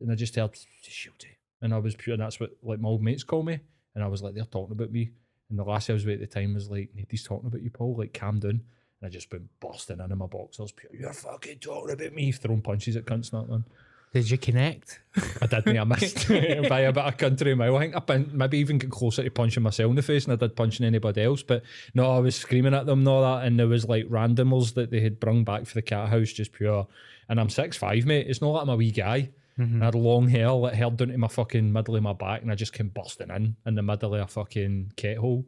and 0.00 0.12
I 0.12 0.14
just 0.14 0.36
heard 0.36 0.52
shooty. 0.52 1.36
And 1.62 1.74
I 1.74 1.78
was 1.78 1.96
pure 1.96 2.14
and 2.14 2.22
that's 2.22 2.38
what 2.38 2.50
like 2.62 2.80
my 2.80 2.88
old 2.88 3.02
mates 3.02 3.24
call 3.24 3.42
me. 3.42 3.58
And 3.94 4.04
I 4.04 4.08
was 4.08 4.22
like, 4.22 4.34
they're 4.34 4.44
talking 4.44 4.72
about 4.72 4.92
me. 4.92 5.10
And 5.48 5.58
the 5.58 5.64
last 5.64 5.88
I 5.88 5.94
was 5.94 6.04
with 6.04 6.20
at 6.20 6.30
the 6.30 6.40
time 6.40 6.54
was 6.54 6.70
like, 6.70 6.90
he's 7.08 7.24
talking 7.24 7.46
about 7.46 7.62
you, 7.62 7.70
Paul. 7.70 7.96
Like, 7.96 8.12
calm 8.12 8.40
down. 8.40 8.50
And 8.50 9.04
I 9.04 9.08
just 9.08 9.30
been 9.30 9.48
busting 9.60 10.00
in 10.00 10.12
in 10.12 10.18
my 10.18 10.26
boxers. 10.26 10.72
Pure, 10.72 10.92
you're 10.98 11.12
fucking 11.12 11.58
talking 11.58 11.92
about 11.92 12.12
me. 12.12 12.32
Throwing 12.32 12.62
punches 12.62 12.96
at 12.96 13.04
cunts, 13.04 13.32
not 13.32 13.48
man. 13.48 13.64
Did 14.12 14.30
you 14.30 14.38
connect? 14.38 15.00
I 15.42 15.46
did, 15.46 15.66
mate. 15.66 15.78
I 15.78 15.84
missed 15.84 16.28
by 16.28 16.80
a 16.80 16.92
bit 16.92 17.04
of 17.04 17.16
country 17.16 17.54
mile. 17.54 17.76
I 17.76 17.80
think 17.80 17.96
I 17.96 17.98
been, 17.98 18.30
maybe 18.32 18.58
even 18.58 18.78
get 18.78 18.90
closer 18.90 19.22
to 19.22 19.30
punching 19.30 19.62
myself 19.62 19.90
in 19.90 19.96
the 19.96 20.02
face 20.02 20.24
than 20.24 20.32
I 20.32 20.36
did 20.36 20.56
punching 20.56 20.86
anybody 20.86 21.22
else. 21.22 21.42
But 21.42 21.62
no, 21.94 22.10
I 22.12 22.18
was 22.20 22.34
screaming 22.36 22.74
at 22.74 22.86
them 22.86 23.00
and 23.00 23.08
all 23.08 23.22
that. 23.22 23.44
And 23.44 23.58
there 23.58 23.68
was 23.68 23.86
like 23.86 24.06
randomers 24.06 24.74
that 24.74 24.90
they 24.90 25.00
had 25.00 25.20
brung 25.20 25.44
back 25.44 25.66
for 25.66 25.74
the 25.74 25.82
Cathouse, 25.82 26.32
just 26.32 26.52
pure. 26.52 26.86
And 27.28 27.38
I'm 27.38 27.50
six 27.50 27.76
five, 27.76 28.06
mate. 28.06 28.26
It's 28.28 28.40
not 28.40 28.50
like 28.50 28.62
I'm 28.62 28.68
a 28.70 28.76
wee 28.76 28.90
guy. 28.90 29.30
And 29.58 29.82
I 29.82 29.86
had 29.86 29.94
long 29.94 30.28
hair, 30.28 30.50
like 30.50 30.74
hair 30.74 30.90
down 30.90 31.08
to 31.08 31.18
my 31.18 31.28
fucking 31.28 31.72
middle 31.72 31.96
of 31.96 32.02
my 32.02 32.12
back, 32.12 32.42
and 32.42 32.52
I 32.52 32.54
just 32.54 32.74
came 32.74 32.88
busting 32.88 33.30
in 33.30 33.56
in 33.64 33.74
the 33.74 33.82
middle 33.82 34.14
of 34.14 34.20
a 34.20 34.26
fucking 34.26 34.92
ket 34.96 35.16
hole. 35.16 35.46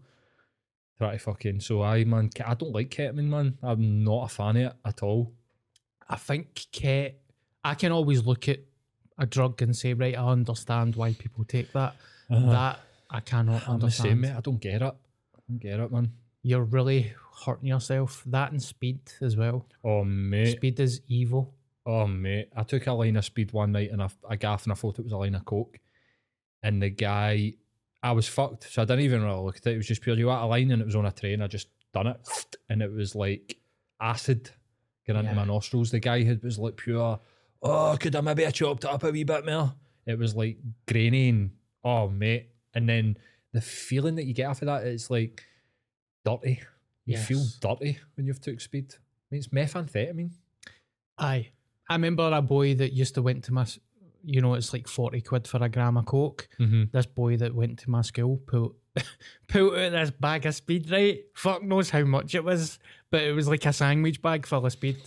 Try 0.99 1.12
to 1.12 1.18
fucking 1.18 1.61
so 1.61 1.83
I 1.83 2.05
man, 2.05 2.31
I 2.44 2.55
don't 2.55 2.73
like 2.73 2.90
ketamine, 2.90 3.29
man. 3.29 3.59
I'm 3.62 4.03
not 4.05 4.25
a 4.25 4.29
fan 4.29 4.57
of 4.57 4.62
it 4.62 4.73
at 4.85 5.03
all. 5.03 5.33
I 6.09 6.16
think 6.16 6.66
ket. 6.73 7.21
I 7.64 7.75
can 7.75 7.92
always 7.92 8.25
look 8.25 8.49
at 8.49 8.61
a 9.18 9.27
drug 9.27 9.61
and 9.62 9.77
say, 9.77 9.94
right, 9.94 10.16
I 10.16 10.29
understand 10.29 10.97
why 10.97 11.12
people 11.12 11.44
take 11.44 11.73
that. 11.73 11.97
Uh-huh. 12.31 12.51
That 12.51 12.81
I 13.11 13.21
cannot 13.21 13.68
I'm 13.68 13.81
the 13.81 13.90
same, 13.90 14.12
understand. 14.12 14.21
mate. 14.21 14.35
I 14.37 14.40
don't 14.40 14.61
get 14.61 14.83
it. 14.83 14.94
I 15.37 15.40
don't 15.49 15.59
get 15.59 15.81
it, 15.81 15.90
man. 15.90 16.12
You're 16.42 16.64
really 16.64 17.12
hurting 17.44 17.68
yourself. 17.68 18.23
That 18.27 18.53
and 18.53 18.62
speed 18.62 19.01
as 19.21 19.37
well. 19.37 19.66
Oh 19.85 20.05
mate. 20.05 20.57
Speed 20.57 20.79
is 20.79 21.01
evil. 21.09 21.55
Oh 21.87 22.07
mate, 22.07 22.51
I 22.55 22.62
took 22.64 22.87
a 22.87 22.92
line 22.92 23.16
of 23.16 23.25
speed 23.25 23.53
one 23.53 23.73
night 23.73 23.90
and 23.90 24.03
I, 24.03 24.09
I 24.29 24.37
gaff 24.37 24.64
and 24.64 24.73
I 24.73 24.77
thought 24.77 24.99
it 24.99 25.05
was 25.05 25.12
a 25.12 25.16
line 25.16 25.35
of 25.35 25.44
coke, 25.47 25.79
and 26.62 26.83
the 26.83 26.90
guy, 26.90 27.55
I 28.03 28.12
was 28.12 28.29
fucked. 28.29 28.71
So 28.71 28.83
I 28.83 28.85
didn't 28.85 29.05
even 29.05 29.23
really 29.23 29.40
look 29.40 29.57
at 29.57 29.66
it. 29.66 29.73
It 29.73 29.79
was 29.79 29.87
just 29.87 30.03
purely 30.03 30.23
out 30.25 30.44
a 30.44 30.47
line 30.47 30.71
and 30.71 30.83
it 30.83 30.85
was 30.85 30.97
on 30.97 31.07
a 31.07 31.12
train. 31.12 31.40
I 31.40 31.47
just 31.47 31.68
done 31.94 32.09
it, 32.09 32.21
and 32.68 32.83
it 32.83 32.92
was 32.92 33.14
like 33.14 33.57
acid 34.01 34.51
getting 35.07 35.23
into 35.23 35.35
my 35.35 35.44
nostrils. 35.44 35.90
The 35.90 35.99
guy 35.99 36.23
had 36.25 36.42
was 36.42 36.59
like 36.59 36.77
pure. 36.77 37.18
Oh, 37.62 37.97
could 37.99 38.14
I 38.14 38.21
maybe 38.21 38.44
have 38.44 38.53
chopped 38.53 38.85
it 38.85 38.90
up 38.90 39.03
a 39.05 39.11
wee 39.11 39.25
bit 39.25 39.44
more? 39.44 39.75
It 40.07 40.18
was 40.18 40.35
like 40.35 40.59
grainy 40.87 41.29
and 41.31 41.51
oh 41.85 42.09
mate, 42.09 42.51
and 42.75 42.88
then 42.88 43.16
the 43.53 43.61
feeling 43.61 44.14
that 44.16 44.25
you 44.27 44.35
get 44.35 44.49
after 44.51 44.64
that 44.66 44.85
is 44.87 45.11
like 45.11 45.44
dirty. 46.25 46.61
You 47.05 47.16
feel 47.18 47.38
Yes. 47.38 47.59
dirty 47.61 47.99
when 48.16 48.27
you've 48.27 48.40
took 48.40 48.61
speed. 48.61 48.92
I 48.94 48.99
mean, 49.31 49.38
it's 49.38 49.49
methamphetamine. 49.49 50.31
Aye. 51.18 51.49
I 51.88 51.94
remember 51.94 52.31
a 52.33 52.42
boy 52.42 52.75
that 52.75 52.92
used 52.92 53.14
to 53.14 53.23
went 53.23 53.44
to 53.44 53.53
my, 53.55 53.66
you 54.23 54.42
know, 54.42 54.55
it's 54.55 54.73
like 54.75 54.87
40 54.87 55.23
quid 55.23 55.49
for 55.49 55.62
a 55.64 55.68
gram 55.71 55.97
of 55.97 56.05
coke. 56.05 56.49
Mm-hmm. 56.61 56.85
This 56.92 57.07
boy 57.07 57.38
that 57.38 57.55
went 57.55 57.79
to 57.81 57.90
my 57.90 58.03
school 58.03 58.37
put, 58.47 58.75
pulled 59.49 59.75
out 59.75 59.92
this 59.92 60.11
bag 60.11 60.44
of 60.44 60.55
speed, 60.55 60.90
right? 60.90 61.21
Fuck 61.35 61.62
knows 61.62 61.88
how 61.90 62.05
much 62.05 62.35
it 62.35 62.44
was, 62.44 62.79
but 63.11 63.23
it 63.23 63.33
was 63.33 63.49
like 63.49 63.64
a 63.64 63.73
sandwich 63.73 64.21
bag 64.21 64.44
full 64.47 64.66
of 64.66 64.73
speed. 64.73 64.99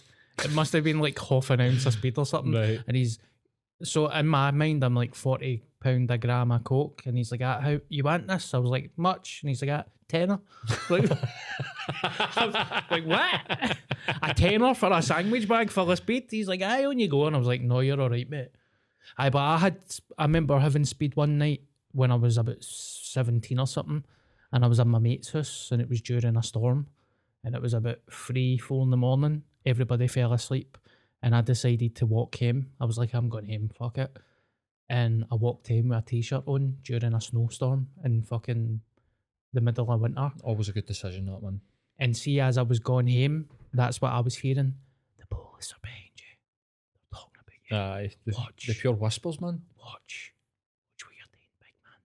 It 0.43 0.51
must 0.51 0.73
have 0.73 0.83
been 0.83 0.99
like 0.99 1.19
half 1.19 1.49
an 1.49 1.61
ounce 1.61 1.85
of 1.85 1.93
speed 1.93 2.17
or 2.17 2.25
something. 2.25 2.53
Right. 2.53 2.81
And 2.87 2.97
he's, 2.97 3.19
so 3.83 4.07
in 4.07 4.27
my 4.27 4.51
mind, 4.51 4.83
I'm 4.83 4.95
like 4.95 5.15
40 5.15 5.63
pound 5.79 6.11
a 6.11 6.17
gram 6.17 6.51
of 6.51 6.63
coke. 6.63 7.03
And 7.05 7.17
he's 7.17 7.31
like, 7.31 7.41
ah, 7.43 7.59
how, 7.59 7.79
you 7.89 8.03
want 8.03 8.27
this? 8.27 8.53
I 8.53 8.57
was 8.57 8.69
like, 8.69 8.91
much? 8.97 9.41
And 9.41 9.49
he's 9.49 9.61
like, 9.61 9.71
ah, 9.71 9.83
tenner. 10.07 10.39
Like, 10.89 11.09
like 12.91 13.05
what? 13.05 13.77
a 14.21 14.33
tenner 14.33 14.73
for 14.73 14.91
a 14.91 15.01
sandwich 15.01 15.47
bag 15.47 15.69
full 15.69 15.91
of 15.91 15.97
speed? 15.97 16.27
He's 16.29 16.47
like, 16.47 16.61
aye, 16.61 16.85
on 16.85 16.99
you 16.99 17.07
go. 17.07 17.27
And 17.27 17.35
I 17.35 17.39
was 17.39 17.47
like, 17.47 17.61
no, 17.61 17.79
you're 17.79 17.99
all 17.99 18.09
right, 18.09 18.29
mate. 18.29 18.51
Aye, 19.17 19.29
but 19.29 19.39
I 19.39 19.57
had, 19.57 19.77
I 20.17 20.23
remember 20.23 20.59
having 20.59 20.85
speed 20.85 21.15
one 21.15 21.37
night 21.37 21.61
when 21.91 22.11
I 22.11 22.15
was 22.15 22.37
about 22.37 22.63
17 22.63 23.59
or 23.59 23.67
something. 23.67 24.03
And 24.53 24.65
I 24.65 24.67
was 24.67 24.79
at 24.79 24.87
my 24.87 24.99
mate's 24.99 25.31
house 25.31 25.69
and 25.71 25.81
it 25.81 25.89
was 25.89 26.01
during 26.01 26.37
a 26.37 26.43
storm. 26.43 26.87
And 27.43 27.55
it 27.55 27.61
was 27.61 27.73
about 27.73 27.99
three, 28.11 28.57
four 28.57 28.83
in 28.83 28.91
the 28.91 28.97
morning. 28.97 29.43
Everybody 29.65 30.07
fell 30.07 30.33
asleep. 30.33 30.77
And 31.23 31.35
I 31.35 31.41
decided 31.41 31.95
to 31.97 32.05
walk 32.05 32.37
home. 32.39 32.67
I 32.79 32.85
was 32.85 32.97
like, 32.97 33.13
I'm 33.13 33.29
going 33.29 33.47
home, 33.49 33.69
fuck 33.77 33.97
it. 33.99 34.17
And 34.89 35.25
I 35.31 35.35
walked 35.35 35.67
home 35.67 35.89
with 35.89 35.99
a 35.99 36.01
t 36.01 36.21
shirt 36.21 36.43
on 36.47 36.77
during 36.83 37.13
a 37.13 37.21
snowstorm 37.21 37.87
in 38.03 38.23
fucking 38.23 38.81
the 39.53 39.61
middle 39.61 39.91
of 39.91 40.01
winter. 40.01 40.31
Always 40.43 40.67
a 40.69 40.71
good 40.73 40.87
decision, 40.87 41.25
that 41.27 41.41
one. 41.41 41.61
And 41.99 42.17
see, 42.17 42.39
as 42.39 42.57
I 42.57 42.63
was 42.63 42.79
going 42.79 43.07
home, 43.07 43.45
that's 43.71 44.01
what 44.01 44.11
I 44.11 44.19
was 44.19 44.35
hearing. 44.35 44.73
The 45.19 45.27
police 45.27 45.71
are 45.73 45.79
behind 45.81 46.09
you. 46.17 46.25
They're 47.11 47.19
talking 47.19 47.39
about 47.39 47.69
you. 47.69 47.77
Aye, 47.77 48.15
the, 48.25 48.33
Watch. 48.37 48.65
the 48.67 48.73
pure 48.73 48.93
whispers, 48.93 49.39
man. 49.39 49.61
Watch. 49.77 50.33
Watch 50.97 51.05
what 51.05 51.13
you're 51.15 51.31
doing, 51.31 51.53
big 51.59 51.73
man. 51.83 51.99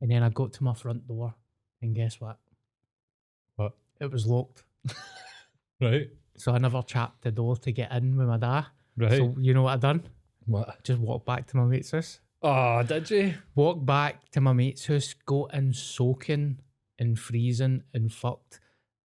And 0.00 0.10
then 0.10 0.22
I 0.22 0.28
got 0.28 0.52
to 0.54 0.62
my 0.64 0.74
front 0.74 1.06
door, 1.08 1.34
and 1.82 1.94
guess 1.96 2.20
what? 2.20 2.38
What? 3.56 3.72
It 4.00 4.10
was 4.12 4.26
locked. 4.26 4.62
Right, 5.80 6.10
So 6.42 6.52
I 6.52 6.58
never 6.58 6.82
chapped 6.82 7.22
the 7.22 7.30
door 7.30 7.56
to 7.58 7.70
get 7.70 7.92
in 7.92 8.16
with 8.16 8.26
my 8.26 8.36
dad. 8.36 8.66
right. 8.96 9.12
So 9.12 9.36
you 9.38 9.54
know 9.54 9.62
what 9.62 9.74
I 9.74 9.76
done? 9.76 10.02
what? 10.46 10.82
Just 10.82 10.98
walked 10.98 11.24
back 11.24 11.46
to 11.46 11.56
my 11.56 11.62
mate's 11.62 11.92
house. 11.92 12.18
Oh, 12.42 12.82
did 12.82 13.08
you? 13.10 13.34
Walked 13.54 13.86
back 13.86 14.28
to 14.32 14.40
my 14.40 14.52
mate's 14.52 14.86
house, 14.86 15.14
got 15.24 15.54
in 15.54 15.72
soaking 15.72 16.58
and 16.98 17.16
freezing 17.16 17.84
and 17.94 18.12
fucked. 18.12 18.58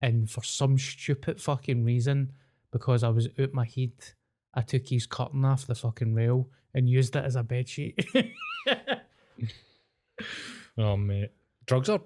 And 0.02 0.30
for 0.30 0.44
some 0.44 0.78
stupid 0.78 1.40
fucking 1.40 1.86
reason, 1.86 2.34
because 2.74 3.06
I 3.06 3.10
was 3.10 3.30
out 3.40 3.54
my 3.54 3.66
head, 3.74 3.94
I 4.54 4.60
took 4.60 4.90
his 4.90 5.08
curtain 5.08 5.46
off 5.46 5.66
the 5.66 5.76
fucking 5.76 6.14
rail 6.14 6.50
and 6.74 6.90
used 6.90 7.16
it 7.16 7.24
as 7.24 7.38
a 7.38 7.44
bed 7.44 7.70
sheet. 7.70 8.06
Oh, 10.76 10.98
mate. 10.98 11.30
Drugs 11.68 11.88
are 11.90 12.02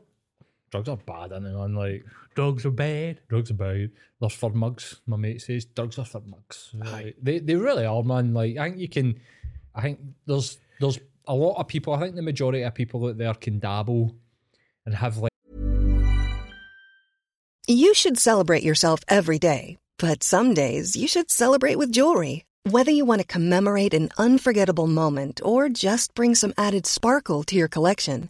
drugs 0.72 0.90
are 0.90 0.98
bad, 0.98 1.32
and 1.32 1.46
man. 1.46 1.76
Like 1.76 2.06
drugs 2.36 2.66
are 2.66 2.72
bad. 2.72 3.22
drugs 3.30 3.52
are 3.52 3.56
bad. 3.56 3.92
They're 4.20 4.30
for 4.30 4.52
mugs. 4.52 5.02
My 5.06 5.18
mate 5.18 5.42
says 5.42 5.66
drugs 5.66 6.00
are 6.00 6.06
for 6.06 6.22
mugs. 6.22 6.72
Like, 6.74 7.16
they 7.22 7.40
they 7.40 7.56
really 7.56 7.86
are, 7.86 8.04
man. 8.04 8.34
Like 8.34 8.58
I 8.58 8.70
think 8.70 8.80
you 8.80 8.90
can. 8.90 9.20
I 9.76 9.82
think 9.82 10.00
there's 10.26 10.58
there's 10.80 11.00
a 11.28 11.36
lot 11.36 11.60
of 11.60 11.68
people. 11.68 11.94
I 11.94 12.00
think 12.00 12.16
the 12.16 12.22
majority 12.22 12.64
of 12.64 12.74
people 12.74 13.08
out 13.08 13.18
there 13.18 13.34
can 13.34 13.60
dabble 13.60 14.16
and 14.86 14.96
have 14.96 15.18
like. 15.18 15.32
You 17.68 17.94
should 17.94 18.18
celebrate 18.18 18.64
yourself 18.64 19.02
every 19.10 19.40
day, 19.40 19.78
but 20.00 20.24
some 20.24 20.54
days 20.54 20.96
you 20.96 21.08
should 21.08 21.30
celebrate 21.30 21.76
with 21.76 21.92
jewelry. 21.92 22.46
Whether 22.70 22.92
you 22.92 23.06
want 23.06 23.22
to 23.22 23.28
commemorate 23.28 23.94
an 23.94 24.10
unforgettable 24.18 24.88
moment 24.88 25.40
or 25.44 25.70
just 25.70 26.14
bring 26.14 26.36
some 26.36 26.54
added 26.58 26.86
sparkle 26.86 27.44
to 27.44 27.56
your 27.56 27.70
collection, 27.70 28.30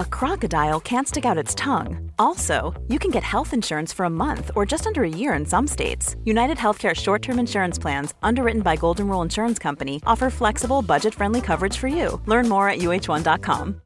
a 0.00 0.04
crocodile 0.04 0.80
can't 0.80 1.06
stick 1.06 1.26
out 1.26 1.36
its 1.36 1.54
tongue. 1.54 2.10
Also, 2.18 2.72
you 2.88 2.98
can 2.98 3.10
get 3.10 3.22
health 3.22 3.52
insurance 3.52 3.92
for 3.92 4.04
a 4.04 4.10
month 4.10 4.50
or 4.56 4.64
just 4.64 4.86
under 4.86 5.04
a 5.04 5.08
year 5.08 5.34
in 5.34 5.44
some 5.44 5.66
states. 5.66 6.16
United 6.24 6.56
Healthcare 6.56 6.94
short 6.94 7.20
term 7.22 7.38
insurance 7.38 7.78
plans, 7.78 8.14
underwritten 8.22 8.62
by 8.62 8.76
Golden 8.76 9.06
Rule 9.08 9.22
Insurance 9.22 9.58
Company, 9.58 10.00
offer 10.06 10.30
flexible, 10.30 10.82
budget 10.82 11.14
friendly 11.14 11.40
coverage 11.40 11.76
for 11.76 11.88
you. 11.88 12.20
Learn 12.26 12.48
more 12.48 12.68
at 12.68 12.78
uh1.com. 12.78 13.80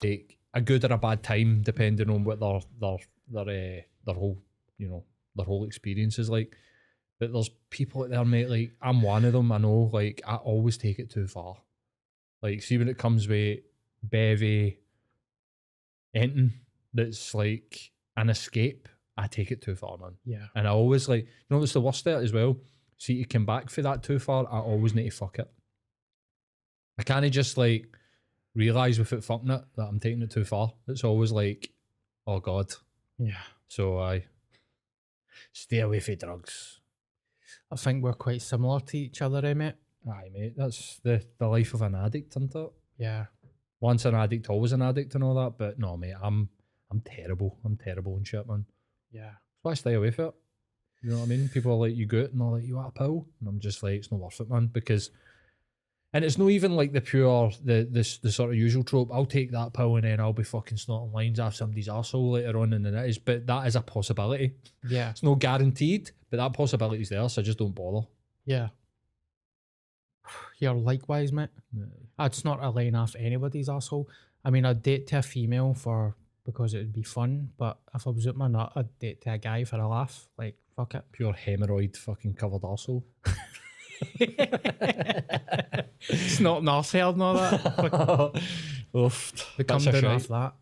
take 0.00 0.38
a 0.54 0.60
good 0.60 0.84
or 0.84 0.92
a 0.92 0.98
bad 0.98 1.22
time 1.22 1.62
depending 1.62 2.10
on 2.10 2.24
what 2.24 2.40
their 2.40 2.60
their 2.80 2.98
their 3.28 3.42
uh, 3.42 3.82
their 4.06 4.14
whole 4.14 4.42
you 4.78 4.88
know 4.88 5.04
their 5.36 5.46
whole 5.46 5.64
experience 5.64 6.18
is 6.18 6.30
like. 6.30 6.56
But 7.20 7.32
there's 7.32 7.50
people 7.70 8.04
out 8.04 8.10
there, 8.10 8.24
mate. 8.24 8.48
Like 8.48 8.72
I'm 8.80 9.02
one 9.02 9.24
of 9.24 9.32
them. 9.32 9.52
I 9.52 9.58
know. 9.58 9.90
Like 9.92 10.22
I 10.26 10.36
always 10.36 10.78
take 10.78 10.98
it 10.98 11.10
too 11.10 11.26
far. 11.26 11.56
Like 12.42 12.62
see 12.62 12.78
when 12.78 12.88
it 12.88 12.98
comes 12.98 13.26
with 13.28 13.60
bevy, 14.02 14.78
anything 16.14 16.52
that's 16.94 17.34
like 17.34 17.90
an 18.16 18.30
escape, 18.30 18.88
I 19.16 19.26
take 19.26 19.50
it 19.50 19.62
too 19.62 19.74
far, 19.74 19.96
man. 19.98 20.14
Yeah. 20.24 20.46
And 20.54 20.66
I 20.66 20.70
always 20.70 21.08
like, 21.08 21.24
you 21.24 21.30
know, 21.50 21.58
what's 21.58 21.72
the 21.72 21.80
worst 21.80 22.06
at 22.06 22.22
as 22.22 22.32
well? 22.32 22.56
See, 22.98 23.14
you 23.14 23.26
come 23.26 23.46
back 23.46 23.70
for 23.70 23.82
that 23.82 24.02
too 24.02 24.18
far, 24.18 24.46
I 24.46 24.58
always 24.58 24.94
need 24.94 25.10
to 25.10 25.16
fuck 25.16 25.38
it. 25.38 25.50
I 26.98 27.02
can't 27.04 27.30
just 27.32 27.56
like 27.56 27.86
realize 28.54 28.98
without 28.98 29.22
fucking 29.22 29.50
it 29.50 29.62
that 29.76 29.84
I'm 29.84 30.00
taking 30.00 30.22
it 30.22 30.30
too 30.30 30.44
far. 30.44 30.72
It's 30.88 31.04
always 31.04 31.30
like, 31.30 31.70
oh 32.26 32.40
god. 32.40 32.72
Yeah. 33.18 33.42
So 33.68 34.00
I 34.00 34.24
stay 35.52 35.80
away 35.80 36.00
from 36.00 36.16
drugs. 36.16 36.80
I 37.70 37.76
think 37.76 38.02
we're 38.02 38.14
quite 38.14 38.42
similar 38.42 38.80
to 38.80 38.98
each 38.98 39.22
other, 39.22 39.44
eh, 39.44 39.54
mate? 39.54 39.74
Aye, 40.10 40.30
mate. 40.32 40.54
That's 40.56 41.00
the 41.04 41.24
the 41.38 41.46
life 41.46 41.74
of 41.74 41.82
an 41.82 41.94
addict, 41.94 42.32
isn't 42.32 42.54
it? 42.54 42.72
Yeah. 42.98 43.26
Once 43.80 44.04
an 44.04 44.14
addict, 44.14 44.50
always 44.50 44.72
an 44.72 44.82
addict, 44.82 45.14
and 45.14 45.22
all 45.22 45.34
that. 45.34 45.58
But 45.58 45.78
no, 45.78 45.96
mate, 45.96 46.14
I'm 46.22 46.48
I'm 46.90 47.00
terrible. 47.00 47.58
I'm 47.64 47.76
terrible 47.76 48.16
and 48.16 48.26
shit, 48.26 48.46
man. 48.48 48.64
Yeah. 49.12 49.32
So 49.62 49.70
I 49.70 49.74
stay 49.74 49.94
away 49.94 50.10
from 50.10 50.26
it. 50.26 50.34
You 51.02 51.10
know 51.10 51.18
what 51.18 51.24
I 51.24 51.28
mean? 51.28 51.48
People 51.48 51.72
are 51.72 51.86
like, 51.88 51.96
you 51.96 52.06
go 52.06 52.22
out 52.22 52.32
and 52.32 52.40
they're 52.40 52.48
like, 52.48 52.64
you 52.64 52.76
want 52.76 52.88
a 52.88 52.98
pill? 52.98 53.26
And 53.38 53.48
I'm 53.48 53.60
just 53.60 53.82
like, 53.82 53.94
it's 53.94 54.10
not 54.10 54.20
worth 54.20 54.40
it, 54.40 54.50
man. 54.50 54.66
Because, 54.66 55.10
and 56.12 56.24
it's 56.24 56.38
not 56.38 56.50
even 56.50 56.74
like 56.74 56.92
the 56.92 57.00
pure, 57.00 57.52
the 57.64 57.86
this 57.88 58.18
the 58.18 58.32
sort 58.32 58.50
of 58.50 58.56
usual 58.56 58.82
trope. 58.82 59.10
I'll 59.12 59.26
take 59.26 59.52
that 59.52 59.74
pill 59.74 59.94
and 59.96 60.04
then 60.04 60.18
I'll 60.18 60.32
be 60.32 60.42
fucking 60.42 60.78
snorting 60.78 61.12
lines 61.12 61.38
off 61.38 61.54
somebody's 61.54 61.88
arsehole 61.88 62.32
later 62.32 62.58
on, 62.58 62.72
and 62.72 62.84
then 62.84 62.94
it 62.94 63.08
is. 63.08 63.18
But 63.18 63.46
that 63.46 63.66
is 63.66 63.76
a 63.76 63.80
possibility. 63.80 64.54
Yeah. 64.88 65.10
It's 65.10 65.22
no 65.22 65.34
guaranteed, 65.34 66.10
but 66.30 66.38
that 66.38 66.52
possibility 66.52 67.02
is 67.02 67.10
there. 67.10 67.28
So 67.28 67.42
I 67.42 67.44
just 67.44 67.58
don't 67.58 67.74
bother. 67.74 68.06
Yeah. 68.44 68.68
You're 70.58 70.74
likewise, 70.74 71.32
mate. 71.32 71.50
I'd 72.18 72.34
snort 72.34 72.60
a 72.62 72.70
line 72.70 72.94
off 72.94 73.14
anybody's 73.16 73.68
asshole. 73.68 74.08
I 74.44 74.50
mean, 74.50 74.64
I'd 74.64 74.82
date 74.82 75.06
to 75.08 75.18
a 75.18 75.22
female 75.22 75.74
for 75.74 76.16
because 76.44 76.72
it 76.74 76.78
would 76.78 76.92
be 76.92 77.02
fun, 77.02 77.50
but 77.58 77.78
if 77.94 78.06
I 78.06 78.10
was 78.10 78.26
at 78.26 78.34
my 78.34 78.48
nut, 78.48 78.72
I'd 78.74 78.98
date 78.98 79.20
to 79.22 79.32
a 79.32 79.38
guy 79.38 79.64
for 79.64 79.76
a 79.76 79.86
laugh. 79.86 80.26
Like, 80.38 80.56
fuck 80.74 80.94
it. 80.94 81.04
Pure 81.12 81.34
hemorrhoid 81.34 81.96
fucking 81.96 82.34
covered 82.34 82.62
arsehole. 82.62 83.02
Snort 86.00 86.62
an 86.62 86.68
arsehole 86.68 87.12
and 87.12 87.22
all 87.22 87.34
that. 87.34 88.42
Oof. 88.96 89.56
They 89.56 89.64
come 89.64 89.82
down 89.82 90.04
off 90.06 90.28
that. 90.28 90.54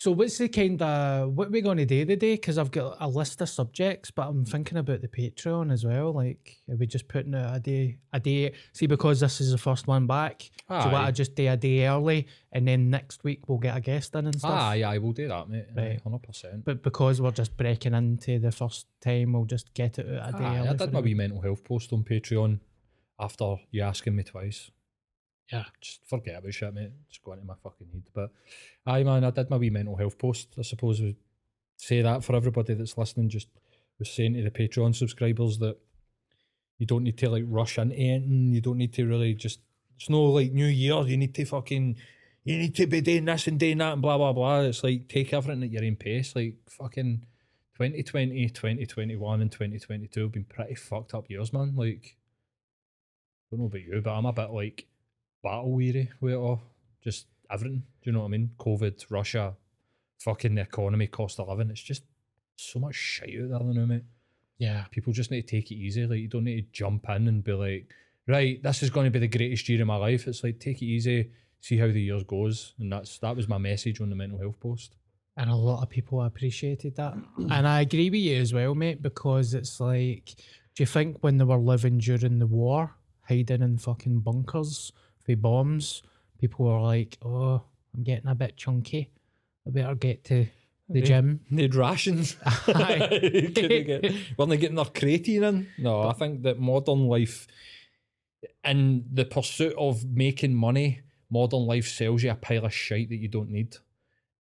So 0.00 0.12
what's 0.12 0.38
the 0.38 0.48
kind 0.48 0.80
of 0.80 1.32
what 1.34 1.48
are 1.48 1.50
we 1.50 1.60
going 1.60 1.78
to 1.78 1.84
do 1.84 2.04
today? 2.04 2.36
Because 2.36 2.56
I've 2.56 2.70
got 2.70 2.98
a 3.00 3.08
list 3.08 3.40
of 3.40 3.48
subjects, 3.48 4.12
but 4.12 4.28
I'm 4.28 4.44
thinking 4.44 4.78
about 4.78 5.00
the 5.00 5.08
Patreon 5.08 5.72
as 5.72 5.84
well. 5.84 6.12
Like, 6.12 6.58
are 6.70 6.76
we 6.76 6.86
just 6.86 7.08
putting 7.08 7.34
out 7.34 7.56
a 7.56 7.58
day, 7.58 7.98
a 8.12 8.20
day? 8.20 8.52
See, 8.72 8.86
because 8.86 9.18
this 9.18 9.40
is 9.40 9.50
the 9.50 9.58
first 9.58 9.88
one 9.88 10.06
back, 10.06 10.50
so 10.68 10.76
what 10.76 10.94
I 10.94 11.10
just 11.10 11.34
do 11.34 11.48
a 11.48 11.56
day 11.56 11.88
early, 11.88 12.28
and 12.52 12.68
then 12.68 12.90
next 12.90 13.24
week 13.24 13.48
we'll 13.48 13.58
get 13.58 13.76
a 13.76 13.80
guest 13.80 14.14
in 14.14 14.26
and 14.26 14.38
stuff. 14.38 14.52
Ah, 14.54 14.72
yeah, 14.74 14.88
I 14.88 14.98
will 14.98 15.12
do 15.12 15.26
that, 15.26 15.48
mate. 15.48 15.66
Right. 15.74 16.00
Hundred 16.00 16.22
percent. 16.22 16.64
But 16.64 16.84
because 16.84 17.20
we're 17.20 17.32
just 17.32 17.56
breaking 17.56 17.94
into 17.94 18.38
the 18.38 18.52
first 18.52 18.86
time, 19.00 19.32
we'll 19.32 19.46
just 19.46 19.74
get 19.74 19.98
it 19.98 20.06
out 20.16 20.28
a 20.28 20.38
day 20.38 20.44
Aye, 20.44 20.58
early. 20.58 20.68
I 20.68 20.74
did 20.74 20.92
my 20.92 21.00
wee 21.00 21.14
mental 21.14 21.40
health 21.40 21.64
post 21.64 21.92
on 21.92 22.04
Patreon 22.04 22.60
after 23.18 23.56
you 23.72 23.82
asking 23.82 24.14
me 24.14 24.22
twice. 24.22 24.70
Yeah. 25.52 25.64
Just 25.80 26.00
forget 26.06 26.38
about 26.38 26.52
shit, 26.52 26.74
mate. 26.74 26.92
Just 27.08 27.22
go 27.22 27.32
into 27.32 27.44
my 27.44 27.54
fucking 27.62 27.88
head. 27.92 28.02
But 28.14 28.30
aye, 28.86 29.02
man, 29.02 29.24
I 29.24 29.30
did 29.30 29.50
my 29.50 29.56
wee 29.56 29.70
mental 29.70 29.96
health 29.96 30.18
post. 30.18 30.48
I 30.58 30.62
suppose 30.62 31.00
we 31.00 31.16
say 31.76 32.02
that 32.02 32.24
for 32.24 32.36
everybody 32.36 32.74
that's 32.74 32.98
listening. 32.98 33.28
Just 33.28 33.48
was 33.98 34.10
saying 34.10 34.34
to 34.34 34.42
the 34.42 34.50
Patreon 34.50 34.94
subscribers 34.94 35.58
that 35.58 35.76
you 36.78 36.86
don't 36.86 37.04
need 37.04 37.18
to 37.18 37.30
like 37.30 37.44
rush 37.46 37.78
into 37.78 37.96
anything. 37.96 38.52
You 38.52 38.60
don't 38.60 38.78
need 38.78 38.92
to 38.94 39.06
really 39.06 39.34
just. 39.34 39.60
It's 39.96 40.10
no 40.10 40.24
like 40.24 40.52
New 40.52 40.66
Year. 40.66 41.02
You 41.06 41.16
need 41.16 41.34
to 41.34 41.44
fucking. 41.44 41.96
You 42.44 42.58
need 42.58 42.74
to 42.76 42.86
be 42.86 43.00
doing 43.00 43.24
this 43.24 43.46
and 43.46 43.58
doing 43.58 43.78
that 43.78 43.94
and 43.94 44.02
blah 44.02 44.16
blah 44.16 44.32
blah. 44.32 44.60
It's 44.60 44.84
like 44.84 45.08
take 45.08 45.32
everything 45.32 45.64
at 45.64 45.70
your 45.70 45.84
own 45.84 45.96
pace. 45.96 46.36
Like 46.36 46.56
fucking 46.68 47.24
2020, 47.78 48.48
2021, 48.48 49.40
and 49.40 49.52
2022 49.52 50.20
have 50.20 50.32
been 50.32 50.44
pretty 50.44 50.74
fucked 50.74 51.14
up 51.14 51.30
years, 51.30 51.52
man. 51.52 51.74
Like, 51.76 52.16
I 53.46 53.56
don't 53.56 53.60
know 53.60 53.66
about 53.66 53.82
you, 53.82 54.00
but 54.02 54.10
I'm 54.10 54.26
a 54.26 54.32
bit 54.32 54.50
like 54.50 54.86
battle 55.42 55.72
weary 55.72 56.10
with 56.20 56.34
it 56.34 56.36
all. 56.36 56.62
Just 57.02 57.26
everything. 57.50 57.82
Do 58.02 58.10
you 58.10 58.12
know 58.12 58.20
what 58.20 58.26
I 58.26 58.30
mean? 58.30 58.50
COVID, 58.58 59.06
Russia, 59.10 59.54
fucking 60.18 60.54
the 60.54 60.62
economy, 60.62 61.06
cost 61.06 61.40
of 61.40 61.48
living. 61.48 61.70
It's 61.70 61.82
just 61.82 62.02
so 62.56 62.78
much 62.78 62.94
shit 62.94 63.52
out 63.52 63.64
there 63.64 63.74
now, 63.74 63.86
mate. 63.86 64.04
Yeah. 64.58 64.84
People 64.90 65.12
just 65.12 65.30
need 65.30 65.46
to 65.46 65.56
take 65.56 65.70
it 65.70 65.76
easy. 65.76 66.06
Like, 66.06 66.18
you 66.18 66.28
don't 66.28 66.44
need 66.44 66.60
to 66.60 66.72
jump 66.72 67.08
in 67.08 67.28
and 67.28 67.44
be 67.44 67.52
like, 67.52 67.88
right, 68.26 68.62
this 68.62 68.82
is 68.82 68.90
going 68.90 69.04
to 69.04 69.10
be 69.10 69.20
the 69.20 69.28
greatest 69.38 69.68
year 69.68 69.80
of 69.80 69.86
my 69.86 69.96
life. 69.96 70.26
It's 70.26 70.42
like, 70.42 70.58
take 70.58 70.82
it 70.82 70.86
easy, 70.86 71.30
see 71.60 71.78
how 71.78 71.86
the 71.86 72.00
years 72.00 72.24
goes. 72.24 72.74
And 72.78 72.92
that's 72.92 73.18
that 73.18 73.36
was 73.36 73.48
my 73.48 73.58
message 73.58 74.00
on 74.00 74.10
the 74.10 74.16
mental 74.16 74.38
health 74.38 74.58
post. 74.60 74.96
And 75.36 75.48
a 75.50 75.54
lot 75.54 75.84
of 75.84 75.88
people 75.88 76.22
appreciated 76.22 76.96
that. 76.96 77.14
and 77.36 77.66
I 77.66 77.82
agree 77.82 78.10
with 78.10 78.20
you 78.20 78.38
as 78.38 78.52
well, 78.52 78.74
mate, 78.74 79.00
because 79.00 79.54
it's 79.54 79.78
like, 79.78 80.34
do 80.74 80.82
you 80.82 80.86
think 80.86 81.18
when 81.20 81.38
they 81.38 81.44
were 81.44 81.56
living 81.56 81.98
during 81.98 82.40
the 82.40 82.46
war, 82.48 82.92
hiding 83.22 83.62
in 83.62 83.78
fucking 83.78 84.20
bunkers 84.20 84.92
for 85.28 85.36
bombs, 85.36 86.02
people 86.40 86.66
were 86.66 86.80
like, 86.80 87.18
oh, 87.24 87.62
I'm 87.94 88.02
getting 88.02 88.28
a 88.28 88.34
bit 88.34 88.56
chunky. 88.56 89.10
I 89.66 89.70
better 89.70 89.94
get 89.94 90.24
to 90.24 90.46
the 90.88 91.02
gym. 91.02 91.40
Need 91.50 91.74
rations. 91.74 92.36
Aye. 92.44 93.50
Couldn't 93.54 93.86
get, 93.86 94.14
weren't 94.36 94.50
they 94.50 94.56
getting 94.56 94.76
their 94.76 94.86
creatine 94.86 95.42
in? 95.42 95.68
No, 95.78 96.02
I 96.02 96.14
think 96.14 96.42
that 96.42 96.58
modern 96.58 97.06
life, 97.06 97.46
in 98.64 99.04
the 99.12 99.24
pursuit 99.24 99.74
of 99.76 100.04
making 100.04 100.54
money, 100.54 101.02
modern 101.30 101.66
life 101.66 101.88
sells 101.88 102.22
you 102.22 102.30
a 102.30 102.34
pile 102.34 102.64
of 102.64 102.72
shite 102.72 103.10
that 103.10 103.16
you 103.16 103.28
don't 103.28 103.50
need. 103.50 103.76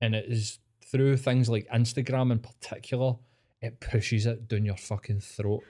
And 0.00 0.14
it 0.14 0.26
is 0.28 0.58
through 0.84 1.16
things 1.16 1.48
like 1.48 1.66
Instagram 1.74 2.30
in 2.30 2.38
particular, 2.38 3.16
it 3.60 3.80
pushes 3.80 4.26
it 4.26 4.46
down 4.46 4.64
your 4.64 4.76
fucking 4.76 5.20
throat. 5.20 5.64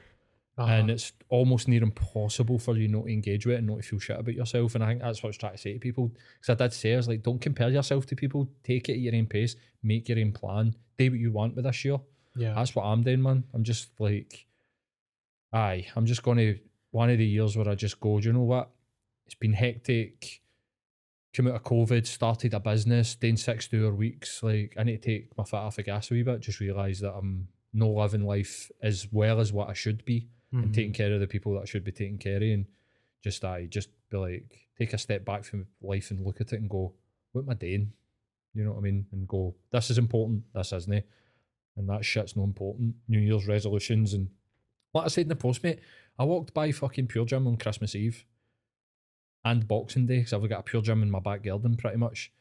Uh-huh. 0.58 0.72
And 0.72 0.90
it's 0.90 1.12
almost 1.28 1.68
near 1.68 1.82
impossible 1.82 2.58
for 2.58 2.76
you 2.78 2.88
not 2.88 3.04
to 3.04 3.12
engage 3.12 3.44
with 3.44 3.56
it 3.56 3.58
and 3.58 3.66
not 3.66 3.76
to 3.76 3.82
feel 3.82 3.98
shit 3.98 4.18
about 4.18 4.34
yourself. 4.34 4.74
And 4.74 4.82
I 4.82 4.88
think 4.88 5.02
that's 5.02 5.22
what 5.22 5.28
I 5.28 5.30
was 5.30 5.36
trying 5.36 5.52
to 5.52 5.58
say 5.58 5.74
to 5.74 5.78
people. 5.78 6.12
Because 6.40 6.48
I 6.48 6.64
did 6.64 6.72
say, 6.72 6.94
I 6.94 6.96
was 6.96 7.08
like, 7.08 7.22
don't 7.22 7.40
compare 7.40 7.68
yourself 7.68 8.06
to 8.06 8.16
people. 8.16 8.48
Take 8.64 8.88
it 8.88 8.92
at 8.92 8.98
your 9.00 9.14
own 9.14 9.26
pace. 9.26 9.56
Make 9.82 10.08
your 10.08 10.18
own 10.18 10.32
plan. 10.32 10.74
Do 10.96 11.10
what 11.10 11.20
you 11.20 11.30
want 11.30 11.56
with 11.56 11.66
this 11.66 11.84
year. 11.84 11.98
yeah. 12.34 12.54
That's 12.54 12.74
what 12.74 12.84
I'm 12.84 13.02
doing, 13.02 13.22
man. 13.22 13.44
I'm 13.52 13.64
just 13.64 13.90
like, 13.98 14.46
aye, 15.52 15.88
I'm 15.94 16.06
just 16.06 16.22
going 16.22 16.38
to, 16.38 16.58
one 16.90 17.10
of 17.10 17.18
the 17.18 17.26
years 17.26 17.54
where 17.54 17.68
I 17.68 17.74
just 17.74 18.00
go, 18.00 18.18
do 18.18 18.28
you 18.28 18.32
know 18.32 18.40
what? 18.40 18.70
It's 19.26 19.34
been 19.34 19.52
hectic. 19.52 20.40
Come 21.34 21.48
out 21.48 21.56
of 21.56 21.64
COVID, 21.64 22.06
started 22.06 22.54
a 22.54 22.60
business, 22.60 23.14
doing 23.14 23.36
60 23.36 23.84
hour 23.84 23.92
weeks. 23.92 24.42
Like, 24.42 24.72
I 24.78 24.84
need 24.84 25.02
to 25.02 25.06
take 25.10 25.36
my 25.36 25.44
foot 25.44 25.58
off 25.58 25.76
the 25.76 25.82
gas 25.82 26.10
a 26.10 26.14
wee 26.14 26.22
bit, 26.22 26.40
just 26.40 26.60
realise 26.60 27.00
that 27.00 27.12
I'm 27.12 27.48
not 27.74 27.90
living 27.90 28.24
life 28.24 28.70
as 28.82 29.06
well 29.12 29.38
as 29.38 29.52
what 29.52 29.68
I 29.68 29.74
should 29.74 30.02
be 30.06 30.28
and 30.52 30.66
Mhm. 30.66 30.74
taking 30.74 30.92
care 30.92 31.12
of 31.12 31.20
the 31.20 31.26
people 31.26 31.54
that 31.58 31.68
should 31.68 31.84
be 31.84 31.92
taking 31.92 32.18
care 32.18 32.36
of. 32.36 32.42
And 32.42 32.66
just, 33.22 33.44
I 33.44 33.66
just 33.66 33.88
be 34.10 34.16
like, 34.16 34.68
take 34.78 34.92
a 34.92 34.98
step 34.98 35.24
back 35.24 35.44
from 35.44 35.66
life 35.80 36.10
and 36.10 36.24
look 36.24 36.40
at 36.40 36.52
it 36.52 36.60
and 36.60 36.70
go, 36.70 36.94
what 37.32 37.42
am 37.42 37.50
I 37.50 37.54
doing? 37.54 37.92
You 38.54 38.64
know 38.64 38.72
what 38.72 38.78
I 38.78 38.82
mean? 38.82 39.06
And 39.12 39.26
go, 39.28 39.54
this 39.70 39.90
is 39.90 39.98
important, 39.98 40.44
this 40.54 40.72
isn't 40.72 40.92
it. 40.92 41.08
and 41.78 41.88
that 41.90 42.04
shit's 42.06 42.34
not 42.36 42.44
important. 42.44 42.94
New 43.06 43.18
Year's 43.18 43.46
resolutions 43.46 44.14
and 44.14 44.30
like 44.94 45.04
I 45.04 45.08
said 45.08 45.22
in 45.22 45.28
the 45.28 45.36
post, 45.36 45.62
mate, 45.62 45.80
I 46.18 46.24
walked 46.24 46.54
by 46.54 46.72
fucking 46.72 47.08
Pure 47.08 47.26
Gym 47.26 47.46
on 47.46 47.58
Christmas 47.58 47.94
Eve 47.94 48.24
and 49.44 49.68
Boxing 49.68 50.06
Day 50.06 50.18
because 50.18 50.32
I've 50.32 50.48
got 50.48 50.60
a 50.60 50.62
Pure 50.62 50.82
Gym 50.82 51.02
in 51.02 51.10
my 51.10 51.20
back 51.20 51.42
garden 51.42 51.76
pretty 51.76 51.98
much. 51.98 52.32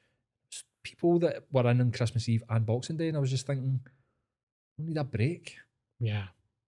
People 0.83 1.19
that 1.19 1.43
were 1.51 1.69
in 1.69 1.81
on 1.81 1.91
Christmas 1.91 2.29
Eve 2.29 2.43
and 2.49 2.65
Boxing 2.65 2.95
Day, 2.95 3.09
and 3.09 3.17
I 3.17 3.19
was 3.19 3.29
just 3.31 3.45
thinking, 3.47 3.81
I 4.79 4.83
need 4.83 4.97
a 4.97 5.03
break. 5.03 5.57
yeah. 5.99 6.27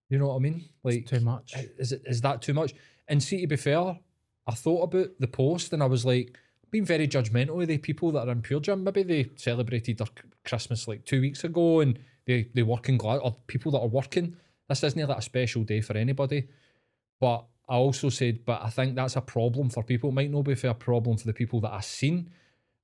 You 0.10 0.20
know 0.20 0.28
what 0.28 0.36
I 0.36 0.40
mean? 0.40 0.70
Like 0.84 1.06
too 1.06 1.20
much. 1.20 1.54
Is 1.78 1.92
it 1.92 2.02
is 2.06 2.22
that 2.22 2.42
too 2.42 2.54
much? 2.54 2.74
And 3.08 3.22
see, 3.22 3.42
to 3.42 3.48
be 3.48 3.56
fair, 3.56 4.00
I 4.48 4.54
thought 4.54 4.84
about 4.84 5.10
the 5.20 5.28
post 5.28 5.74
and 5.74 5.84
I 5.84 5.86
was 5.86 6.06
like, 6.06 6.38
being 6.72 6.86
very 6.86 7.08
judgmental 7.08 7.62
of 7.62 7.68
the 7.68 7.78
people 7.78 8.12
that 8.12 8.28
are 8.28 8.32
in 8.32 8.42
Pure 8.42 8.62
Gym. 8.62 8.84
Maybe 8.84 9.04
they 9.04 9.30
celebrated 9.36 9.98
their 9.98 10.08
Christmas 10.46 10.88
like 10.88 11.06
two 11.06 11.22
weeks 11.22 11.44
ago 11.44 11.80
and 11.82 12.00
they 12.26 12.50
they 12.54 12.64
working 12.64 12.98
glad 12.98 13.18
or 13.18 13.38
people 13.48 13.72
that 13.74 13.80
are 13.80 13.88
working. 13.88 14.36
This 14.68 14.84
isn't 14.84 15.08
like 15.08 15.18
a 15.18 15.22
special 15.22 15.64
day 15.64 15.82
for 15.82 15.96
anybody. 15.96 16.48
But 17.20 17.46
I 17.70 17.76
also 17.76 18.10
said, 18.10 18.46
but 18.46 18.62
I 18.62 18.70
think 18.70 18.96
that's 18.96 19.16
a 19.16 19.22
problem 19.22 19.70
for 19.70 19.84
people. 19.84 20.10
It 20.10 20.14
might 20.14 20.32
not 20.32 20.44
be 20.44 20.54
a 20.54 20.58
fair 20.58 20.74
problem 20.74 21.18
for 21.18 21.28
the 21.28 21.34
people 21.34 21.60
that 21.62 21.74
I've 21.74 21.86
seen 21.86 22.30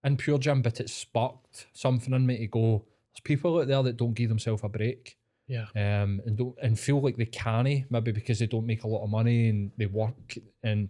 in 0.04 0.18
Pure 0.18 0.40
Gym, 0.40 0.62
but 0.62 0.80
it 0.80 0.90
sparked 0.90 1.68
something 1.74 2.14
in 2.14 2.26
me 2.26 2.38
to 2.40 2.48
go, 2.48 2.86
there's 3.14 3.22
people 3.24 3.60
out 3.60 3.68
there 3.68 3.84
that 3.84 3.98
don't 3.98 4.14
give 4.14 4.30
themselves 4.30 4.64
a 4.64 4.70
break 4.70 5.18
yeah. 5.48 5.66
um, 5.76 6.22
and 6.26 6.38
don't 6.38 6.56
and 6.62 6.80
feel 6.80 7.02
like 7.02 7.18
they 7.18 7.26
can't 7.26 7.90
maybe 7.90 8.12
because 8.12 8.40
they 8.40 8.48
don't 8.48 8.66
make 8.66 8.84
a 8.84 8.88
lot 8.88 9.04
of 9.04 9.10
money 9.10 9.50
and 9.50 9.72
they 9.78 9.86
work 9.86 10.36
and 10.64 10.90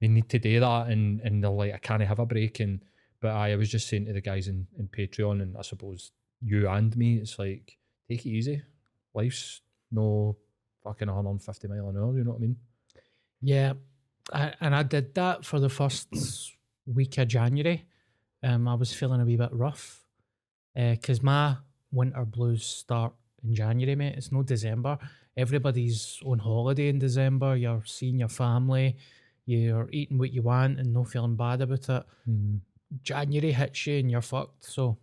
they 0.00 0.08
need 0.08 0.28
to 0.28 0.38
do 0.38 0.60
that 0.60 0.88
and 0.88 1.20
and 1.20 1.42
they're 1.42 1.50
like 1.50 1.74
I 1.74 1.78
can't 1.78 2.02
have 2.02 2.18
a 2.18 2.26
break 2.26 2.60
and 2.60 2.80
but 3.20 3.30
I, 3.30 3.52
I 3.52 3.56
was 3.56 3.70
just 3.70 3.88
saying 3.88 4.06
to 4.06 4.12
the 4.12 4.20
guys 4.20 4.48
in, 4.48 4.66
in 4.78 4.88
Patreon 4.88 5.42
and 5.42 5.56
I 5.56 5.62
suppose 5.62 6.10
you 6.40 6.68
and 6.68 6.96
me 6.96 7.18
it's 7.18 7.38
like 7.38 7.78
take 8.08 8.26
it 8.26 8.30
easy 8.30 8.62
life's 9.14 9.60
no 9.90 10.36
fucking 10.82 11.06
150 11.06 11.68
mile 11.68 11.88
an 11.90 11.96
hour 11.96 12.18
you 12.18 12.24
know 12.24 12.30
what 12.32 12.38
I 12.38 12.40
mean 12.40 12.56
Yeah, 13.42 13.72
I, 14.32 14.54
and 14.60 14.74
I 14.74 14.84
did 14.84 15.14
that 15.14 15.44
for 15.44 15.58
the 15.58 15.68
first 15.68 16.08
week 16.86 17.18
of 17.18 17.28
January. 17.28 17.84
Um, 18.42 18.68
I 18.68 18.74
was 18.74 18.92
feeling 18.92 19.20
a 19.20 19.24
wee 19.24 19.36
bit 19.36 19.52
rough 19.52 20.04
because 20.74 21.22
my 21.22 21.56
winter 21.90 22.24
blues 22.24 22.64
start 22.64 23.12
in 23.44 23.54
January, 23.54 23.94
mate. 23.94 24.14
It's 24.16 24.32
no 24.32 24.42
December. 24.42 24.98
Everybody's 25.36 26.20
on 26.24 26.38
holiday 26.38 26.88
in 26.88 26.98
December. 26.98 27.56
You're 27.56 27.84
seeing 27.84 28.18
your 28.18 28.28
family. 28.28 28.96
You're 29.46 29.88
eating 29.92 30.18
what 30.18 30.32
you 30.32 30.42
want 30.42 30.78
and 30.78 30.92
not 30.92 31.08
feeling 31.08 31.36
bad 31.36 31.62
about 31.62 31.88
it. 31.88 32.04
Mm-hmm. 32.28 32.56
January 33.02 33.52
hits 33.52 33.86
you 33.86 33.98
and 33.98 34.10
you're 34.10 34.20
fucked. 34.20 34.64
So 34.64 34.98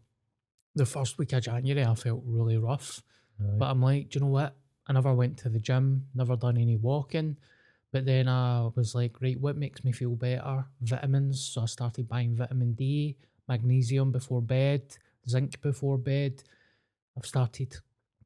the 0.75 0.85
first 0.85 1.17
week 1.17 1.33
of 1.33 1.43
January, 1.43 1.83
I 1.83 1.95
felt 1.95 2.21
really 2.25 2.57
rough. 2.57 3.01
But 3.39 3.69
I'm 3.69 3.81
like, 3.81 4.09
do 4.09 4.19
you 4.19 4.25
know 4.25 4.31
what? 4.31 4.55
I 4.85 4.93
never 4.93 5.13
went 5.13 5.37
to 5.39 5.49
the 5.49 5.59
gym, 5.59 6.07
never 6.13 6.35
done 6.35 6.57
any 6.57 6.75
walking. 6.75 7.37
But 7.91 8.05
then 8.05 8.27
I 8.27 8.69
was 8.75 8.93
like, 8.93 9.21
right, 9.21 9.39
what 9.39 9.55
makes 9.55 9.83
me 9.83 9.91
feel 9.91 10.15
better? 10.15 10.65
Vitamins. 10.81 11.41
So 11.41 11.61
I 11.61 11.65
started 11.65 12.07
buying 12.07 12.35
vitamin 12.35 12.73
D, 12.73 13.15
magnesium 13.47 14.11
before 14.11 14.41
bed, 14.41 14.81
zinc 15.27 15.61
before 15.61 15.97
bed. 15.97 16.43
I've 17.17 17.25
started 17.25 17.77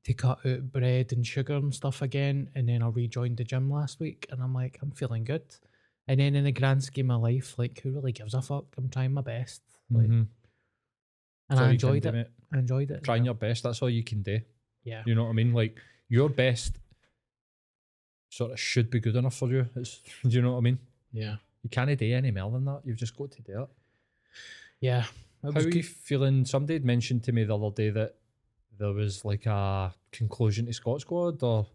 to 0.06 0.14
cut 0.14 0.46
out 0.46 0.72
bread 0.72 1.14
and 1.14 1.26
sugar 1.26 1.54
and 1.56 1.74
stuff 1.74 2.02
again. 2.02 2.50
And 2.56 2.68
then 2.68 2.84
I 2.84 2.88
rejoined 2.90 3.38
the 3.38 3.44
gym 3.44 3.72
last 3.72 4.00
week 4.00 4.26
and 4.30 4.42
I'm 4.42 4.54
like, 4.54 4.78
I'm 4.82 4.92
feeling 4.92 5.24
good. 5.24 5.44
And 6.08 6.20
then 6.20 6.36
in 6.36 6.44
the 6.44 6.52
grand 6.52 6.84
scheme 6.84 7.10
of 7.12 7.22
life, 7.22 7.58
like, 7.58 7.80
who 7.82 7.92
really 7.94 8.12
gives 8.12 8.34
a 8.34 8.42
fuck? 8.42 8.66
I'm 8.78 8.90
trying 8.90 9.14
my 9.14 9.22
best. 9.22 9.62
Like, 9.90 10.08
Mhm. 10.10 10.28
And 11.50 11.60
I 11.60 11.72
enjoyed 11.72 12.06
it. 12.06 12.32
I 12.52 12.58
enjoyed 12.58 12.92
it. 12.92 13.04
trying 13.04 13.26
your 13.26 13.34
best 13.36 13.64
that's 13.64 13.82
all 13.82 13.90
you 13.90 14.04
can 14.04 14.22
do 14.22 14.40
Yeah. 14.84 15.04
you 15.06 15.14
know 15.16 15.24
what 15.24 15.30
I 15.32 15.34
mean 15.34 15.54
like 15.54 15.80
your 16.10 16.30
best 16.30 16.78
sort 18.30 18.52
of 18.52 18.60
should 18.60 18.90
be 18.90 19.00
good 19.00 19.16
enough 19.16 19.36
for 19.36 19.50
you 19.50 19.68
it's 19.76 20.02
do 20.24 20.30
you 20.30 20.42
know 20.42 20.52
what 20.54 20.58
I 20.60 20.62
mean 20.62 20.80
Yeah. 21.12 21.38
you 21.64 21.70
can't 21.70 21.96
do 21.98 22.14
any 22.14 22.32
more 22.32 22.52
than 22.52 22.66
that 22.66 22.82
you've 22.86 22.98
just 22.98 23.16
got 23.16 23.32
to 23.32 23.42
do 23.42 23.64
it 23.64 23.70
Yeah. 24.80 25.06
How 25.44 25.50
are 25.52 25.62
you 25.70 25.84
feeling? 25.84 26.46
Somebody 26.46 26.74
had 26.76 26.86
mentioned 26.86 27.24
to 27.26 27.32
me 27.34 27.44
the 27.44 27.56
other 27.58 27.70
day 27.76 27.90
that 27.90 28.16
there 28.80 28.92
was 28.94 29.24
like 29.26 29.46
a 29.46 29.94
conclusion 30.12 30.66
to 30.66 30.74
Scot 30.74 31.02
Squad, 31.02 31.42
or 31.44 31.68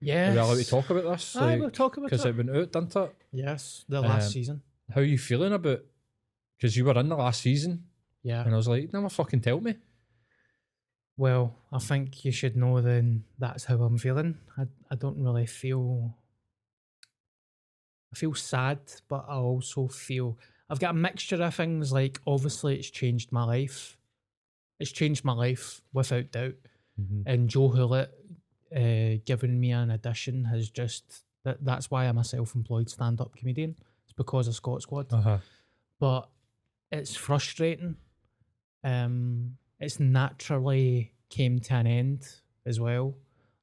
Yeah. 0.00 0.28
are 0.30 0.32
we 0.32 0.38
allowed 0.38 0.56
to 0.58 0.64
talk 0.68 0.90
about 0.90 1.04
this? 1.04 1.36
Aye, 1.36 1.58
we'll 1.58 1.70
talk 1.70 1.96
about 1.96 2.06
it 2.06 2.10
because 2.10 2.24
it. 2.24 2.30
it 2.30 2.36
went 2.36 2.50
out, 2.50 2.72
didn't 2.72 2.96
it? 2.96 3.14
Yes, 3.32 3.84
the 3.88 4.00
last 4.00 4.26
Um, 4.26 4.30
season. 4.32 4.62
How 4.94 5.00
are 5.00 5.04
you 5.04 5.18
feeling 5.18 5.52
about? 5.52 5.84
Because 6.58 6.76
you 6.76 6.84
were 6.84 6.98
in 6.98 7.08
the 7.08 7.16
last 7.16 7.40
season, 7.40 7.86
Yeah. 8.22 8.44
and 8.44 8.52
I 8.52 8.56
was 8.56 8.68
like, 8.68 8.92
never 8.92 9.08
fucking 9.08 9.40
tell 9.40 9.60
me. 9.60 9.76
Well, 11.16 11.54
I 11.70 11.78
think 11.78 12.24
you 12.24 12.32
should 12.32 12.56
know 12.56 12.80
then 12.80 13.24
that's 13.38 13.64
how 13.64 13.82
I'm 13.82 13.98
feeling. 13.98 14.38
I, 14.56 14.66
I 14.90 14.94
don't 14.96 15.22
really 15.22 15.46
feel. 15.46 16.16
I 18.12 18.16
feel 18.16 18.34
sad, 18.34 18.78
but 19.08 19.24
I 19.28 19.36
also 19.36 19.88
feel 19.88 20.38
I've 20.68 20.80
got 20.80 20.90
a 20.90 20.94
mixture 20.98 21.42
of 21.42 21.54
things. 21.54 21.92
Like, 21.92 22.20
obviously, 22.26 22.76
it's 22.78 22.90
changed 22.90 23.32
my 23.32 23.44
life. 23.44 23.98
It's 24.82 24.92
changed 24.92 25.24
my 25.24 25.32
life 25.32 25.80
without 25.92 26.32
doubt. 26.32 26.54
And 27.26 27.48
Joe 27.48 27.70
Hullait 27.70 28.08
uh, 28.76 29.20
giving 29.24 29.58
me 29.58 29.70
an 29.72 29.90
addition 29.90 30.44
has 30.44 30.70
just 30.70 31.24
that. 31.44 31.64
That's 31.64 31.90
why 31.90 32.04
I'm 32.06 32.18
a 32.18 32.24
self-employed 32.24 32.90
stand-up 32.90 33.34
comedian. 33.36 33.76
It's 34.04 34.12
because 34.12 34.46
of 34.48 34.54
Scot 34.54 34.82
Squad. 34.82 35.12
Uh 35.12 35.20
huh. 35.20 35.38
but 35.98 36.28
it's 36.90 37.16
frustrating. 37.16 37.96
Um, 38.84 39.56
it's 39.80 39.98
naturally 40.00 41.14
came 41.30 41.58
to 41.60 41.74
an 41.74 41.86
end 41.86 42.28
as 42.66 42.78
well, 42.78 43.16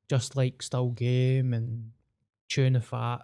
just 0.10 0.36
like 0.36 0.62
Still 0.62 0.90
Game 0.90 1.54
and 1.54 1.92
Chewing 2.48 2.74
the 2.74 2.82
Fat. 2.82 3.20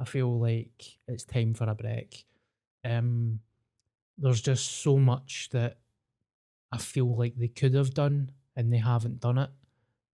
I 0.00 0.04
feel 0.04 0.38
like 0.38 0.98
it's 1.08 1.24
time 1.24 1.54
for 1.54 1.68
a 1.68 1.74
break. 1.74 2.26
Um, 2.84 3.40
there's 4.18 4.42
just 4.42 4.82
so 4.82 4.98
much 4.98 5.48
that 5.52 5.78
I 6.72 6.78
feel 6.78 7.16
like 7.16 7.36
they 7.36 7.48
could 7.48 7.74
have 7.74 7.94
done 7.94 8.30
and 8.56 8.72
they 8.72 8.78
haven't 8.78 9.20
done 9.20 9.38
it, 9.38 9.50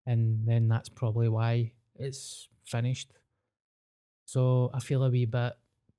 and 0.07 0.46
then 0.46 0.68
that's 0.68 0.88
probably 0.88 1.28
why 1.28 1.72
it's 1.96 2.48
finished. 2.64 3.11
So 4.24 4.70
I 4.72 4.80
feel 4.80 5.05
a 5.05 5.11
wee 5.11 5.26
bit 5.26 5.55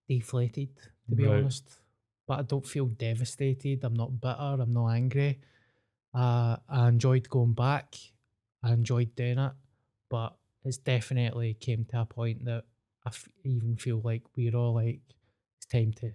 deflated, 0.08 0.70
to 1.10 1.16
be 1.16 1.26
Right. 1.26 1.40
honest. 1.40 1.80
But 2.28 2.40
I 2.40 2.42
don't 2.44 2.66
feel 2.66 2.88
devastated. 2.88 3.84
I'm 3.84 3.94
not 3.94 4.20
bitter. 4.20 4.58
I'm 4.62 4.72
not 4.74 4.88
angry. 4.90 5.42
Uh, 6.14 6.58
I 6.68 6.88
enjoyed 6.88 7.30
going 7.30 7.54
back. 7.54 7.96
I 8.64 8.74
enjoyed 8.74 9.16
doing 9.16 9.38
it, 9.38 9.54
but 10.10 10.36
it's 10.64 10.78
definitely 10.78 11.54
came 11.54 11.86
to 11.86 12.02
a 12.02 12.06
point 12.06 12.46
that 12.46 12.64
I 13.06 13.10
f- 13.10 13.30
even 13.44 13.76
feel 13.78 14.02
like 14.04 14.24
we're 14.36 14.56
all 14.56 14.74
like, 14.74 15.02
it's 15.58 15.68
time 15.68 15.94
to 16.02 16.14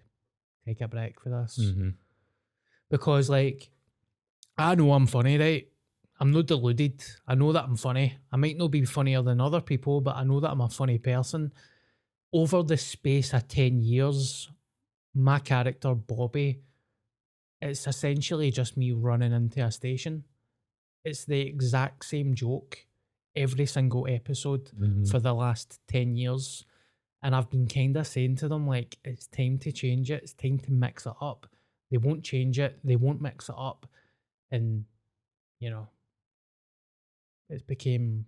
take 0.66 0.80
a 0.80 0.88
break 0.88 1.20
for 1.20 1.30
this 1.30 1.56
Mm-hmm. 1.58 1.90
because 2.88 3.30
like 3.30 3.70
I 4.60 4.74
know 4.74 4.92
I'm 4.92 5.06
funny, 5.06 5.38
right? 5.38 5.66
I'm 6.18 6.32
not 6.32 6.46
deluded. 6.46 7.02
I 7.26 7.34
know 7.34 7.52
that 7.52 7.64
I'm 7.64 7.76
funny. 7.76 8.14
I 8.30 8.36
might 8.36 8.58
not 8.58 8.68
be 8.70 8.84
funnier 8.84 9.22
than 9.22 9.40
other 9.40 9.60
people, 9.60 10.00
but 10.00 10.16
I 10.16 10.24
know 10.24 10.40
that 10.40 10.50
I'm 10.50 10.60
a 10.60 10.68
funny 10.68 10.98
person. 10.98 11.52
Over 12.32 12.62
the 12.62 12.76
space 12.76 13.32
of 13.32 13.48
10 13.48 13.80
years, 13.80 14.50
my 15.14 15.38
character, 15.38 15.94
Bobby, 15.94 16.60
it's 17.60 17.86
essentially 17.86 18.50
just 18.50 18.76
me 18.76 18.92
running 18.92 19.32
into 19.32 19.64
a 19.64 19.70
station. 19.70 20.24
It's 21.04 21.24
the 21.24 21.40
exact 21.40 22.04
same 22.04 22.34
joke 22.34 22.86
every 23.34 23.66
single 23.66 24.06
episode 24.08 24.70
Mm-hmm. 24.78 25.04
for 25.04 25.18
the 25.20 25.32
last 25.32 25.80
10 25.88 26.16
years. 26.16 26.64
And 27.22 27.34
I've 27.34 27.50
been 27.50 27.66
kind 27.66 27.96
of 27.96 28.06
saying 28.06 28.36
to 28.36 28.48
them, 28.48 28.66
like, 28.66 28.98
it's 29.04 29.26
time 29.26 29.58
to 29.58 29.72
change 29.72 30.10
it. 30.10 30.22
It's 30.22 30.32
time 30.34 30.58
to 30.60 30.72
mix 30.72 31.06
it 31.06 31.12
up. 31.20 31.46
They 31.90 31.96
won't 31.98 32.24
change 32.24 32.58
it. 32.58 32.78
They 32.84 32.96
won't 32.96 33.20
mix 33.20 33.48
it 33.48 33.54
up. 33.58 33.86
And, 34.50 34.84
you 35.58 35.70
know, 35.70 35.88
it's 37.48 37.62
became 37.62 38.26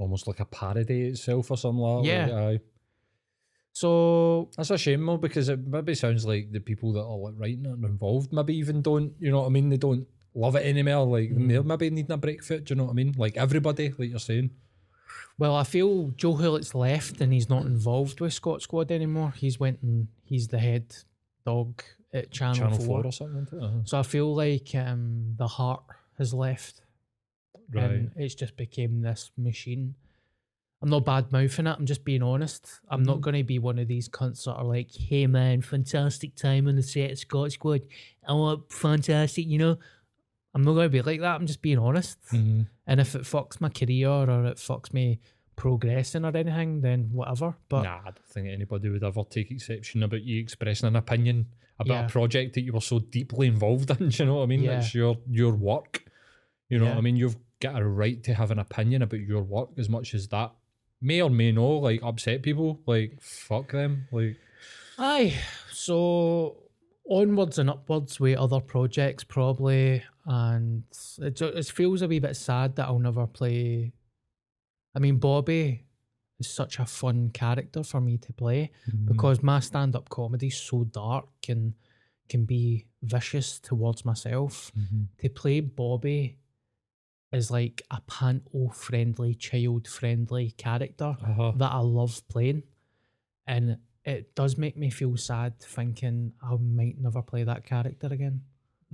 Almost 0.00 0.28
like 0.28 0.38
a 0.38 0.44
parody 0.44 1.08
itself 1.08 1.50
or 1.50 1.56
something 1.56 1.80
like 1.82 2.04
that. 2.04 2.08
Yeah. 2.30 2.56
so 3.72 4.48
That's 4.56 4.70
a 4.70 4.78
shame 4.78 5.04
though, 5.04 5.16
because 5.16 5.48
it 5.48 5.66
maybe 5.66 5.94
sounds 5.96 6.24
like 6.24 6.52
the 6.52 6.60
people 6.60 6.92
that 6.92 7.02
are 7.02 7.16
like 7.18 7.34
writing 7.36 7.64
it 7.66 7.70
and 7.72 7.84
involved 7.84 8.32
maybe 8.32 8.56
even 8.56 8.80
don't, 8.80 9.12
you 9.18 9.30
know 9.32 9.40
what 9.40 9.46
I 9.46 9.50
mean? 9.50 9.68
They 9.70 9.76
don't 9.76 10.06
love 10.34 10.54
it 10.54 10.64
anymore. 10.66 11.04
Like 11.06 11.30
Mm. 11.30 11.48
they're 11.48 11.62
maybe 11.64 11.90
needing 11.90 12.12
a 12.12 12.16
break 12.16 12.44
for 12.44 12.54
it. 12.54 12.64
Do 12.66 12.72
you 12.74 12.76
know 12.78 12.84
what 12.84 12.90
I 12.92 12.94
mean? 12.94 13.14
Like 13.18 13.36
everybody, 13.36 13.88
like 13.98 14.10
you're 14.10 14.20
saying. 14.20 14.50
Well, 15.36 15.54
I 15.56 15.64
feel 15.64 16.08
Joe 16.16 16.34
Hullait's 16.34 16.74
left 16.76 17.20
and 17.20 17.32
he's 17.32 17.48
not 17.48 17.64
involved 17.66 18.20
with 18.20 18.32
Scot 18.32 18.62
Squad 18.62 18.92
anymore. 18.92 19.32
He's 19.36 19.58
went 19.58 19.82
and 19.82 20.06
he's 20.22 20.46
the 20.48 20.58
head 20.60 20.94
dog 21.44 21.82
at 22.12 22.30
Channel, 22.30 22.54
Channel 22.54 22.78
4. 22.78 22.86
Four 22.86 23.06
or 23.06 23.12
something. 23.12 23.60
Uh-huh. 23.60 23.78
So 23.84 23.98
I 23.98 24.02
feel 24.02 24.34
like 24.34 24.74
um, 24.74 25.34
the 25.36 25.46
heart 25.46 25.82
has 26.18 26.32
left 26.34 26.82
Right. 27.70 27.84
and 27.84 28.10
it's 28.16 28.34
just 28.34 28.56
became 28.56 29.02
this 29.02 29.30
machine. 29.36 29.94
I'm 30.80 30.88
not 30.88 31.04
bad 31.04 31.32
mouthing 31.32 31.66
it. 31.66 31.76
I'm 31.78 31.86
just 31.86 32.04
being 32.04 32.22
honest. 32.22 32.80
I'm 32.88 33.02
not 33.02 33.20
going 33.20 33.34
to 33.36 33.42
be 33.42 33.58
one 33.58 33.78
of 33.78 33.88
these 33.88 34.08
cunts 34.08 34.44
that 34.44 34.54
are 34.54 34.64
like, 34.64 34.90
"Hey 34.94 35.26
man, 35.26 35.60
fantastic 35.60 36.34
time 36.36 36.66
on 36.68 36.76
the 36.76 36.82
set 36.82 37.10
of 37.10 37.18
Scot 37.18 37.52
Squad. 37.52 37.82
I 38.26 38.32
want 38.32 38.72
fantastic," 38.72 39.46
you 39.46 39.58
know. 39.58 39.76
I'm 40.54 40.62
not 40.62 40.72
going 40.74 40.86
to 40.86 40.88
be 40.88 41.02
like 41.02 41.20
that. 41.20 41.34
I'm 41.34 41.46
just 41.46 41.60
being 41.62 41.78
honest. 41.78 42.16
Mhm. 42.32 42.68
And 42.86 43.00
if 43.00 43.14
it 43.14 43.22
fucks 43.22 43.60
my 43.60 43.68
career 43.68 44.08
or 44.08 44.46
it 44.46 44.56
fucks 44.56 44.94
me 44.94 45.20
progressing 45.56 46.24
or 46.24 46.34
anything, 46.34 46.80
then 46.80 47.10
whatever. 47.12 47.54
But 47.68 47.82
nah, 47.82 47.98
I 48.00 48.04
don't 48.04 48.24
think 48.26 48.46
anybody 48.48 48.88
would 48.88 49.04
ever 49.04 49.24
take 49.28 49.50
exception 49.50 50.02
about 50.04 50.22
you 50.22 50.40
expressing 50.40 50.86
an 50.86 50.96
opinion 50.96 51.46
about 51.78 51.94
Yeah. 51.94 52.06
a 52.06 52.08
project 52.08 52.54
that 52.54 52.62
you 52.62 52.72
were 52.72 52.80
so 52.80 52.98
deeply 52.98 53.46
involved 53.46 53.90
in. 53.90 53.96
Do 54.08 54.16
you 54.22 54.26
know 54.26 54.36
what 54.36 54.42
I 54.42 54.46
mean? 54.46 54.62
Yeah. 54.62 54.78
It's 54.78 54.94
your 54.94 55.18
your 55.30 55.54
work. 55.54 56.04
You 56.68 56.78
know 56.78 56.86
what 56.86 56.96
I 56.98 57.00
mean? 57.00 57.16
You've 57.16 57.36
got 57.60 57.80
a 57.80 57.86
right 57.86 58.22
to 58.24 58.34
have 58.34 58.50
an 58.50 58.58
opinion 58.58 59.02
about 59.02 59.20
your 59.20 59.42
work 59.42 59.70
as 59.78 59.88
much 59.88 60.14
as 60.14 60.28
that 60.28 60.52
may 61.00 61.22
or 61.22 61.30
may 61.30 61.52
not 61.52 61.82
like 61.82 62.02
upset 62.02 62.42
people. 62.42 62.80
Like 62.86 63.20
fuck 63.20 63.72
them. 63.72 64.06
Like 64.12 64.36
Aye. 64.98 65.34
So 65.72 66.56
onwards 67.08 67.58
and 67.58 67.70
upwards 67.70 68.20
with 68.20 68.36
other 68.36 68.60
projects 68.60 69.24
probably, 69.24 70.02
and 70.26 70.82
it, 71.20 71.40
it 71.40 71.66
feels 71.66 72.02
a 72.02 72.08
wee 72.08 72.18
bit 72.18 72.36
sad 72.36 72.76
that 72.76 72.86
I'll 72.86 72.98
never 72.98 73.26
play. 73.26 73.92
I 74.94 74.98
mean, 74.98 75.16
Bobby 75.18 75.84
is 76.40 76.48
such 76.48 76.78
a 76.78 76.86
fun 76.86 77.30
character 77.30 77.82
for 77.82 78.00
me 78.00 78.16
to 78.18 78.32
play 78.32 78.70
because 79.04 79.42
my 79.42 79.60
stand-up 79.60 80.08
comedy 80.08 80.48
is 80.48 80.56
so 80.56 80.84
dark 80.84 81.28
and 81.48 81.74
can 82.28 82.44
be 82.44 82.86
vicious 83.02 83.58
towards 83.58 84.04
myself. 84.04 84.70
To 85.18 85.28
play 85.28 85.60
Bobby 85.60 86.38
is 87.32 87.50
like 87.50 87.82
a 87.90 88.00
panto-friendly, 88.06 89.34
child-friendly 89.34 90.52
character 90.52 91.16
uh-huh. 91.22 91.52
that 91.56 91.72
I 91.72 91.78
love 91.78 92.22
playing. 92.28 92.62
And 93.46 93.78
it 94.04 94.34
does 94.34 94.56
make 94.56 94.76
me 94.76 94.90
feel 94.90 95.16
sad 95.16 95.58
thinking 95.60 96.32
I 96.42 96.56
might 96.56 96.98
never 96.98 97.22
play 97.22 97.44
that 97.44 97.64
character 97.64 98.08
again. 98.10 98.42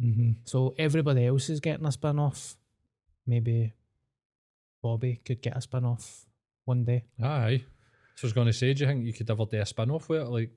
mm-hmm. 0.01 0.31
So 0.45 0.75
everybody 0.79 1.27
else 1.27 1.51
is 1.51 1.61
getting 1.61 1.87
a 1.87 1.93
spin 1.93 2.19
off. 2.19 2.57
Maybe 3.27 3.75
Bobby 4.83 5.21
could 5.25 5.43
get 5.43 5.57
a 5.57 5.61
spin 5.61 5.85
off 5.85 6.27
one 6.65 6.85
day. 6.85 7.05
Aye. 7.23 7.65
So 8.17 8.25
I 8.25 8.27
was 8.27 8.33
gonna 8.33 8.53
say, 8.53 8.75
do 8.75 8.85
you 8.85 8.89
think 8.89 9.05
you 9.07 9.13
could 9.13 9.31
ever 9.31 9.45
do 9.45 9.61
a 9.61 9.67
spin 9.67 9.91
off 9.91 10.09
with 10.09 10.23
it? 10.23 10.29
Like 10.29 10.51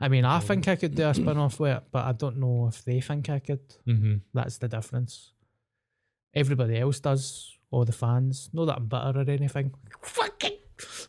I 0.00 0.08
mean, 0.08 0.24
I 0.24 0.38
think 0.38 0.68
I 0.68 0.76
could 0.76 0.94
do 0.94 1.08
a 1.08 1.14
spin 1.14 1.38
off 1.38 1.58
with 1.58 1.76
it, 1.76 1.82
but 1.90 2.04
I 2.04 2.12
don't 2.12 2.38
know 2.38 2.68
if 2.68 2.84
they 2.84 3.00
think 3.00 3.28
I 3.30 3.40
could. 3.40 3.68
mm-hmm. 3.86 4.16
That's 4.32 4.58
the 4.58 4.68
difference. 4.68 5.32
Everybody 6.34 6.78
else 6.78 7.00
does, 7.00 7.56
all 7.70 7.84
the 7.84 7.92
fans. 7.92 8.50
Not 8.52 8.66
that 8.66 8.76
I'm 8.76 8.86
bitter 8.86 9.20
or 9.20 9.30
anything. 9.30 9.74
Fucking 10.02 10.58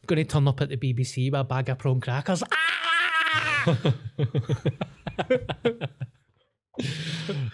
gonna 0.07 0.25
turn 0.25 0.47
up 0.47 0.61
at 0.61 0.69
the 0.69 0.77
BBC 0.77 1.31
with 1.31 1.39
a 1.39 1.43
bag 1.43 1.69
of 1.69 1.77
prawn 1.77 2.01
crackers. 2.01 2.43
Ah! 2.51 3.77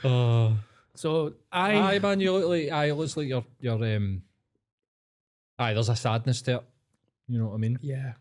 Oh 0.04 0.56
so 0.94 1.34
I 1.52 1.74
Aye, 1.96 2.00
man, 2.00 2.20
you 2.20 2.32
look 2.32 2.48
like 2.48 2.72
it 2.72 2.94
looks 2.94 3.18
like 3.18 3.28
you're 3.28 3.46
you're 3.60 3.96
um 3.96 4.22
Aye, 5.58 5.74
there's 5.74 5.90
a 5.90 5.96
sadness 5.96 6.42
to 6.44 6.56
it. 6.56 6.64
You 7.28 7.40
know 7.40 7.48
what 7.48 7.56
I 7.56 7.58
mean? 7.58 7.80
Yeah. 7.82 8.14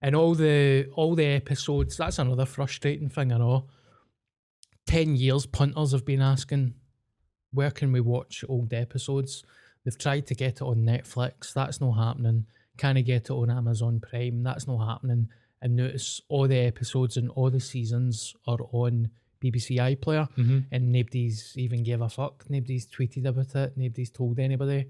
And 0.00 0.16
all 0.16 0.34
the 0.34 0.88
all 0.94 1.14
the 1.14 1.26
episodes, 1.26 1.96
that's 1.96 2.18
another 2.18 2.46
frustrating 2.46 3.08
thing 3.08 3.32
I 3.32 3.38
know. 3.38 3.66
Ten 4.86 5.16
years 5.16 5.46
punters 5.46 5.92
have 5.92 6.04
been 6.04 6.20
asking, 6.20 6.74
where 7.52 7.70
can 7.70 7.92
we 7.92 8.00
watch 8.00 8.44
old 8.48 8.72
episodes? 8.72 9.44
They've 9.84 9.98
tried 9.98 10.26
to 10.28 10.34
get 10.34 10.56
it 10.56 10.62
on 10.62 10.84
Netflix, 10.84 11.52
that's 11.52 11.80
not 11.80 11.92
happening. 11.92 12.46
Can 12.76 12.96
I 12.96 13.02
get 13.02 13.26
it 13.26 13.30
on 13.30 13.50
Amazon 13.50 14.00
Prime? 14.00 14.42
That's 14.42 14.66
not 14.66 14.86
happening. 14.86 15.28
And 15.60 15.76
notice 15.76 16.20
all 16.28 16.48
the 16.48 16.58
episodes 16.58 17.16
and 17.16 17.30
all 17.30 17.50
the 17.50 17.60
seasons 17.60 18.34
are 18.46 18.58
on 18.72 19.10
BBC 19.42 19.78
iPlayer 19.78 20.28
mm-hmm. 20.36 20.60
and 20.70 20.92
nobody's 20.92 21.52
even 21.56 21.82
gave 21.82 22.00
a 22.00 22.08
fuck. 22.08 22.44
Nobody's 22.48 22.86
tweeted 22.86 23.26
about 23.26 23.54
it. 23.54 23.74
Nobody's 23.76 24.10
told 24.10 24.38
anybody. 24.38 24.86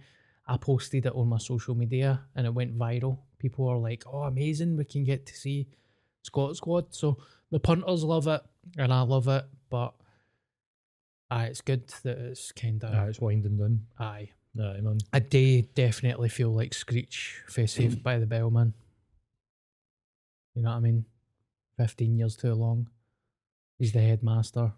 I 0.46 0.56
posted 0.56 1.06
it 1.06 1.14
on 1.14 1.28
my 1.28 1.38
social 1.38 1.74
media 1.74 2.20
and 2.34 2.46
it 2.46 2.54
went 2.54 2.76
viral. 2.76 3.18
People 3.38 3.68
are 3.68 3.78
like, 3.78 4.04
"Oh, 4.06 4.22
amazing! 4.22 4.76
We 4.76 4.84
can 4.84 5.04
get 5.04 5.26
to 5.26 5.34
see 5.34 5.68
Scot 6.22 6.56
Squad." 6.56 6.94
So 6.94 7.18
the 7.50 7.60
punters 7.60 8.02
love 8.04 8.26
it 8.26 8.42
and 8.76 8.92
I 8.92 9.02
love 9.02 9.28
it, 9.28 9.44
but 9.70 9.94
aye, 11.30 11.46
it's 11.46 11.60
good 11.60 11.88
that 12.02 12.18
it's 12.18 12.52
kind 12.52 12.82
of 12.84 12.92
Aye, 12.94 13.08
it's 13.08 13.20
winding 13.20 13.56
down. 13.56 13.86
aye. 13.98 14.30
Aye, 14.60 14.80
man. 14.82 14.98
I 15.14 15.18
do 15.20 15.62
definitely 15.62 16.28
feel 16.28 16.50
like 16.52 16.74
Screech 16.74 17.40
for 17.48 17.66
Saved 17.66 18.02
by 18.02 18.18
the 18.18 18.26
Bell, 18.26 18.50
man. 18.50 18.74
You 20.54 20.62
know 20.62 20.70
what 20.70 20.76
I 20.76 20.80
mean? 20.80 21.06
Fifteen 21.78 22.18
years 22.18 22.36
too 22.36 22.52
long. 22.54 22.88
He's 23.78 23.92
the 23.92 24.00
headmaster. 24.00 24.74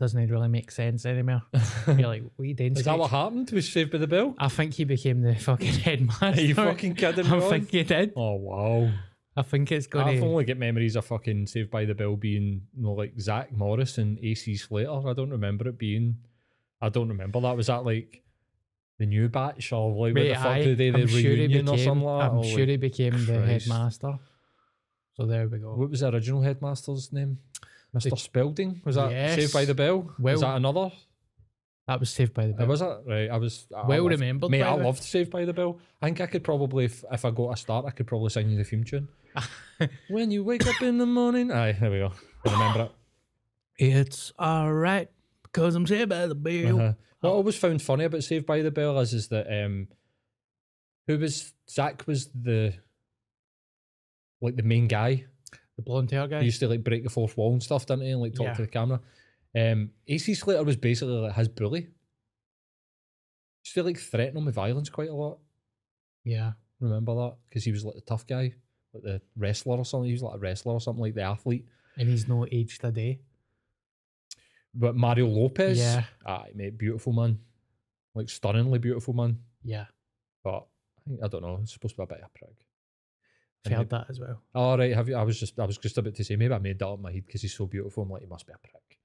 Doesn't 0.00 0.28
really 0.30 0.48
make 0.48 0.70
sense 0.70 1.04
anymore. 1.04 1.42
You're 1.86 2.08
like, 2.08 2.22
we 2.38 2.54
didn't. 2.54 2.78
Is 2.78 2.84
that 2.86 2.98
what 2.98 3.10
happened? 3.10 3.50
Was 3.52 3.70
Saved 3.70 3.92
by 3.92 3.98
the 3.98 4.06
Bell? 4.06 4.34
I 4.38 4.48
think 4.48 4.72
he 4.74 4.84
became 4.84 5.20
the 5.20 5.34
fucking 5.34 5.74
headmaster. 5.86 6.40
Are 6.40 6.40
you 6.40 6.54
fucking 6.54 6.94
kidding 6.94 7.26
me? 7.30 7.36
I 7.36 7.40
on? 7.42 7.50
think 7.50 7.70
he 7.70 7.82
did. 7.84 8.14
Oh 8.16 8.34
wow. 8.36 8.90
I 9.36 9.42
think 9.42 9.70
it's 9.70 9.86
going 9.86 10.08
I've 10.08 10.20
to. 10.20 10.26
only 10.26 10.44
got 10.44 10.56
memories 10.56 10.96
of 10.96 11.04
fucking 11.04 11.46
Saved 11.46 11.70
by 11.70 11.84
the 11.84 11.94
Bell 11.94 12.16
being 12.16 12.62
you 12.74 12.82
know, 12.82 12.92
like 12.92 13.12
Zach 13.20 13.52
Morris 13.54 13.98
and 13.98 14.18
AC 14.20 14.56
Slater. 14.56 15.06
I 15.08 15.12
don't 15.12 15.30
remember 15.30 15.68
it 15.68 15.78
being 15.78 16.16
I 16.80 16.88
don't 16.88 17.08
remember 17.10 17.38
that. 17.42 17.54
Was 17.56 17.66
that 17.66 17.84
like 17.84 18.22
the 18.98 19.04
new 19.06 19.28
batch 19.28 19.70
or 19.72 19.90
like 19.90 20.14
what 20.14 20.22
the 20.22 20.34
fuck 20.34 20.56
did 20.56 20.78
they 20.78 20.90
the 20.90 21.06
sure 21.06 21.18
reunion 21.30 21.68
or 21.68 21.72
became- 21.72 21.84
something 21.86 22.06
like 22.06 22.20
that? 22.22 22.30
I'm 22.32 22.38
Or, 22.38 22.44
sure 22.44 22.58
like, 22.60 22.68
he 22.70 22.76
became 22.78 23.26
the 23.26 23.40
headmaster. 23.46 24.18
So 25.14 25.26
there 25.26 25.46
we 25.46 25.58
go. 25.58 25.74
What 25.74 25.90
was 25.90 26.00
the 26.00 26.08
original 26.10 26.40
headmaster's 26.40 27.12
name? 27.12 27.38
Mr. 27.94 28.18
Spalding? 28.18 28.80
Was 28.84 28.96
that 28.96 29.10
Yes. 29.10 29.34
Saved 29.36 29.52
by 29.52 29.64
the 29.64 29.74
Bell? 29.74 30.14
Well- 30.18 30.34
was 30.34 30.40
that 30.42 30.56
another? 30.56 30.90
That 31.88 31.98
was 31.98 32.10
Saved 32.10 32.34
by 32.34 32.46
the 32.46 32.52
Bell. 32.52 32.66
was 32.68 32.82
it? 32.82 32.98
Right. 33.06 33.28
I 33.30 33.36
was 33.36 33.66
I 33.74 33.84
Well 33.86 34.02
loved- 34.04 34.12
remembered, 34.20 34.50
Mate, 34.50 34.60
by 34.60 34.68
I 34.68 34.72
the 34.72 34.78
way. 34.78 34.84
loved 34.84 35.02
Saved 35.02 35.30
by 35.30 35.44
the 35.44 35.52
Bell. 35.52 35.80
I 36.00 36.06
think 36.06 36.20
I 36.20 36.26
could 36.26 36.44
probably, 36.44 36.84
if, 36.84 37.04
if 37.10 37.24
I 37.24 37.30
got 37.32 37.50
a 37.52 37.56
start, 37.56 37.84
I 37.86 37.90
could 37.90 38.06
probably 38.06 38.28
sing 38.30 38.48
you 38.50 38.56
the 38.58 38.64
theme 38.64 38.84
tune. 38.84 39.08
when 40.08 40.30
you 40.30 40.44
wake 40.44 40.66
up 40.68 40.80
in 40.82 40.98
the 40.98 41.06
morning. 41.06 41.50
Aye, 41.50 41.72
there 41.72 41.90
we 41.90 41.98
go. 41.98 42.12
I 42.46 42.52
remember 42.52 42.82
it. 42.84 42.92
It's 43.92 44.32
all 44.38 44.72
right 44.72 45.08
because 45.42 45.74
I'm 45.74 45.86
Saved 45.86 46.10
by 46.10 46.26
the 46.26 46.34
Bell. 46.36 46.76
Uh-huh. 46.80 46.92
What 47.20 47.30
I 47.30 47.32
always 47.32 47.56
found 47.56 47.82
funny 47.82 48.04
about 48.04 48.22
Saved 48.22 48.46
by 48.46 48.62
the 48.62 48.70
Bell 48.70 48.98
is, 49.00 49.12
is 49.12 49.28
that 49.28 49.46
um, 49.64 49.88
who 51.08 51.18
was 51.18 51.52
Zach 51.68 52.06
was 52.06 52.28
the 52.28 52.74
like 54.40 54.56
the 54.56 54.62
main 54.62 54.86
guy. 54.86 55.24
The 55.80 55.84
blonde 55.90 56.10
hair 56.10 56.26
guy. 56.28 56.40
He 56.40 56.46
used 56.46 56.60
to 56.60 56.68
like 56.68 56.84
break 56.84 57.02
the 57.04 57.10
fourth 57.10 57.36
wall 57.36 57.52
and 57.52 57.62
stuff, 57.62 57.86
didn't 57.86 58.02
he? 58.04 58.10
And 58.10 58.20
like 58.20 58.34
talk 58.34 58.46
Yeah. 58.46 58.54
to 58.54 58.62
the 58.62 58.68
camera. 58.68 59.00
Um, 59.56 59.90
AC 60.06 60.34
Slater 60.34 60.62
was 60.62 60.76
basically 60.76 61.14
like 61.14 61.34
his 61.34 61.48
bully. 61.48 61.88
Used 63.64 63.74
to 63.74 63.82
like 63.82 63.98
threaten 63.98 64.36
him 64.36 64.44
with 64.46 64.54
violence 64.54 64.88
quite 64.90 65.08
a 65.10 65.14
lot. 65.14 65.38
yeah. 66.24 66.52
Remember 66.80 67.14
that? 67.14 67.36
Because 67.48 67.62
he 67.64 67.72
was 67.72 67.84
like 67.84 67.94
the 67.94 68.00
tough 68.00 68.26
guy, 68.26 68.54
like 68.94 69.02
the 69.02 69.20
wrestler 69.36 69.76
or 69.76 69.84
something. 69.84 70.06
He 70.06 70.12
was 70.14 70.22
like 70.22 70.36
a 70.36 70.38
wrestler 70.38 70.72
or 70.72 70.80
something, 70.80 71.02
like 71.02 71.14
the 71.14 71.20
athlete. 71.22 71.66
And 71.98 72.08
he's 72.08 72.26
no 72.26 72.46
aged 72.50 72.82
a 72.84 72.90
day. 72.90 73.20
But 74.74 74.96
Mario 74.96 75.26
Lopez, 75.26 75.78
Yeah. 75.78 76.04
aye, 76.24 76.52
mate, 76.54 76.78
beautiful 76.78 77.12
man, 77.12 77.38
like 78.14 78.30
stunningly 78.30 78.78
beautiful 78.78 79.12
man. 79.12 79.40
Yeah. 79.62 79.86
But 80.42 80.66
I 80.98 81.00
think 81.06 81.20
I 81.22 81.28
don't 81.28 81.42
know. 81.42 81.58
It's 81.62 81.72
supposed 81.74 81.96
to 81.96 81.98
be 81.98 82.04
a 82.04 82.06
bit 82.06 82.20
of 82.20 82.30
a 82.34 82.38
prick. 82.38 82.66
I've 83.66 83.72
heard 83.72 83.90
that 83.90 84.06
as 84.08 84.18
well. 84.18 84.42
All 84.54 84.78
right, 84.78 84.94
have 84.94 85.08
you? 85.08 85.16
I 85.16 85.22
was 85.22 85.38
just, 85.38 85.58
I 85.58 85.66
was 85.66 85.76
just 85.78 85.98
about 85.98 86.14
to 86.14 86.24
say 86.24 86.36
maybe 86.36 86.54
I 86.54 86.58
made 86.58 86.78
that 86.78 86.88
up 86.88 86.96
in 86.96 87.02
my 87.02 87.12
head 87.12 87.26
because 87.26 87.42
he's 87.42 87.54
so 87.54 87.66
beautiful. 87.66 88.02
I'm 88.02 88.10
like, 88.10 88.22
he 88.22 88.28
must 88.28 88.46
be 88.46 88.52
a 88.52 88.58
prick. 88.58 88.98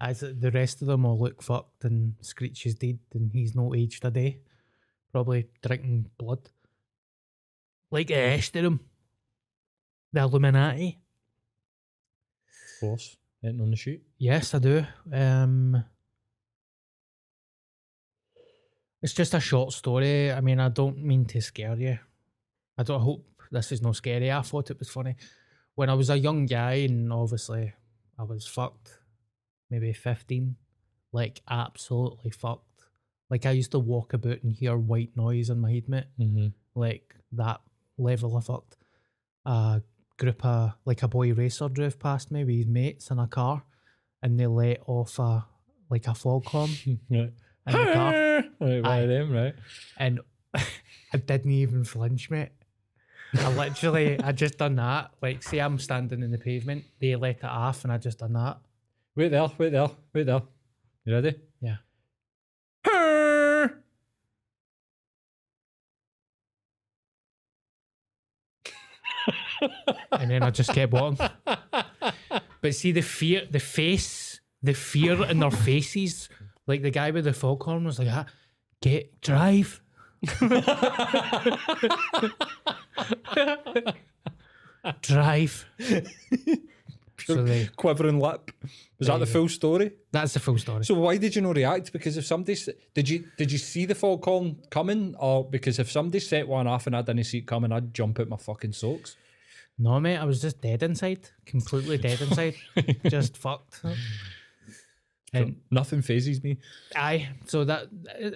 As 0.00 0.20
the 0.20 0.50
rest 0.50 0.82
of 0.82 0.88
them 0.88 1.04
all 1.04 1.18
look 1.18 1.42
fucked 1.42 1.84
and 1.84 2.14
Screech 2.20 2.66
is 2.66 2.74
dead 2.74 2.98
and 3.14 3.30
he's 3.32 3.54
not 3.54 3.76
aged 3.76 4.04
a 4.04 4.10
day. 4.10 4.40
Probably 5.12 5.46
drinking 5.62 6.06
blood. 6.18 6.48
Like 7.90 8.08
the 8.08 8.14
rest 8.14 8.56
of 8.56 8.62
them. 8.64 8.80
The 10.12 10.20
Illuminati. 10.22 10.98
Of 12.74 12.80
course, 12.80 13.16
anything 13.44 13.60
on 13.60 13.70
the 13.70 13.76
shoot. 13.76 14.02
Yes, 14.18 14.54
I 14.54 14.58
do. 14.58 14.84
Um, 15.12 15.84
It's 19.02 19.14
just 19.14 19.34
a 19.34 19.40
short 19.40 19.72
story. 19.72 20.30
I 20.30 20.40
mean, 20.40 20.60
I 20.60 20.68
don't 20.68 21.02
mean 21.02 21.24
to 21.26 21.40
scare 21.40 21.74
you. 21.76 21.98
I 22.76 22.82
don't 22.82 23.00
hope 23.00 23.26
this 23.50 23.72
is 23.72 23.82
no 23.82 23.92
scary. 23.92 24.30
I 24.30 24.42
thought 24.42 24.70
it 24.70 24.78
was 24.78 24.88
funny. 24.90 25.16
When 25.74 25.88
I 25.90 25.94
was 25.94 26.10
a 26.10 26.18
young 26.18 26.46
guy, 26.46 26.74
and 26.88 27.12
obviously 27.12 27.72
I 28.18 28.22
was 28.24 28.46
fucked, 28.46 28.98
maybe 29.70 29.92
15, 29.92 30.56
like 31.12 31.40
absolutely 31.48 32.30
fucked. 32.30 32.66
Like 33.30 33.46
I 33.46 33.52
used 33.52 33.70
to 33.72 33.78
walk 33.78 34.12
about 34.12 34.42
and 34.42 34.52
hear 34.52 34.76
white 34.76 35.16
noise 35.16 35.50
in 35.50 35.60
my 35.60 35.72
head, 35.72 35.88
mate. 35.88 36.04
Mm-hmm. 36.18 36.48
Like 36.74 37.14
that 37.32 37.60
level 37.96 38.36
of 38.36 38.44
fucked. 38.46 38.76
A 39.46 39.82
group 40.18 40.44
of, 40.44 40.72
like 40.84 41.02
a 41.02 41.08
boy 41.08 41.32
racer 41.32 41.68
drove 41.68 41.98
past 41.98 42.30
me 42.30 42.44
with 42.44 42.54
his 42.56 42.66
mates 42.66 43.10
in 43.10 43.18
a 43.18 43.26
car 43.26 43.62
and 44.22 44.38
they 44.38 44.46
let 44.46 44.80
off 44.86 45.18
a, 45.18 45.46
like 45.88 46.06
a 46.08 46.14
foghorn 46.14 46.70
Right. 47.10 47.32
in 47.66 47.72
the 47.72 47.92
car. 47.94 48.12
Right, 48.60 48.84
Aye. 48.84 48.98
of 48.98 49.08
them, 49.08 49.32
right? 49.32 49.54
and 49.96 50.20
I 50.54 51.16
didn't 51.24 51.52
even 51.52 51.84
flinch, 51.84 52.28
mate. 52.30 52.50
I 53.34 53.48
literally, 53.54 54.18
I 54.20 54.32
just 54.32 54.58
done 54.58 54.76
that. 54.76 55.12
Like, 55.22 55.42
say 55.42 55.58
I'm 55.58 55.78
standing 55.78 56.22
in 56.22 56.30
the 56.30 56.38
pavement, 56.38 56.84
they 57.00 57.14
let 57.16 57.36
it 57.38 57.44
off, 57.44 57.84
and 57.84 57.92
I 57.92 57.98
just 57.98 58.18
done 58.18 58.32
that. 58.34 58.58
Wait 59.14 59.28
there, 59.28 59.48
wait 59.58 59.70
there, 59.70 59.88
wait 60.12 60.26
there. 60.26 60.42
You 61.04 61.14
ready? 61.14 61.34
Yeah. 61.60 61.76
And 70.12 70.30
then 70.30 70.42
I 70.42 70.50
just 70.50 70.72
kept 70.72 70.92
walking. 70.92 71.28
But 72.62 72.74
see 72.74 72.92
the 72.92 73.00
fear, 73.00 73.46
the 73.50 73.58
face, 73.58 74.40
the 74.62 74.74
fear 74.74 75.24
in 75.24 75.38
their 75.38 75.50
faces. 75.50 76.28
Like 76.66 76.82
the 76.82 76.90
guy 76.90 77.10
with 77.10 77.24
the 77.24 77.32
foghorn 77.32 77.84
was 77.84 77.98
like, 77.98 78.08
ah, 78.10 78.26
"Get 78.82 79.18
drive." 79.22 79.80
drive. 85.02 85.66
so 87.18 87.42
they, 87.42 87.68
Quivering 87.76 88.18
lip. 88.18 88.50
Was 88.98 89.08
that 89.08 89.18
the 89.18 89.26
full 89.26 89.48
story? 89.48 89.92
that's 90.12 90.34
the 90.34 90.40
full 90.40 90.58
story. 90.58 90.84
So 90.84 90.94
why 90.94 91.16
did 91.16 91.34
you 91.36 91.42
not 91.42 91.56
react? 91.56 91.92
Because 91.92 92.16
if 92.16 92.26
somebody 92.26 92.52
s- 92.52 92.68
did 92.94 93.08
you 93.08 93.24
did 93.36 93.52
you 93.52 93.58
see 93.58 93.86
the 93.86 93.94
foghorn 93.94 94.56
coming, 94.70 95.14
or 95.18 95.48
because 95.48 95.78
if 95.78 95.90
somebody 95.90 96.20
set 96.20 96.48
one 96.48 96.66
off 96.66 96.86
and 96.86 96.96
I 96.96 97.02
didn't 97.02 97.24
see 97.24 97.38
it 97.38 97.46
coming, 97.46 97.72
I'd 97.72 97.94
jump 97.94 98.20
out 98.20 98.28
my 98.28 98.36
fucking 98.36 98.72
socks. 98.72 99.16
No, 99.78 99.98
mate, 100.00 100.18
I 100.18 100.24
was 100.24 100.42
just 100.42 100.60
dead 100.60 100.82
inside, 100.82 101.30
completely 101.46 101.96
dead 101.96 102.20
inside, 102.20 102.54
just 103.08 103.36
fucked. 103.38 103.80
And 105.32 105.60
Nothing 105.70 106.02
phases 106.02 106.42
me. 106.42 106.58
Aye, 106.96 107.28
so 107.46 107.64
that 107.64 107.88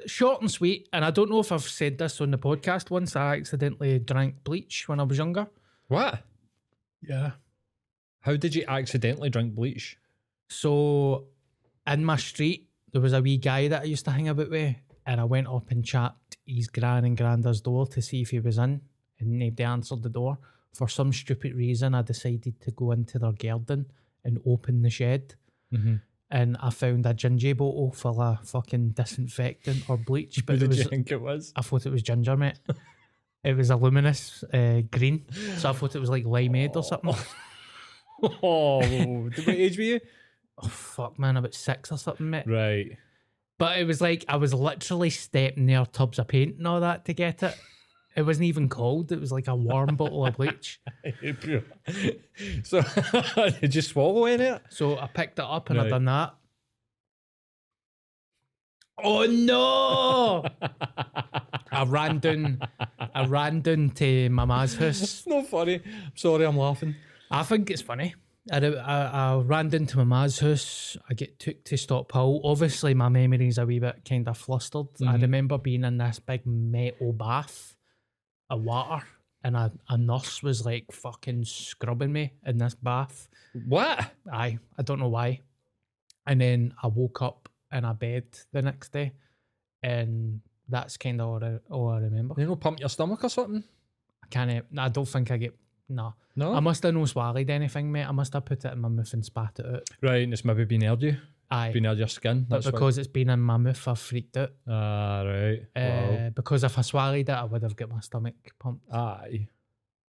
short 0.06 0.40
and 0.40 0.50
sweet, 0.50 0.88
and 0.92 1.04
I 1.04 1.10
don't 1.10 1.28
know 1.28 1.40
if 1.40 1.50
I've 1.50 1.62
said 1.62 1.98
this 1.98 2.20
on 2.20 2.30
the 2.30 2.38
podcast 2.38 2.90
once. 2.90 3.16
I 3.16 3.36
accidentally 3.36 3.98
drank 3.98 4.44
bleach 4.44 4.88
when 4.88 5.00
I 5.00 5.02
was 5.02 5.18
younger. 5.18 5.48
What? 5.88 6.22
Yeah. 7.02 7.32
How 8.20 8.36
did 8.36 8.54
you 8.54 8.64
accidentally 8.68 9.28
drink 9.28 9.54
bleach? 9.54 9.98
So, 10.48 11.26
in 11.86 12.04
my 12.04 12.16
street, 12.16 12.68
there 12.92 13.02
was 13.02 13.12
a 13.12 13.20
wee 13.20 13.38
guy 13.38 13.68
that 13.68 13.82
I 13.82 13.84
used 13.84 14.04
to 14.04 14.12
hang 14.12 14.28
about 14.28 14.50
with, 14.50 14.76
and 15.04 15.20
I 15.20 15.24
went 15.24 15.48
up 15.48 15.70
and 15.70 15.84
chapped 15.84 16.36
his 16.46 16.68
gran 16.68 17.04
and 17.04 17.16
granda's 17.16 17.60
door 17.60 17.86
to 17.88 18.00
see 18.00 18.22
if 18.22 18.30
he 18.30 18.38
was 18.38 18.58
in, 18.58 18.80
and 19.18 19.38
nobody 19.38 19.64
answered 19.64 20.02
the 20.02 20.08
door. 20.08 20.38
For 20.74 20.88
some 20.88 21.12
stupid 21.12 21.54
reason, 21.54 21.94
I 21.94 22.02
decided 22.02 22.60
to 22.60 22.70
go 22.70 22.92
into 22.92 23.18
their 23.18 23.32
garden 23.32 23.86
and 24.24 24.40
open 24.46 24.82
the 24.82 24.90
shed. 24.90 25.34
Mm-hmm. 25.72 25.96
And 26.34 26.56
I 26.60 26.70
found 26.70 27.06
a 27.06 27.14
ginger 27.14 27.54
bottle 27.54 27.92
full 27.92 28.20
of 28.20 28.48
fucking 28.48 28.88
disinfectant 28.90 29.88
or 29.88 29.96
bleach, 29.96 30.44
but 30.44 30.56
Who 30.58 30.64
it 30.64 30.68
was 30.68 30.78
you 30.78 30.84
think 30.86 31.12
it 31.12 31.20
was? 31.20 31.52
I 31.54 31.62
thought 31.62 31.86
it 31.86 31.92
was 31.92 32.02
ginger, 32.02 32.36
mate. 32.36 32.58
it 33.44 33.56
was 33.56 33.70
a 33.70 33.76
luminous 33.76 34.42
uh, 34.52 34.80
green, 34.90 35.26
so 35.58 35.70
I 35.70 35.72
thought 35.72 35.94
it 35.94 36.00
was 36.00 36.10
like 36.10 36.24
limeade 36.24 36.74
or 36.74 36.82
something. 36.82 37.14
Oh, 38.42 39.28
did 39.28 39.46
what 39.46 39.56
age 39.56 39.76
were 39.76 39.84
you? 39.84 40.00
Oh 40.62 40.68
fuck, 40.68 41.18
man, 41.18 41.36
about 41.36 41.52
six 41.52 41.92
or 41.92 41.98
something, 41.98 42.30
mate. 42.30 42.46
Right. 42.46 42.96
But 43.58 43.78
it 43.78 43.86
was 43.86 44.00
like 44.00 44.24
I 44.28 44.36
was 44.36 44.54
literally 44.54 45.10
stepping 45.10 45.66
near 45.66 45.84
tubs 45.84 46.18
of 46.18 46.28
paint 46.28 46.56
and 46.56 46.66
all 46.66 46.80
that 46.80 47.04
to 47.04 47.12
get 47.12 47.42
it. 47.42 47.56
It 48.16 48.22
wasn't 48.22 48.44
even 48.44 48.68
cold. 48.68 49.10
It 49.10 49.20
was 49.20 49.32
like 49.32 49.48
a 49.48 49.56
warm 49.56 49.96
bottle 49.96 50.24
of 50.24 50.36
bleach. 50.36 50.80
so 52.62 52.82
did 53.60 53.74
you 53.74 53.82
swallow 53.82 54.26
in 54.26 54.40
it? 54.40 54.62
So 54.68 54.98
I 54.98 55.08
picked 55.08 55.40
it 55.40 55.44
up 55.44 55.70
and 55.70 55.80
I 55.80 55.88
done 55.88 56.04
that. 56.04 56.34
Oh 59.02 59.26
no! 59.26 60.44
I 61.72 61.84
ran 61.84 62.20
down. 62.20 62.60
I 63.12 63.26
ran 63.26 63.60
down 63.60 63.90
to 63.96 64.28
my 64.28 64.44
ma's 64.44 64.76
house. 64.76 65.02
It's 65.02 65.26
not 65.26 65.48
funny. 65.48 65.80
I'm 65.84 66.12
sorry, 66.14 66.46
I'm 66.46 66.56
laughing. 66.56 66.94
I 67.28 67.42
think 67.42 67.70
it's 67.70 67.82
funny. 67.82 68.14
I, 68.52 68.58
I, 68.58 69.32
I 69.32 69.36
ran 69.38 69.74
into 69.74 69.98
my 69.98 70.04
ma's 70.04 70.38
house. 70.38 70.96
I 71.10 71.14
get 71.14 71.40
took 71.40 71.64
to 71.64 71.74
Stobhill. 71.74 72.42
Obviously, 72.44 72.94
my 72.94 73.08
memory's 73.08 73.58
a 73.58 73.66
wee 73.66 73.80
bit 73.80 74.04
kind 74.08 74.28
of 74.28 74.38
flustered. 74.38 74.86
I 75.00 75.04
mm-hmm. 75.04 75.22
remember 75.22 75.58
being 75.58 75.82
in 75.82 75.98
this 75.98 76.20
big 76.20 76.46
metal 76.46 77.12
bath 77.12 77.73
of 78.50 78.62
water, 78.62 79.04
and 79.42 79.56
a, 79.56 79.72
a 79.88 79.96
nurse 79.98 80.42
was 80.42 80.64
like 80.64 80.90
fucking 80.92 81.44
scrubbing 81.44 82.12
me 82.12 82.32
in 82.46 82.58
this 82.58 82.74
bath. 82.74 83.28
What? 83.66 84.10
Aye, 84.32 84.58
I 84.78 84.82
don't 84.82 84.98
know 84.98 85.08
why. 85.08 85.40
And 86.26 86.40
then 86.40 86.74
I 86.82 86.86
woke 86.86 87.22
up 87.22 87.48
in 87.72 87.84
a 87.84 87.92
bed 87.94 88.24
the 88.52 88.62
next 88.62 88.92
day, 88.92 89.12
and 89.82 90.40
that's 90.68 90.96
kind 90.96 91.20
of 91.20 91.28
all 91.28 91.44
I, 91.44 91.58
all 91.70 91.88
I 91.90 91.98
remember. 91.98 92.34
You 92.38 92.46
know, 92.46 92.56
pump 92.56 92.80
your 92.80 92.88
stomach 92.88 93.22
or 93.24 93.28
something? 93.28 93.64
I 94.22 94.26
can't. 94.28 94.64
I 94.78 94.88
don't 94.88 95.08
think 95.08 95.30
I 95.30 95.36
get. 95.36 95.54
No. 95.88 96.14
No. 96.36 96.54
I 96.54 96.60
must 96.60 96.82
have 96.82 96.94
no 96.94 97.04
swallowed 97.04 97.50
anything, 97.50 97.92
mate. 97.92 98.06
I 98.06 98.12
must 98.12 98.32
have 98.32 98.44
put 98.44 98.64
it 98.64 98.72
in 98.72 98.80
my 98.80 98.88
mouth 98.88 99.12
and 99.12 99.24
spat 99.24 99.58
it 99.58 99.66
out. 99.66 99.82
right, 100.02 100.22
and 100.22 100.32
it's 100.32 100.44
maybe 100.44 100.64
been 100.64 100.80
near 100.80 100.96
you, 100.98 101.16
Aye. 101.54 101.72
been 101.72 101.82
near 101.84 101.92
your 101.94 102.08
skin. 102.08 102.46
but 102.48 102.56
That's 102.56 102.66
why- 102.66 102.70
because 102.72 102.98
it's 102.98 103.08
been 103.08 103.30
in 103.30 103.40
my 103.40 103.56
mouth, 103.56 103.86
I've 103.88 103.98
freaked 103.98 104.36
out. 104.36 104.52
Ah, 104.68 105.22
right. 105.22 105.60
Uh, 105.76 106.30
because 106.30 106.64
if 106.64 106.78
I 106.78 106.82
swallowed 106.82 107.28
it, 107.28 107.30
I 107.30 107.44
would 107.44 107.62
have 107.62 107.76
got 107.76 107.88
my 107.90 108.00
stomach 108.00 108.34
pumped. 108.58 108.90
Aye. 108.92 109.48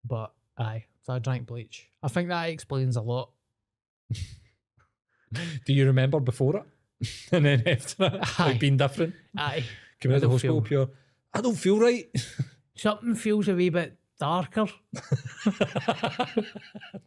But 0.05 0.31
aye, 0.57 0.85
so 1.03 1.13
I 1.13 1.19
drank 1.19 1.45
bleach. 1.47 1.87
I 2.01 2.07
think 2.07 2.29
that 2.29 2.49
explains 2.49 2.95
a 2.95 3.01
lot. 3.01 3.31
Do 5.65 5.73
you 5.73 5.85
remember 5.85 6.19
before 6.19 6.57
it? 6.57 6.63
and 7.31 7.45
then 7.45 7.63
after 7.67 8.05
it, 8.05 8.13
Aye. 8.39 8.43
like 8.49 8.59
being 8.59 8.77
different? 8.77 9.13
Aye, 9.37 9.63
Come 10.01 10.11
out 10.11 10.15
of 10.15 10.21
the 10.21 10.29
hospital 10.29 10.61
feel- 10.61 10.85
pure. 10.87 10.89
I 11.33 11.41
don't 11.41 11.55
feel 11.55 11.77
right. 11.79 12.07
something 12.75 13.13
feels 13.13 13.47
a 13.47 13.53
wee 13.55 13.69
bit 13.69 13.95
darker. 14.20 14.67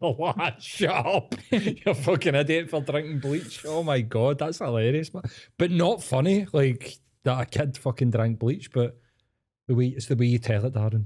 oh, 0.02 0.12
what? 0.14 0.60
Shut 0.60 1.06
up. 1.06 1.34
You're 1.50 1.94
fucking 1.94 2.34
idiot 2.34 2.70
for 2.70 2.80
drinking 2.80 3.20
bleach. 3.20 3.64
Oh 3.66 3.82
my 3.82 4.00
god, 4.00 4.38
that's 4.38 4.58
hilarious, 4.58 5.12
man. 5.14 5.22
But 5.58 5.70
not 5.70 6.02
funny, 6.02 6.46
like 6.52 6.96
that 7.24 7.40
a 7.40 7.46
kid 7.46 7.78
fucking 7.78 8.10
drank 8.10 8.38
bleach, 8.38 8.72
but 8.72 8.98
the 9.68 9.74
way 9.74 9.88
it's 9.88 10.06
the 10.06 10.16
way 10.16 10.26
you 10.26 10.38
tell 10.38 10.64
it, 10.64 10.74
Darren. 10.74 11.04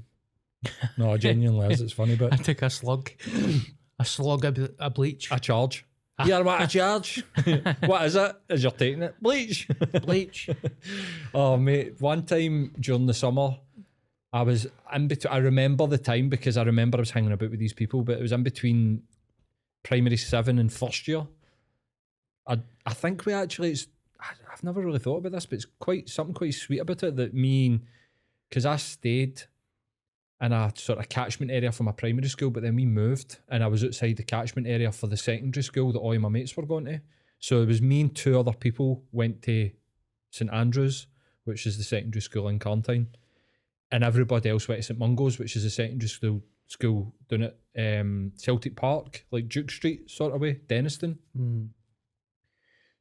No, 0.97 1.17
genuinely 1.17 1.73
is. 1.75 1.81
It's 1.81 1.93
funny, 1.93 2.17
but 2.17 2.33
I 2.35 2.37
took 2.37 2.63
a 2.63 2.71
slug, 2.71 3.11
a 3.99 4.05
slug 4.05 4.45
of, 4.45 4.55
ble- 4.55 4.69
of 4.79 4.95
bleach. 4.95 5.29
a 5.31 5.39
charge. 5.39 5.85
Yeah, 6.25 6.41
what 6.41 6.63
a 6.63 6.67
charge? 6.67 7.23
what 7.85 8.07
is 8.07 8.17
it? 8.17 8.37
Is 8.49 8.63
you're 8.63 8.73
taking 8.73 9.03
it? 9.03 9.15
Bleach. 9.21 9.69
bleach. 10.03 10.49
Oh 11.35 11.59
mate, 11.59 12.01
one 12.01 12.25
time 12.25 12.73
during 12.81 13.05
the 13.05 13.13
summer, 13.13 13.59
I 14.37 14.43
was 14.43 14.67
in 14.95 15.09
between. 15.09 15.33
I 15.33 15.39
remember 15.39 15.87
the 15.87 15.99
time 15.99 16.29
because 16.29 16.57
I 16.57 16.63
remember 16.63 16.99
I 16.99 17.01
was 17.01 17.11
hanging 17.11 17.33
about 17.33 17.51
with 17.51 17.59
these 17.59 17.73
people, 17.73 18.03
but 18.03 18.19
it 18.19 18.23
was 18.23 18.33
in 18.33 18.43
between 18.43 19.03
primary 19.83 20.19
seven 20.19 20.59
and 20.59 20.71
first 20.71 21.09
year. 21.09 21.27
I 22.47 22.59
I 22.85 22.93
think 22.93 23.25
we 23.25 23.33
actually 23.33 23.71
it's. 23.71 23.87
I- 24.21 24.35
I've 24.53 24.65
never 24.65 24.83
really 24.83 24.99
thought 24.99 25.19
about 25.19 25.33
this, 25.33 25.47
but 25.47 25.57
it's 25.57 25.67
quite 25.79 26.09
something 26.09 26.35
quite 26.35 26.55
sweet 26.55 26.81
about 26.81 27.03
it 27.03 27.17
that 27.17 27.35
me 27.35 27.81
because 28.49 28.67
I 28.67 28.77
stayed 28.77 29.43
in 30.41 30.53
a 30.53 30.71
sort 30.77 30.99
of 30.99 31.09
catchment 31.09 31.51
area 31.51 31.73
for 31.73 31.85
my 31.85 31.93
primary 31.93 32.29
school, 32.29 32.51
but 32.51 32.63
then 32.63 32.77
we 32.77 32.85
moved 32.85 33.39
and 33.49 33.65
I 33.65 33.69
was 33.69 33.85
outside 33.85 34.17
the 34.17 34.23
catchment 34.23 34.67
area 34.67 34.93
for 34.93 35.07
the 35.07 35.17
secondary 35.17 35.63
school 35.63 35.93
that 35.93 35.99
all 35.99 36.19
my 36.19 36.29
mates 36.29 36.57
were 36.57 36.67
going 36.67 36.85
to. 36.87 37.01
So 37.39 37.63
it 37.63 37.67
was 37.67 37.81
me 37.81 38.03
and 38.03 38.15
two 38.15 38.39
other 38.39 38.53
people 38.53 39.03
went 39.13 39.43
to 39.43 39.71
St 40.31 40.51
Andrews, 40.53 41.07
which 41.45 41.67
is 41.67 41.79
the 41.79 41.85
secondary 41.85 42.21
school 42.21 42.49
in 42.49 42.59
Carntyne, 42.59 43.09
and 43.91 44.05
everybody 44.05 44.51
else 44.51 44.69
went 44.69 44.81
to 44.81 44.87
St 44.87 44.99
Mungo's, 44.99 45.39
which 45.39 45.57
is 45.57 45.65
a 45.65 45.71
secondary 45.71 46.09
school 46.09 46.43
school 46.69 47.15
down 47.29 47.43
at 47.43 48.01
um, 48.01 48.33
Celtic 48.37 48.77
Park, 48.77 49.25
like 49.31 49.49
Duke 49.49 49.71
Street 49.71 50.11
sort 50.11 50.35
of 50.35 50.41
way, 50.41 50.61
Dennistoun. 50.67 51.17
Mm. 51.39 51.69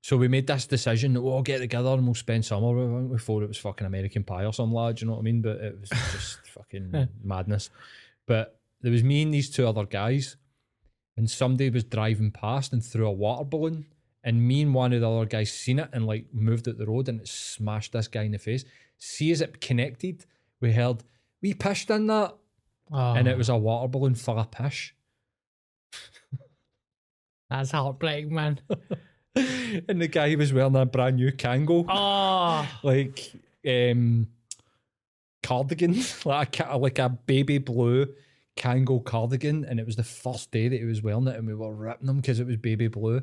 So 0.02 0.18
we 0.18 0.28
made 0.28 0.46
this 0.46 0.68
decision 0.68 1.14
that 1.14 1.22
we'll 1.22 1.34
all 1.34 1.42
get 1.42 1.58
together 1.58 1.90
and 1.90 2.06
we'll 2.06 2.14
spend 2.14 2.46
summer 2.46 2.72
with 2.76 2.86
them. 2.86 3.10
We 3.10 3.18
thought 3.18 3.42
it 3.42 3.48
was 3.48 3.58
fucking 3.58 3.88
American 3.88 4.24
Pie 4.24 4.46
or 4.46 4.54
some 4.54 4.72
lad, 4.72 5.02
you 5.02 5.08
know 5.08 5.14
what 5.14 5.22
I 5.22 5.24
mean? 5.24 5.42
But 5.42 5.58
it 5.58 5.80
was 5.80 5.90
just 6.12 6.48
fucking 6.48 7.08
madness. 7.24 7.72
But 8.28 8.60
there 8.82 8.92
was 8.92 9.04
me 9.04 9.24
and 9.24 9.34
these 9.34 9.50
two 9.50 9.68
other 9.68 9.86
guys, 9.86 10.38
and 11.18 11.28
somebody 11.28 11.72
was 11.72 11.86
driving 11.86 12.30
past 12.30 12.72
and 12.72 12.86
threw 12.86 13.08
a 13.08 13.12
water 13.12 13.46
balloon. 13.46 13.88
And 14.24 14.48
me 14.48 14.62
and 14.62 14.76
one 14.76 14.94
of 14.94 15.02
the 15.02 15.10
other 15.10 15.26
guys 15.26 15.52
seen 15.52 15.80
it 15.80 15.90
and 15.92 16.06
like 16.06 16.28
moved 16.32 16.68
out 16.68 16.78
the 16.78 16.86
road 16.86 17.10
and 17.10 17.22
it 17.22 17.28
smashed 17.28 17.94
this 17.94 18.08
guy 18.08 18.24
in 18.24 18.32
the 18.32 18.38
face. 18.38 18.64
See 19.00 19.32
as 19.32 19.42
it 19.42 19.60
connected, 19.60 20.26
we 20.66 20.74
heard 20.74 21.04
we 21.42 21.54
pished 21.54 21.90
in 21.92 22.08
that, 22.08 22.36
Oh, 22.92 23.14
and 23.14 23.28
it 23.28 23.38
was 23.38 23.50
a 23.50 23.56
water 23.56 23.88
balloon 23.88 24.16
full 24.16 24.40
of 24.40 24.52
pish. 24.52 24.96
that's 27.50 27.72
heartbreaking, 27.72 28.34
man. 28.34 28.60
and 29.36 30.02
the 30.02 30.08
guy 30.08 30.36
was 30.36 30.54
wearing 30.54 30.76
a 30.76 30.86
brand 30.86 31.18
new 31.18 31.32
Kangol, 31.32 31.86
oh, 31.88 32.68
like 32.84 33.32
um, 33.68 34.28
cardigan, 35.42 36.00
like 36.26 36.60
a, 36.60 36.78
like 36.78 37.00
a 37.00 37.10
baby 37.10 37.58
blue 37.58 38.08
Kangol 38.56 39.04
cardigan, 39.04 39.66
and 39.66 39.80
it 39.80 39.86
was 39.86 39.96
the 39.96 40.04
first 40.04 40.52
day 40.52 40.68
that 40.68 40.80
he 40.80 40.86
was 40.86 41.02
wearing 41.02 41.28
it, 41.28 41.36
and 41.36 41.48
we 41.48 41.56
were 41.56 41.74
ripping 41.74 42.08
him 42.08 42.18
because 42.18 42.40
it 42.40 42.48
was 42.48 42.58
baby 42.58 42.88
blue, 42.88 43.22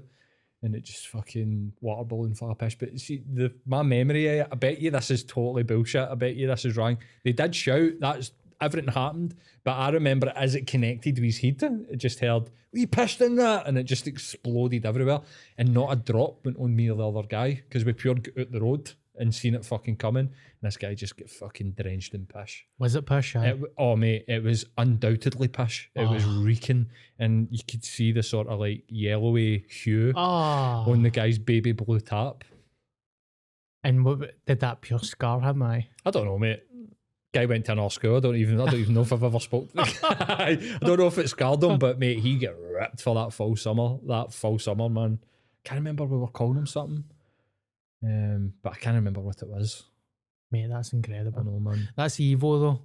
and 0.62 0.74
it 0.74 0.84
just 0.84 1.08
fucking 1.08 1.72
water 1.80 2.04
balloon 2.04 2.34
of. 2.34 2.78
But 2.78 2.98
see, 3.00 3.22
the 3.32 3.52
my 3.66 3.82
memory, 3.82 4.38
of 4.40 4.48
I 4.52 4.54
bet 4.54 4.80
you 4.80 4.90
this 4.90 5.10
is 5.10 5.24
totally 5.24 5.62
bullshit. 5.62 6.08
I 6.08 6.14
bet 6.14 6.36
you 6.36 6.46
this 6.46 6.64
is 6.64 6.76
wrong. 6.76 6.98
They 7.24 7.32
did 7.32 7.54
shout 7.54 7.92
that's 8.00 8.32
everything 8.60 8.92
happened, 8.92 9.34
but 9.64 9.72
I 9.72 9.90
remember 9.90 10.32
as 10.36 10.54
it 10.54 10.66
connected 10.66 11.16
with 11.16 11.24
his 11.24 11.38
head, 11.38 11.62
eh? 11.62 11.92
it 11.92 11.96
just 11.96 12.20
heard 12.20 12.50
we 12.72 12.86
pissed 12.86 13.20
in 13.20 13.36
that, 13.36 13.66
and 13.66 13.76
it 13.76 13.84
just 13.84 14.06
exploded 14.06 14.86
everywhere, 14.86 15.20
and 15.58 15.74
not 15.74 15.92
a 15.92 15.96
drop 15.96 16.44
went 16.44 16.58
on 16.58 16.74
me 16.74 16.90
or 16.90 16.96
the 16.96 17.08
other 17.08 17.26
guy 17.26 17.62
because 17.68 17.84
we 17.84 17.92
pure 17.92 18.14
out 18.14 18.50
the 18.50 18.60
road 18.60 18.92
and 19.16 19.34
seen 19.34 19.54
it 19.54 19.64
fucking 19.64 19.96
coming, 19.96 20.26
and 20.26 20.32
this 20.62 20.76
guy 20.76 20.94
just 20.94 21.16
get 21.16 21.28
fucking 21.30 21.72
drenched 21.72 22.14
in 22.14 22.26
pish. 22.26 22.64
was 22.78 22.94
it 22.94 23.04
push? 23.06 23.36
It, 23.36 23.60
oh 23.78 23.94
mate, 23.96 24.24
it 24.28 24.42
was 24.42 24.64
undoubtedly 24.78 25.48
pish. 25.48 25.90
It 25.94 26.08
was 26.08 26.24
Oh. 26.26 26.42
reeking, 26.42 26.86
and 27.18 27.48
you 27.50 27.60
could 27.70 27.84
see 27.84 28.12
the 28.12 28.22
sort 28.22 28.48
of 28.48 28.58
like 28.60 28.84
yellowy 28.88 29.66
hue 29.68 30.12
oh, 30.16 30.84
on 30.90 31.02
the 31.02 31.10
guy's 31.10 31.38
baby 31.38 31.72
blue 31.72 32.00
tap. 32.00 32.44
and 33.84 34.04
what, 34.04 34.44
did 34.46 34.60
that 34.60 34.80
pure 34.80 34.98
scar 35.00 35.40
him? 35.40 35.62
I 35.62 35.88
I 36.06 36.10
don't 36.10 36.24
know, 36.24 36.38
mate. 36.38 36.62
Guy 37.34 37.46
went 37.46 37.64
to 37.64 37.72
an 37.72 37.90
school. 37.90 38.16
I 38.16 38.20
don't 38.20 38.36
even. 38.36 38.60
I 38.60 38.66
don't 38.66 38.80
even 38.80 38.92
know 38.94 39.00
if 39.02 39.12
I've 39.12 39.24
ever 39.24 39.40
spoke. 39.40 39.70
To 39.70 39.76
the 39.76 39.98
guy. 40.02 40.58
I 40.82 40.84
don't 40.84 40.98
know 40.98 41.06
if 41.06 41.16
it 41.16 41.28
scarred 41.30 41.62
him, 41.62 41.78
but 41.78 41.98
mate, 41.98 42.18
he 42.18 42.36
get 42.36 42.54
ripped 42.58 43.00
for 43.00 43.14
that 43.14 43.32
full 43.32 43.56
summer. 43.56 43.96
That 44.06 44.34
full 44.34 44.58
summer, 44.58 44.88
man. 44.90 45.18
Can't 45.64 45.78
remember 45.78 46.04
we 46.04 46.18
were 46.18 46.26
calling 46.28 46.58
him 46.58 46.66
something. 46.66 47.04
Um, 48.02 48.52
but 48.62 48.72
I 48.72 48.76
can't 48.76 48.96
remember 48.96 49.20
what 49.20 49.42
it 49.42 49.48
was. 49.48 49.84
mate, 50.50 50.68
that's 50.68 50.92
I 50.92 50.96
incredible. 50.96 51.44
know, 51.44 51.60
man. 51.60 51.88
That's 51.96 52.18
evil 52.20 52.60
though. 52.60 52.82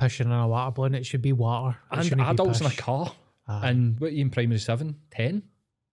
Pissing 0.00 0.26
in 0.26 0.32
a 0.32 0.46
water 0.46 0.70
balloon, 0.72 0.94
it 0.94 1.06
should 1.06 1.22
be 1.22 1.32
water. 1.32 1.76
It 1.92 2.12
And 2.12 2.20
adults 2.20 2.60
in 2.60 2.66
a 2.66 2.70
car. 2.70 3.12
And 3.46 3.98
what 3.98 4.08
are 4.08 4.14
you 4.14 4.22
in 4.22 4.30
primary 4.30 4.58
seven? 4.58 4.96
Ten? 5.10 5.42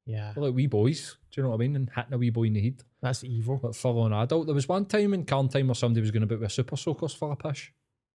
yeah, 0.05 0.33
We're 0.35 0.43
like 0.47 0.55
wee 0.55 0.67
boys. 0.67 1.17
Do 1.31 1.39
you 1.41 1.43
know 1.43 1.49
what 1.49 1.55
I 1.55 1.59
mean? 1.59 1.75
And 1.75 1.89
hitting 1.95 2.13
a 2.13 2.17
wee 2.17 2.29
boy 2.29 2.43
in 2.43 2.53
the 2.53 2.61
head. 2.61 2.83
that's 3.01 3.23
evil. 3.23 3.57
But 3.61 3.75
full 3.75 4.01
on 4.01 4.13
adult. 4.13 4.45
There 4.45 4.53
was 4.55 4.67
one 4.69 4.85
time 4.85 5.13
in 5.13 5.25
Carntyne 5.25 5.65
where 5.67 5.73
somebody 5.75 6.01
was 6.01 6.11
going 6.11 6.21
to 6.21 6.27
book 6.27 6.41
with 6.41 6.51
a 6.51 6.53
super 6.53 6.77
soakers 6.77 7.13
for 7.13 7.31
a 7.31 7.35
pish. 7.35 7.73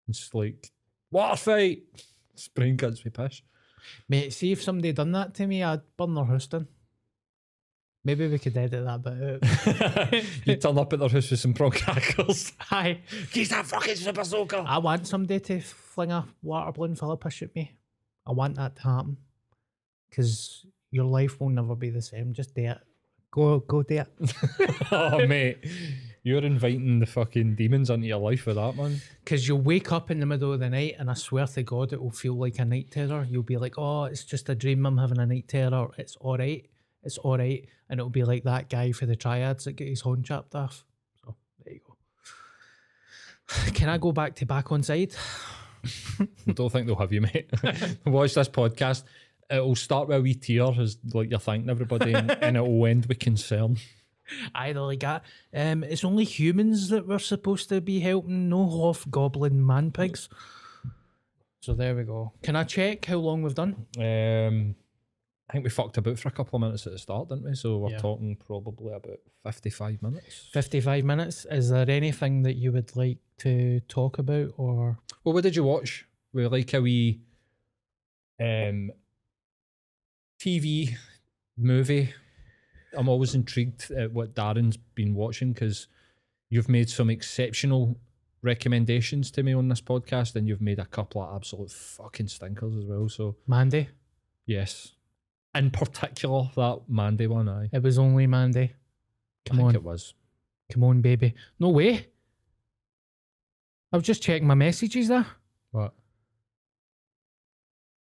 It's 0.07 0.31
like, 0.33 0.71
water 1.11 1.35
fight. 1.37 1.83
Spring 2.35 2.75
guns 2.75 3.03
with 3.03 3.13
pish. 3.13 3.43
Mate, 4.07 4.31
see 4.33 4.51
if 4.51 4.61
somebody 4.61 4.91
done 4.91 5.11
that 5.13 5.33
to 5.35 5.47
me, 5.47 5.63
I'd 5.63 5.81
burn 5.97 6.13
their 6.13 6.25
house 6.25 6.47
down. 6.47 6.67
Maybe 8.03 8.27
we 8.27 8.39
could 8.39 8.55
edit 8.55 8.85
that 8.85 9.03
bit 9.03 10.13
out. 10.13 10.23
you 10.45 10.55
turn 10.55 10.77
up 10.77 10.93
at 10.93 10.99
their 10.99 11.09
house 11.09 11.29
with 11.29 11.39
some 11.39 11.53
prawn 11.53 11.71
crackers. 11.71 12.53
Hi. 12.59 13.01
He's 13.31 13.49
that 13.49 13.65
fucking 13.65 13.95
super 13.95 14.23
soaker. 14.23 14.63
I 14.65 14.77
want 14.77 15.05
somebody 15.05 15.39
to 15.41 15.59
fling 15.59 16.11
a 16.11 16.25
water 16.41 16.71
balloon 16.71 16.95
full 16.95 17.11
of 17.11 17.19
piss 17.19 17.41
at 17.41 17.53
me. 17.55 17.77
I 18.25 18.31
want 18.31 18.55
that 18.55 18.77
to 18.77 18.81
happen. 18.83 19.17
Because 20.09 20.65
your 20.91 21.05
life 21.05 21.39
will 21.39 21.49
never 21.49 21.75
be 21.75 21.89
the 21.89 22.01
same. 22.01 22.33
Just 22.33 22.55
do 22.55 22.63
it. 22.63 22.77
Go, 23.31 23.59
go 23.59 23.83
do 23.83 23.97
it. 23.97 24.07
oh, 24.91 25.27
mate. 25.27 25.57
You're 26.23 26.43
inviting 26.43 26.99
the 26.99 27.05
fucking 27.05 27.55
demons 27.55 27.89
into 27.89 28.07
your 28.07 28.19
life 28.19 28.45
with 28.45 28.55
that, 28.55 28.75
man. 28.75 29.01
Because 29.23 29.47
you'll 29.47 29.61
wake 29.61 29.91
up 29.91 30.09
in 30.09 30.19
the 30.19 30.25
middle 30.25 30.53
of 30.53 30.59
the 30.61 30.69
night 30.69 30.95
and 30.99 31.09
I 31.09 31.13
swear 31.13 31.47
to 31.47 31.63
God, 31.63 31.93
it 31.93 32.01
will 32.01 32.11
feel 32.11 32.35
like 32.35 32.59
a 32.59 32.65
night 32.65 32.91
terror. 32.91 33.27
You'll 33.29 33.43
be 33.43 33.57
like, 33.57 33.77
oh, 33.77 34.05
it's 34.05 34.23
just 34.23 34.49
a 34.49 34.55
dream. 34.55 34.85
I'm 34.85 34.97
having 34.97 35.19
a 35.19 35.25
night 35.25 35.47
terror. 35.47 35.89
It's 35.97 36.15
all 36.17 36.37
right. 36.37 36.65
It's 37.03 37.17
all 37.17 37.37
right. 37.37 37.67
And 37.89 37.99
it'll 37.99 38.09
be 38.09 38.23
like 38.23 38.43
that 38.43 38.69
guy 38.69 38.91
for 38.91 39.05
the 39.05 39.15
triads 39.15 39.65
that 39.65 39.73
get 39.73 39.87
his 39.87 40.01
horn 40.01 40.23
chopped 40.23 40.55
off. 40.55 40.83
So 41.23 41.35
there 41.63 41.73
you 41.75 41.81
go. 41.85 41.95
Can 43.73 43.89
I 43.89 43.97
go 43.97 44.11
back 44.11 44.35
to 44.35 44.45
back 44.45 44.71
on 44.71 44.83
side? 44.83 45.13
I 46.19 46.27
don't 46.53 46.71
think 46.71 46.87
they'll 46.87 46.95
have 46.95 47.13
you, 47.13 47.21
mate. 47.21 47.49
Watch 48.05 48.33
this 48.33 48.49
podcast. 48.49 49.03
It'll 49.49 49.75
start 49.75 50.07
with 50.07 50.17
a 50.17 50.21
wee 50.21 50.35
tear 50.35 50.71
as 50.79 50.97
like 51.13 51.29
you're 51.31 51.39
thanking 51.39 51.69
everybody, 51.69 52.13
and, 52.13 52.29
and 52.31 52.55
it'll 52.57 52.85
end 52.85 53.07
with 53.07 53.19
concern. 53.19 53.77
Either 54.53 54.81
like 54.81 54.99
that. 54.99 55.23
Um, 55.53 55.83
it's 55.83 56.03
only 56.03 56.23
humans 56.23 56.89
that 56.89 57.07
we're 57.07 57.17
supposed 57.17 57.69
to 57.69 57.81
be 57.81 57.99
helping, 57.99 58.49
no 58.49 58.69
half 58.69 59.09
goblin 59.09 59.65
man 59.65 59.91
pigs. 59.91 60.29
So 61.61 61.73
there 61.73 61.95
we 61.95 62.03
go. 62.03 62.33
Can 62.43 62.55
I 62.55 62.63
check 62.63 63.05
how 63.05 63.17
long 63.17 63.41
we've 63.41 63.55
done? 63.55 63.87
Um, 63.97 64.75
I 65.49 65.53
think 65.53 65.63
we 65.63 65.69
fucked 65.71 65.97
about 65.97 66.19
for 66.19 66.27
a 66.29 66.31
couple 66.31 66.57
of 66.57 66.61
minutes 66.61 66.85
at 66.85 66.93
the 66.93 66.99
start, 66.99 67.29
didn't 67.29 67.43
we? 67.45 67.55
So 67.55 67.79
we're 67.79 67.91
Yeah. 67.91 67.97
talking 67.97 68.35
probably 68.35 68.93
about 68.93 69.19
55 69.43 70.01
minutes. 70.03 70.47
55 70.53 71.03
minutes. 71.03 71.45
Is 71.49 71.69
there 71.69 71.89
anything 71.89 72.43
that 72.43 72.55
you 72.55 72.71
would 72.71 72.95
like 72.95 73.17
to 73.39 73.79
talk 73.87 74.19
about 74.19 74.53
or 74.57 74.99
Well, 75.23 75.33
what 75.33 75.43
did 75.43 75.55
you 75.55 75.63
watch? 75.63 76.05
We 76.33 76.45
like 76.45 76.73
a 76.75 76.81
wee 76.81 77.21
um, 78.39 78.91
TV 80.39 80.95
movie. 81.57 82.13
I'm 82.95 83.09
always 83.09 83.33
intrigued 83.35 83.89
at 83.91 84.11
what 84.13 84.35
Darren's 84.35 84.77
been 84.77 85.13
watching 85.15 85.53
because 85.53 85.87
you've 86.49 86.69
made 86.69 86.89
some 86.89 87.09
exceptional 87.09 87.99
recommendations 88.41 89.31
to 89.31 89.43
me 89.43 89.53
on 89.53 89.67
this 89.67 89.81
podcast, 89.81 90.35
and 90.35 90.47
you've 90.47 90.61
made 90.61 90.79
a 90.79 90.85
couple 90.85 91.21
of 91.21 91.35
absolute 91.35 91.71
fucking 91.71 92.27
stinkers 92.27 92.75
as 92.77 92.85
well. 92.85 93.09
So 93.09 93.35
Mandy? 93.47 93.89
yes, 94.45 94.93
in 95.55 95.71
particular 95.71 96.49
that 96.55 96.81
Mandy 96.87 97.27
one. 97.27 97.49
I, 97.49 97.69
It 97.71 97.81
was 97.83 97.97
only 97.99 98.27
Mandy. 98.27 98.61
I 98.61 98.69
Come 99.49 99.57
think 99.57 99.69
on. 99.69 99.75
it 99.75 99.83
was. 99.83 100.13
Come 100.71 100.83
on, 100.83 101.01
baby. 101.01 101.33
No 101.59 101.69
way. 101.69 102.07
I 103.91 103.97
was 103.97 104.05
just 104.05 104.21
checking 104.21 104.47
my 104.47 104.53
messages 104.53 105.07
there. 105.07 105.25
What? 105.71 105.93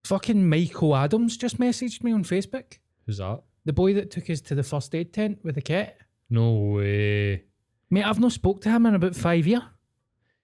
Fucking 0.05 0.49
Michael 0.49 0.95
Adams 0.97 1.37
just 1.37 1.59
messaged 1.59 2.03
me 2.03 2.13
on 2.13 2.25
Facebook. 2.25 2.79
Who's 3.05 3.19
that? 3.19 3.43
The 3.65 3.73
boy 3.73 3.93
that 3.95 4.11
took 4.11 4.31
us 4.31 4.41
to 4.43 4.55
the 4.55 4.63
first 4.63 4.95
aid 4.95 5.13
tent 5.13 5.41
with 5.43 5.57
the 5.57 5.63
cat. 5.63 5.99
No 6.31 6.53
way. 6.53 7.43
Mate, 7.91 8.05
I've 8.05 8.21
not 8.21 8.33
spoke 8.33 8.61
to 8.63 8.71
him 8.71 8.87
in 8.87 8.95
about 8.95 9.17
five 9.17 9.47
years. 9.47 9.63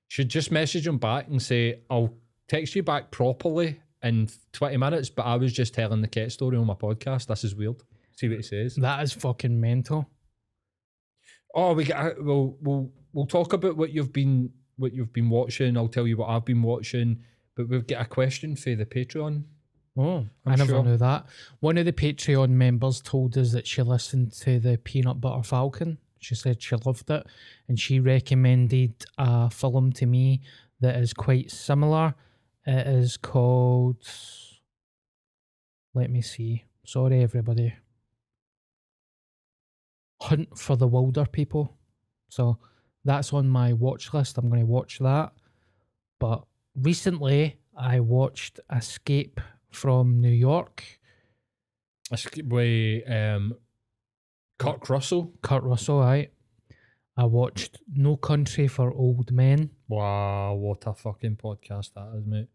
Should 0.08 0.28
just 0.28 0.50
message 0.50 0.86
him 0.86 0.98
back 0.98 1.28
and 1.28 1.40
say, 1.40 1.80
I'll 1.88 2.12
text 2.48 2.74
you 2.76 2.82
back 2.82 3.10
properly 3.10 3.80
in 4.02 4.28
20 4.52 4.76
minutes, 4.76 5.10
but 5.10 5.24
I 5.24 5.36
was 5.36 5.52
just 5.52 5.74
telling 5.74 6.00
the 6.00 6.08
cat 6.08 6.32
story 6.32 6.56
on 6.56 6.66
my 6.66 6.74
podcast. 6.74 7.26
This 7.26 7.44
is 7.44 7.54
weird. 7.54 7.76
See 8.16 8.28
what 8.28 8.38
he 8.38 8.42
says. 8.42 8.76
That 8.76 9.02
is 9.02 9.12
fucking 9.12 9.60
mental. 9.60 10.08
Oh, 11.54 11.74
we 11.74 11.84
got 11.84 12.22
we'll 12.22 12.56
we'll 12.60 12.90
we'll 13.12 13.26
talk 13.26 13.52
about 13.52 13.76
what 13.76 13.92
you've 13.92 14.12
been 14.12 14.50
what 14.76 14.92
you've 14.92 15.12
been 15.12 15.28
watching. 15.28 15.76
I'll 15.76 15.88
tell 15.88 16.06
you 16.06 16.16
what 16.16 16.28
I've 16.30 16.44
been 16.44 16.62
watching. 16.62 17.20
But 17.54 17.68
we've 17.68 17.86
got 17.86 18.02
a 18.02 18.08
question 18.08 18.56
for 18.56 18.74
the 18.74 18.86
Patreon. 18.86 19.44
Oh, 19.96 20.26
I'm 20.46 20.52
I 20.52 20.54
never 20.56 20.70
sure. 20.72 20.84
knew 20.84 20.96
that. 20.96 21.26
One 21.60 21.76
of 21.76 21.84
the 21.84 21.92
Patreon 21.92 22.48
members 22.50 23.02
told 23.02 23.36
us 23.36 23.52
that 23.52 23.66
she 23.66 23.82
listened 23.82 24.32
to 24.40 24.58
the 24.58 24.78
Peanut 24.78 25.20
Butter 25.20 25.42
Falcon. 25.42 25.98
She 26.18 26.34
said 26.34 26.62
she 26.62 26.76
loved 26.76 27.10
it 27.10 27.26
and 27.68 27.78
she 27.78 28.00
recommended 28.00 29.04
a 29.18 29.50
film 29.50 29.92
to 29.94 30.06
me 30.06 30.40
that 30.80 30.96
is 30.96 31.12
quite 31.12 31.50
similar. 31.50 32.14
It 32.66 32.86
is 32.86 33.16
called. 33.16 34.06
Let 35.94 36.10
me 36.10 36.22
see. 36.22 36.64
Sorry, 36.86 37.22
everybody. 37.22 37.74
Hunt 40.20 40.56
for 40.56 40.76
the 40.76 40.88
Wilderpeople. 40.88 41.70
So 42.28 42.58
that's 43.04 43.32
on 43.32 43.48
my 43.48 43.72
watch 43.72 44.14
list. 44.14 44.38
I'm 44.38 44.48
going 44.48 44.60
to 44.60 44.66
watch 44.66 44.98
that. 45.00 45.32
But 46.20 46.44
recently, 46.76 47.58
I 47.76 48.00
watched 48.00 48.60
Escape 48.74 49.40
from 49.70 50.20
New 50.20 50.30
York. 50.30 50.84
With 52.44 53.10
um, 53.10 53.54
Kurt 54.58 54.88
Russell. 54.88 55.32
Kurt 55.42 55.64
Russell, 55.64 56.00
right? 56.00 56.30
I 57.16 57.24
watched 57.24 57.78
No 57.94 58.16
Country 58.16 58.68
for 58.68 58.92
Old 58.92 59.32
Men. 59.32 59.70
Wow, 59.88 60.54
what 60.54 60.84
a 60.86 60.94
fucking 60.94 61.36
podcast 61.36 61.92
that 61.94 62.10
is, 62.16 62.26
mate. 62.26 62.48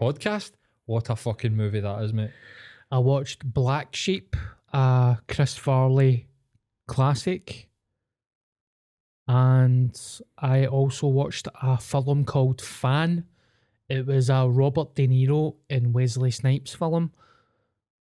Podcast? 0.00 0.52
What 0.86 1.10
a 1.10 1.16
fucking 1.16 1.54
movie 1.54 1.80
that 1.80 2.02
is, 2.02 2.12
mate. 2.12 2.30
I 2.90 2.98
watched 2.98 3.44
Black 3.44 3.94
Sheep, 3.94 4.34
a 4.72 5.18
Chris 5.28 5.56
Farley 5.56 6.26
classic. 6.88 7.68
And 9.28 9.96
I 10.38 10.66
also 10.66 11.06
watched 11.06 11.46
a 11.62 11.78
film 11.78 12.24
called 12.24 12.60
Fan. 12.60 13.26
It 13.88 14.06
was 14.06 14.30
a 14.30 14.48
Robert 14.48 14.94
De 14.94 15.06
Niro 15.06 15.56
and 15.68 15.92
Wesley 15.94 16.30
Snipes 16.30 16.74
film. 16.74 17.12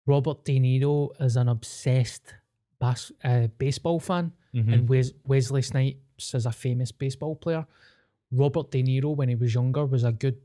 Robert 0.07 0.43
De 0.45 0.59
Niro 0.59 1.09
is 1.19 1.35
an 1.35 1.49
obsessed 1.49 2.33
bas- 2.79 3.11
uh, 3.23 3.47
baseball 3.59 3.99
fan, 3.99 4.31
Mhm. 4.53 4.73
and 4.73 4.89
Wes- 4.89 5.13
Wesley 5.25 5.61
Snipes 5.61 6.33
is 6.33 6.45
a 6.45 6.51
famous 6.51 6.91
baseball 6.91 7.35
player. 7.35 7.65
Robert 8.31 8.71
De 8.71 8.81
Niro, 8.83 9.15
when 9.15 9.29
he 9.29 9.35
was 9.35 9.53
younger, 9.53 9.85
was 9.85 10.03
a 10.03 10.11
good 10.11 10.39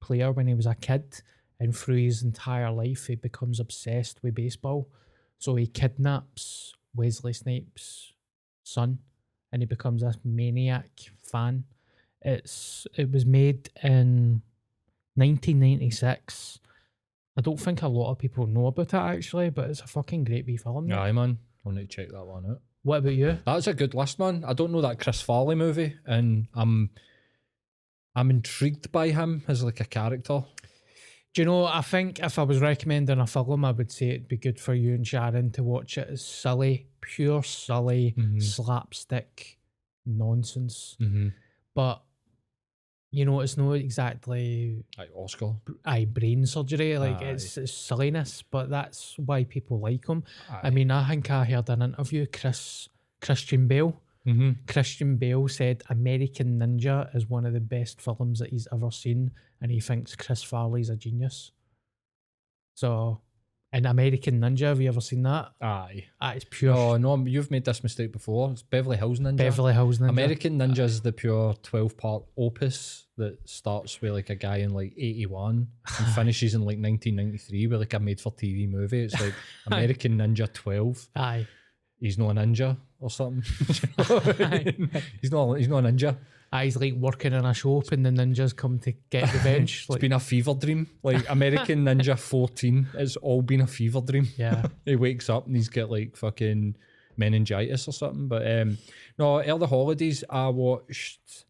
player 0.00 0.30
when 0.32 0.46
he 0.46 0.54
was 0.54 0.66
a 0.66 0.74
kid, 0.74 1.22
and 1.60 1.74
through 1.76 1.96
his 1.96 2.22
entire 2.22 2.70
life, 2.70 3.06
he 3.08 3.14
becomes 3.16 3.58
obsessed 3.60 4.22
with 4.22 4.34
baseball. 4.34 4.88
So 5.38 5.54
he 5.56 5.66
kidnaps 5.66 6.74
Wesley 6.94 7.32
Snipes' 7.32 8.12
son, 8.62 8.98
and 9.52 9.62
he 9.62 9.66
becomes 9.66 10.02
a 10.02 10.14
maniac 10.24 10.90
fan. 11.16 11.64
It's 12.22 12.86
it 12.96 13.10
was 13.12 13.24
made 13.26 13.70
in 13.82 14.42
1996. 15.16 16.58
I 17.36 17.40
don't 17.40 17.58
think 17.60 17.82
a 17.82 17.88
lot 17.88 18.10
of 18.10 18.18
people 18.18 18.46
know 18.46 18.66
about 18.66 18.88
it 18.88 18.94
actually, 18.94 19.50
but 19.50 19.70
it's 19.70 19.80
a 19.80 19.86
fucking 19.86 20.24
great 20.24 20.46
wee 20.46 20.56
film. 20.56 20.90
Aye, 20.92 21.12
man. 21.12 21.38
I'll 21.64 21.72
need 21.72 21.88
to 21.90 21.96
check 21.96 22.10
that 22.10 22.24
one 22.24 22.46
out. 22.46 22.60
What 22.88 23.00
about 23.00 23.12
you? 23.14 23.38
That's 23.44 23.66
a 23.66 23.74
good 23.74 23.92
list, 23.92 24.18
man. 24.18 24.44
I 24.46 24.54
don't 24.54 24.72
know 24.72 24.80
that 24.80 24.98
Chris 24.98 25.20
Farley 25.20 25.54
movie, 25.54 25.94
and 26.06 26.48
I'm 26.54 26.88
I'm 28.16 28.30
intrigued 28.30 28.90
by 28.90 29.10
him 29.10 29.42
as 29.46 29.62
like 29.62 29.80
a 29.80 29.84
character. 29.84 30.42
Do 31.34 31.42
you 31.42 31.44
know? 31.44 31.66
I 31.66 31.82
think 31.82 32.18
if 32.20 32.38
I 32.38 32.44
was 32.44 32.60
recommending 32.60 33.20
a 33.20 33.26
film, 33.26 33.62
I 33.66 33.72
would 33.72 33.92
say 33.92 34.08
it'd 34.08 34.26
be 34.28 34.38
good 34.38 34.58
for 34.58 34.72
you 34.72 34.94
and 34.94 35.06
Sharon 35.06 35.50
to 35.52 35.62
watch 35.62 35.98
it. 35.98 36.08
It's 36.10 36.24
silly, 36.24 36.88
pure 37.02 37.42
silly 37.42 38.14
Mhm. 38.16 38.42
slapstick 38.42 39.58
nonsense. 40.06 40.96
Mm-hmm. 40.98 41.28
But 41.74 42.02
you 43.10 43.24
know, 43.24 43.40
it's 43.40 43.56
not 43.56 43.72
exactly 43.72 44.84
Like 44.98 45.10
Oscar. 45.14 45.54
eye 45.84 46.04
brain 46.04 46.44
surgery. 46.46 46.98
Like 46.98 47.22
Aye. 47.22 47.30
it's, 47.30 47.56
it's 47.56 47.72
silliness, 47.72 48.42
but 48.50 48.68
that's 48.68 49.14
why 49.18 49.44
people 49.44 49.80
like 49.80 50.06
him. 50.06 50.24
I 50.62 50.70
mean, 50.70 50.90
I 50.90 51.08
think 51.08 51.30
I 51.30 51.44
heard 51.44 51.68
an 51.70 51.82
interview. 51.82 52.26
Chris 52.32 52.88
Christian 53.20 53.66
Bale. 53.66 54.00
Mm-hmm. 54.26 54.50
Christian 54.66 55.16
Bale 55.16 55.48
said 55.48 55.82
American 55.88 56.58
Ninja 56.58 57.14
is 57.16 57.30
one 57.30 57.46
of 57.46 57.54
the 57.54 57.60
best 57.60 58.00
films 58.00 58.40
that 58.40 58.50
he's 58.50 58.68
ever 58.72 58.90
seen, 58.90 59.30
and 59.62 59.70
he 59.70 59.80
thinks 59.80 60.14
Chris 60.14 60.42
Farley's 60.42 60.90
a 60.90 60.96
genius. 60.96 61.52
So, 62.74 63.20
in 63.72 63.84
American 63.84 64.40
Ninja, 64.40 64.62
have 64.62 64.80
you 64.80 64.88
ever 64.88 65.00
seen 65.00 65.22
that? 65.24 65.50
Aye. 65.60 66.06
Ah, 66.20 66.32
it's 66.32 66.46
pure 66.48 66.74
Oh 66.74 66.96
no, 66.96 67.16
you've 67.26 67.50
made 67.50 67.64
this 67.64 67.82
mistake 67.82 68.12
before. 68.12 68.50
It's 68.50 68.62
Beverly 68.62 68.96
Hills 68.96 69.20
Ninja. 69.20 69.36
Beverly 69.36 69.74
Hills 69.74 69.98
Ninja. 69.98 70.08
American 70.08 70.58
Ninja 70.58 70.80
is 70.80 71.02
the 71.02 71.12
pure 71.12 71.54
twelve 71.62 71.96
part 71.96 72.24
opus 72.36 73.06
that 73.18 73.36
starts 73.46 74.00
with 74.00 74.12
like 74.12 74.30
a 74.30 74.34
guy 74.34 74.58
in 74.58 74.70
like 74.70 74.94
eighty 74.96 75.26
one 75.26 75.68
and 75.98 76.06
finishes 76.14 76.54
in 76.54 76.62
like 76.62 76.78
nineteen 76.78 77.16
ninety 77.16 77.38
three 77.38 77.66
with 77.66 77.80
like 77.80 77.92
a 77.92 77.98
made 77.98 78.20
for 78.20 78.32
TV 78.32 78.70
movie. 78.70 79.04
It's 79.04 79.20
like 79.20 79.34
American 79.66 80.16
Ninja 80.18 80.50
twelve. 80.52 81.06
Aye. 81.14 81.46
He's 82.00 82.16
not 82.16 82.30
a 82.30 82.34
ninja 82.34 82.76
or 83.00 83.10
something. 83.10 83.42
he's 85.20 85.32
not. 85.32 85.54
He's 85.54 85.68
not 85.68 85.84
a 85.84 85.88
ninja. 85.88 86.16
He's 86.52 86.76
like 86.76 86.94
working 86.94 87.34
in 87.34 87.44
a 87.44 87.52
shop, 87.52 87.92
and 87.92 88.06
the 88.06 88.10
ninjas 88.10 88.56
come 88.56 88.78
to 88.80 88.92
get 89.10 89.32
revenge. 89.34 89.80
It's 89.82 89.88
like, 89.90 89.96
it's 89.96 90.00
been 90.00 90.12
a 90.14 90.20
fever 90.20 90.54
dream. 90.54 90.88
Like 91.02 91.28
American 91.28 91.84
Ninja 91.86 92.18
14, 92.18 92.88
it's 92.94 93.16
all 93.16 93.42
been 93.42 93.60
a 93.60 93.66
fever 93.66 94.00
dream. 94.00 94.26
yeah. 94.36 94.64
he 94.86 94.96
wakes 94.96 95.28
up 95.28 95.46
and 95.46 95.54
he's 95.54 95.68
got 95.68 95.90
like 95.90 96.16
fucking 96.16 96.74
meningitis 97.18 97.86
or 97.86 97.92
something. 97.92 98.28
But 98.28 98.50
um 98.50 98.78
no, 99.18 99.42
early 99.42 99.66
holidays 99.66 100.24
I 100.30 100.48
watched 100.48 101.44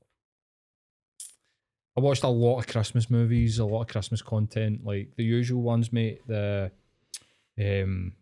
I 1.96 2.00
watched 2.00 2.24
a 2.24 2.28
lot 2.28 2.58
of 2.58 2.66
Christmas 2.66 3.08
movies, 3.10 3.58
a 3.58 3.64
lot 3.64 3.82
of 3.82 3.88
Christmas 3.88 4.22
content, 4.22 4.84
like 4.84 5.10
the 5.16 5.24
usual 5.24 5.62
ones, 5.62 5.92
mate. 5.92 6.22
The 6.26 6.72
um 7.58 8.12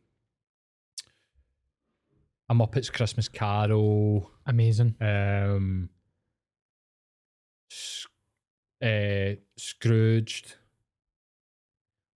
a 2.51 2.55
Muppets 2.55 2.93
Christmas 2.93 3.29
Carol, 3.29 4.31
Amazing. 4.47 4.95
um 5.01 5.89
uh, 8.83 9.37
Scrooged, 9.57 10.55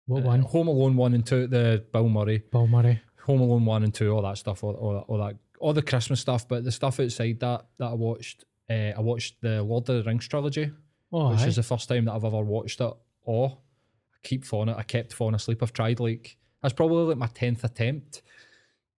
What 0.06 0.22
uh, 0.24 0.26
one? 0.26 0.40
Home 0.42 0.68
Alone 0.68 0.96
one 0.96 1.14
and 1.14 1.24
two, 1.26 1.46
the 1.46 1.84
Bill 1.92 2.08
Murray. 2.08 2.42
Bill 2.50 2.66
Murray. 2.66 3.00
Home 3.26 3.40
Alone 3.40 3.64
one 3.64 3.82
and 3.84 3.94
two, 3.94 4.10
all 4.12 4.22
that 4.22 4.38
stuff, 4.38 4.64
all, 4.64 4.74
all, 4.74 4.92
that- 4.94 5.04
all 5.08 5.18
that, 5.18 5.36
all 5.58 5.72
the 5.72 5.82
Christmas 5.82 6.20
stuff. 6.20 6.48
But 6.48 6.64
the 6.64 6.72
stuff 6.72 7.00
outside 7.00 7.40
that 7.40 7.66
that 7.78 7.86
I 7.86 7.94
watched, 7.94 8.44
uh, 8.68 8.92
I 8.96 9.00
watched 9.00 9.40
the 9.40 9.62
Lord 9.62 9.88
of 9.88 9.96
the 9.96 10.08
Rings 10.08 10.26
trilogy, 10.28 10.70
Oh, 11.12 11.30
which 11.30 11.40
aye. 11.40 11.46
is 11.48 11.56
the 11.56 11.62
first 11.62 11.88
time 11.88 12.04
that 12.06 12.12
I've 12.12 12.24
ever 12.24 12.42
watched 12.42 12.80
it. 12.80 12.92
Oh, 13.26 13.46
I 13.46 14.18
keep 14.22 14.44
falling. 14.44 14.70
I 14.74 14.82
kept 14.82 15.12
falling 15.12 15.34
asleep. 15.34 15.62
I've 15.62 15.72
tried 15.72 16.00
like 16.00 16.36
that's 16.62 16.74
probably 16.74 17.04
like 17.04 17.16
my 17.18 17.26
tenth 17.26 17.64
attempt 17.64 18.22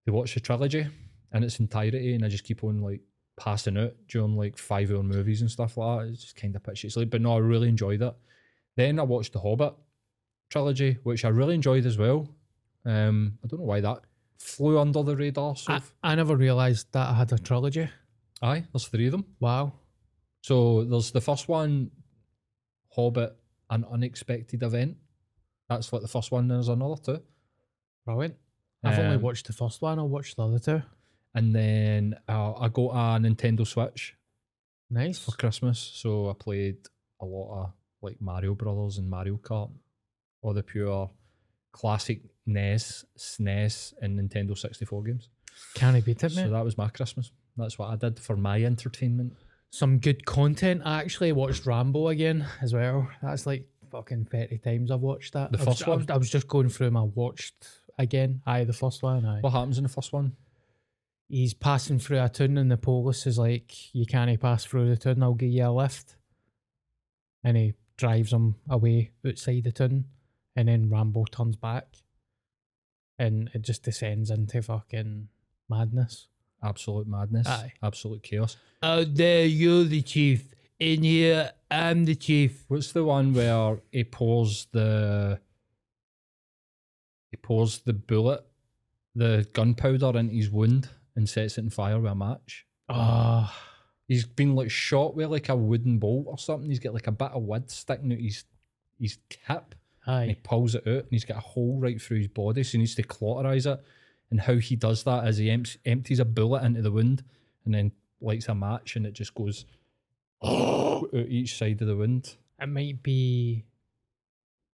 to 0.05 0.11
watch 0.13 0.33
the 0.33 0.39
trilogy 0.39 0.85
in 1.33 1.43
its 1.43 1.59
entirety, 1.59 2.13
and 2.15 2.23
I 2.25 2.29
just 2.29 2.43
keep 2.43 2.63
on 2.63 2.81
like 2.81 3.01
passing 3.35 3.77
out 3.77 3.93
during 4.07 4.35
like 4.37 4.57
five 4.57 4.91
hour 4.91 5.03
movies 5.03 5.41
and 5.41 5.49
stuff 5.51 5.77
like 5.77 5.99
that. 6.05 6.11
It's 6.13 6.21
just 6.21 6.35
kind 6.35 6.55
of 6.55 6.63
pitchy 6.63 6.89
sleep. 6.89 7.09
But 7.09 7.21
no, 7.21 7.35
I 7.35 7.39
really 7.39 7.69
enjoyed 7.69 8.01
it. 8.01 8.13
Then 8.75 8.99
I 8.99 9.03
watched 9.03 9.33
the 9.33 9.39
Hobbit 9.39 9.73
trilogy, 10.49 10.97
which 11.03 11.25
I 11.25 11.29
really 11.29 11.55
enjoyed 11.55 11.85
as 11.85 11.97
well. 11.97 12.27
Um, 12.85 13.37
I 13.43 13.47
don't 13.47 13.59
know 13.59 13.65
why 13.65 13.81
that 13.81 13.99
flew 14.37 14.77
under 14.79 15.03
the 15.03 15.15
radar. 15.15 15.55
So 15.55 15.73
I, 15.73 15.81
I 16.03 16.15
never 16.15 16.35
realised 16.35 16.91
that 16.91 17.09
I 17.09 17.13
had 17.13 17.31
a 17.31 17.37
trilogy. 17.39 17.89
aye, 18.41 18.65
there's 18.73 18.87
three 18.87 19.05
of 19.07 19.11
them. 19.13 19.25
Wow. 19.39 19.73
So 20.41 20.83
there's 20.83 21.11
the 21.11 21.21
first 21.21 21.47
one, 21.47 21.89
Hobbit, 22.89 23.35
an 23.69 23.85
unexpected 23.91 24.61
event. 24.63 24.97
That's 25.69 25.91
like 25.93 26.01
the 26.01 26.07
first 26.07 26.31
one. 26.31 26.47
There's 26.49 26.67
another 26.67 27.01
two, 27.01 27.21
Brilliant. 28.05 28.35
I've 28.83 28.99
only 28.99 29.15
Um, 29.15 29.21
watched 29.21 29.47
the 29.47 29.53
first 29.53 29.81
one. 29.81 29.97
I'll 29.97 30.09
watch 30.09 30.35
the 30.35 30.43
other 30.45 30.59
two. 30.59 30.81
And 31.35 31.55
then 31.55 32.15
uh, 32.27 32.53
I 32.53 32.69
got 32.69 32.91
a 32.91 33.19
Nintendo 33.19 33.65
Switch 33.65 34.15
Nice. 34.89 35.19
for 35.19 35.31
Christmas. 35.31 35.79
So 35.79 36.29
I 36.29 36.33
played 36.33 36.77
a 37.21 37.25
lot 37.25 37.63
of 37.63 37.71
like 38.01 38.19
Mario 38.19 38.53
Brothers 38.53 38.97
and 38.97 39.09
Mario 39.09 39.37
Kart, 39.37 39.71
or 40.41 40.53
the 40.53 40.63
pure 40.63 41.09
classic 41.71 42.21
NES, 42.45 43.05
SNES, 43.17 43.93
and 44.01 44.19
Nintendo 44.19 44.57
64 44.57 45.03
games. 45.03 45.29
Can't 45.75 46.03
beat 46.03 46.23
it, 46.23 46.31
So 46.31 46.49
that 46.49 46.63
was 46.63 46.77
my 46.77 46.89
Christmas. 46.89 47.31
That's 47.57 47.77
what 47.77 47.89
I 47.89 47.95
did 47.95 48.19
for 48.19 48.35
my 48.35 48.63
entertainment. 48.63 49.33
Some 49.69 49.99
good 49.99 50.25
content. 50.25 50.81
I 50.85 50.99
actually 50.99 51.31
watched 51.31 51.65
Rambo 51.65 52.09
again 52.09 52.45
as 52.61 52.73
well. 52.73 53.09
That's 53.21 53.45
like 53.45 53.67
fucking 53.91 54.25
30 54.25 54.57
times 54.59 54.91
I've 54.91 55.01
watched 55.01 55.33
that. 55.33 55.51
The 55.51 55.59
I 55.59 55.65
first 55.65 55.87
was, 55.87 55.97
one? 55.99 56.11
I 56.11 56.17
was 56.17 56.29
just 56.29 56.47
going 56.47 56.69
through 56.69 56.91
my 56.91 57.01
watched 57.01 57.67
again. 57.97 58.41
Aye, 58.45 58.65
the 58.65 58.73
first 58.73 59.01
one. 59.03 59.25
Aye. 59.25 59.39
What 59.41 59.51
happens 59.51 59.77
in 59.77 59.83
the 59.83 59.89
first 59.89 60.11
one? 60.13 60.35
He's 61.29 61.53
passing 61.53 61.99
through 61.99 62.21
a 62.21 62.29
town 62.29 62.57
and 62.57 62.71
the 62.71 62.77
police 62.77 63.25
is 63.25 63.39
like, 63.39 63.93
you 63.95 64.05
can't 64.05 64.39
pass 64.39 64.65
through 64.65 64.89
the 64.89 64.97
town, 64.97 65.23
I'll 65.23 65.33
give 65.33 65.49
you 65.49 65.65
a 65.65 65.71
lift. 65.71 66.15
And 67.43 67.57
he 67.57 67.73
drives 67.97 68.31
him 68.31 68.55
away 68.69 69.11
outside 69.25 69.63
the 69.63 69.71
town 69.71 70.05
and 70.55 70.67
then 70.67 70.89
Rambo 70.89 71.25
turns 71.25 71.55
back. 71.55 71.87
And 73.17 73.49
it 73.53 73.61
just 73.61 73.83
descends 73.83 74.29
into 74.29 74.61
fucking 74.61 75.29
madness. 75.69 76.27
Absolute 76.63 77.07
madness. 77.07 77.47
Aye. 77.47 77.73
Absolute 77.81 78.23
chaos. 78.23 78.57
Out 78.81 79.13
there, 79.15 79.45
you're 79.45 79.83
the 79.83 80.01
chief. 80.01 80.53
In 80.79 81.03
here, 81.03 81.51
I'm 81.69 82.05
the 82.05 82.15
chief. 82.15 82.65
What's 82.67 82.91
the 82.91 83.03
one 83.03 83.33
where 83.33 83.79
he 83.91 84.03
pours 84.03 84.67
the 84.71 85.39
he 87.31 87.37
pours 87.37 87.79
the 87.79 87.93
bullet, 87.93 88.45
the 89.15 89.47
gunpowder 89.53 90.17
into 90.17 90.35
his 90.35 90.49
wound 90.49 90.89
and 91.15 91.27
sets 91.29 91.57
it 91.57 91.61
on 91.61 91.69
fire 91.69 91.99
with 91.99 92.11
a 92.11 92.15
match? 92.15 92.65
Oh, 92.89 93.53
He's 94.07 94.25
been 94.25 94.53
like 94.55 94.69
shot 94.69 95.15
with 95.15 95.29
like 95.29 95.49
a 95.49 95.55
wooden 95.55 95.97
bolt 95.97 96.25
or 96.27 96.37
something. 96.37 96.69
He's 96.69 96.79
got 96.79 96.93
like 96.93 97.07
a 97.07 97.11
bit 97.11 97.31
of 97.31 97.43
wood 97.43 97.69
sticking 97.71 98.11
out 98.11 98.19
his 98.19 98.43
his 98.99 99.17
hip 99.47 99.75
and 100.05 100.29
he 100.29 100.35
pulls 100.35 100.75
it 100.75 100.85
out 100.87 100.93
and 101.03 101.07
he's 101.11 101.23
got 101.25 101.37
a 101.37 101.41
hole 101.41 101.79
right 101.79 101.99
through 102.01 102.17
his 102.17 102.27
body, 102.27 102.63
so 102.63 102.73
he 102.73 102.77
needs 102.79 102.95
to 102.95 103.03
cauterize 103.03 103.65
it. 103.65 103.79
And 104.29 104.41
how 104.41 104.55
he 104.55 104.75
does 104.75 105.03
that 105.03 105.27
is 105.27 105.37
he 105.37 105.47
emps- 105.47 105.77
empties 105.85 106.19
a 106.19 106.25
bullet 106.25 106.63
into 106.63 106.81
the 106.81 106.91
wound 106.91 107.23
and 107.65 107.73
then 107.73 107.91
lights 108.19 108.49
a 108.49 108.55
match 108.55 108.95
and 108.95 109.05
it 109.05 109.13
just 109.13 109.33
goes 109.35 109.65
out 110.43 111.07
each 111.13 111.57
side 111.57 111.81
of 111.81 111.87
the 111.87 111.95
wound. 111.95 112.35
It 112.59 112.67
might 112.67 113.01
be 113.03 113.63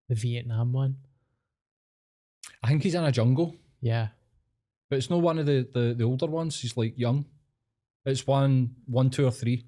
the 0.08 0.14
Vietnam 0.16 0.72
one. 0.72 0.96
I 2.62 2.68
think 2.68 2.82
he's 2.82 2.94
in 2.94 3.04
a 3.04 3.12
jungle, 3.12 3.54
Yeah. 3.80 4.08
But 4.90 4.96
it's 4.98 5.08
not 5.08 5.22
one 5.22 5.38
of 5.38 5.46
the, 5.46 5.66
the, 5.72 5.94
the 5.94 6.04
older 6.04 6.26
ones. 6.26 6.60
He's 6.60 6.76
like 6.76 6.98
young. 6.98 7.24
It's 8.04 8.26
one, 8.26 8.74
one, 8.86 9.08
two, 9.08 9.26
or 9.26 9.30
three. 9.30 9.64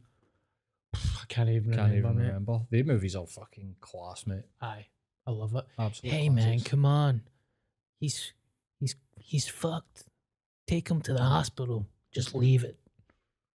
I 0.95 1.25
can't 1.29 1.49
even 1.49 1.73
Can't 1.73 1.93
remember, 1.93 1.97
even 2.09 2.17
mate. 2.19 2.27
remember. 2.27 2.61
The 2.71 2.83
movies 2.83 3.17
are 3.17 3.27
fucking 3.27 3.77
class, 3.81 4.27
mate. 4.27 4.45
Aye. 4.61 4.87
I 5.27 5.31
love 5.31 5.55
it. 5.55 5.65
Absolutely. 5.79 6.19
Hey 6.19 6.29
man, 6.29 6.61
come 6.61 6.85
on. 6.85 7.23
He's 8.01 8.33
he's 8.81 8.97
he's 9.21 9.49
fucked. 9.49 10.05
Take 10.67 10.89
him 10.91 11.01
to 11.03 11.13
the 11.13 11.23
hospital. 11.23 11.87
Just 12.13 12.35
leave 12.35 12.65
it. 12.65 12.77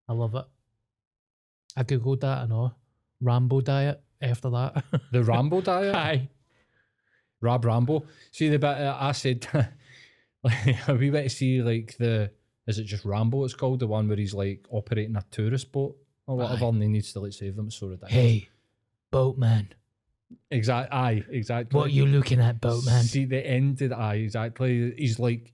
I 0.09 0.14
love 0.14 0.36
it. 0.36 0.43
I 1.78 1.84
googled 1.84 2.20
that 2.20 2.43
and 2.43 2.51
all. 2.51 2.76
Rambo 3.22 3.61
diet 3.61 4.01
after 4.22 4.49
that. 4.49 4.84
The 5.14 5.24
Rambo 5.24 5.61
diet. 5.72 5.95
Aye. 5.95 6.30
Rab 7.41 7.64
Rambo. 7.64 8.05
See 8.32 8.49
the 8.49 8.59
bit 8.59 8.68
uh, 8.70 8.97
I 8.99 9.11
said. 9.14 9.47
like, 10.44 10.88
we 10.88 11.10
went 11.10 11.30
to 11.30 11.36
see 11.36 11.62
like 11.62 11.98
the. 11.98 12.32
Is 12.66 12.80
it 12.80 12.86
just 12.86 13.04
Rambo? 13.04 13.44
It's 13.44 13.54
called 13.54 13.80
the 13.80 13.88
one 13.88 14.08
where 14.08 14.18
he's 14.18 14.34
like 14.34 14.66
operating 14.70 15.18
a 15.18 15.26
tourist 15.32 15.72
boat 15.72 15.98
or 16.28 16.38
whatever, 16.38 16.66
and 16.66 16.82
he 16.82 16.88
needs 16.88 17.12
to 17.14 17.20
like 17.20 17.34
save 17.34 17.56
them. 17.56 17.68
It's 17.68 17.76
so 17.76 17.88
ridiculous. 17.88 18.14
Hey, 18.14 18.50
boatman. 19.12 19.74
Exactly. 20.50 20.98
Aye, 20.98 21.24
exactly. 21.30 21.78
What 21.78 21.88
are 21.88 21.91
you 21.91 22.06
looking 22.06 22.39
at, 22.39 22.62
boatman? 22.62 23.04
See 23.04 23.26
the 23.26 23.46
end 23.46 23.82
of 23.82 23.89
the 23.89 23.98
eye, 23.98 24.16
exactly. 24.16 24.94
He's 24.98 25.20
like 25.20 25.54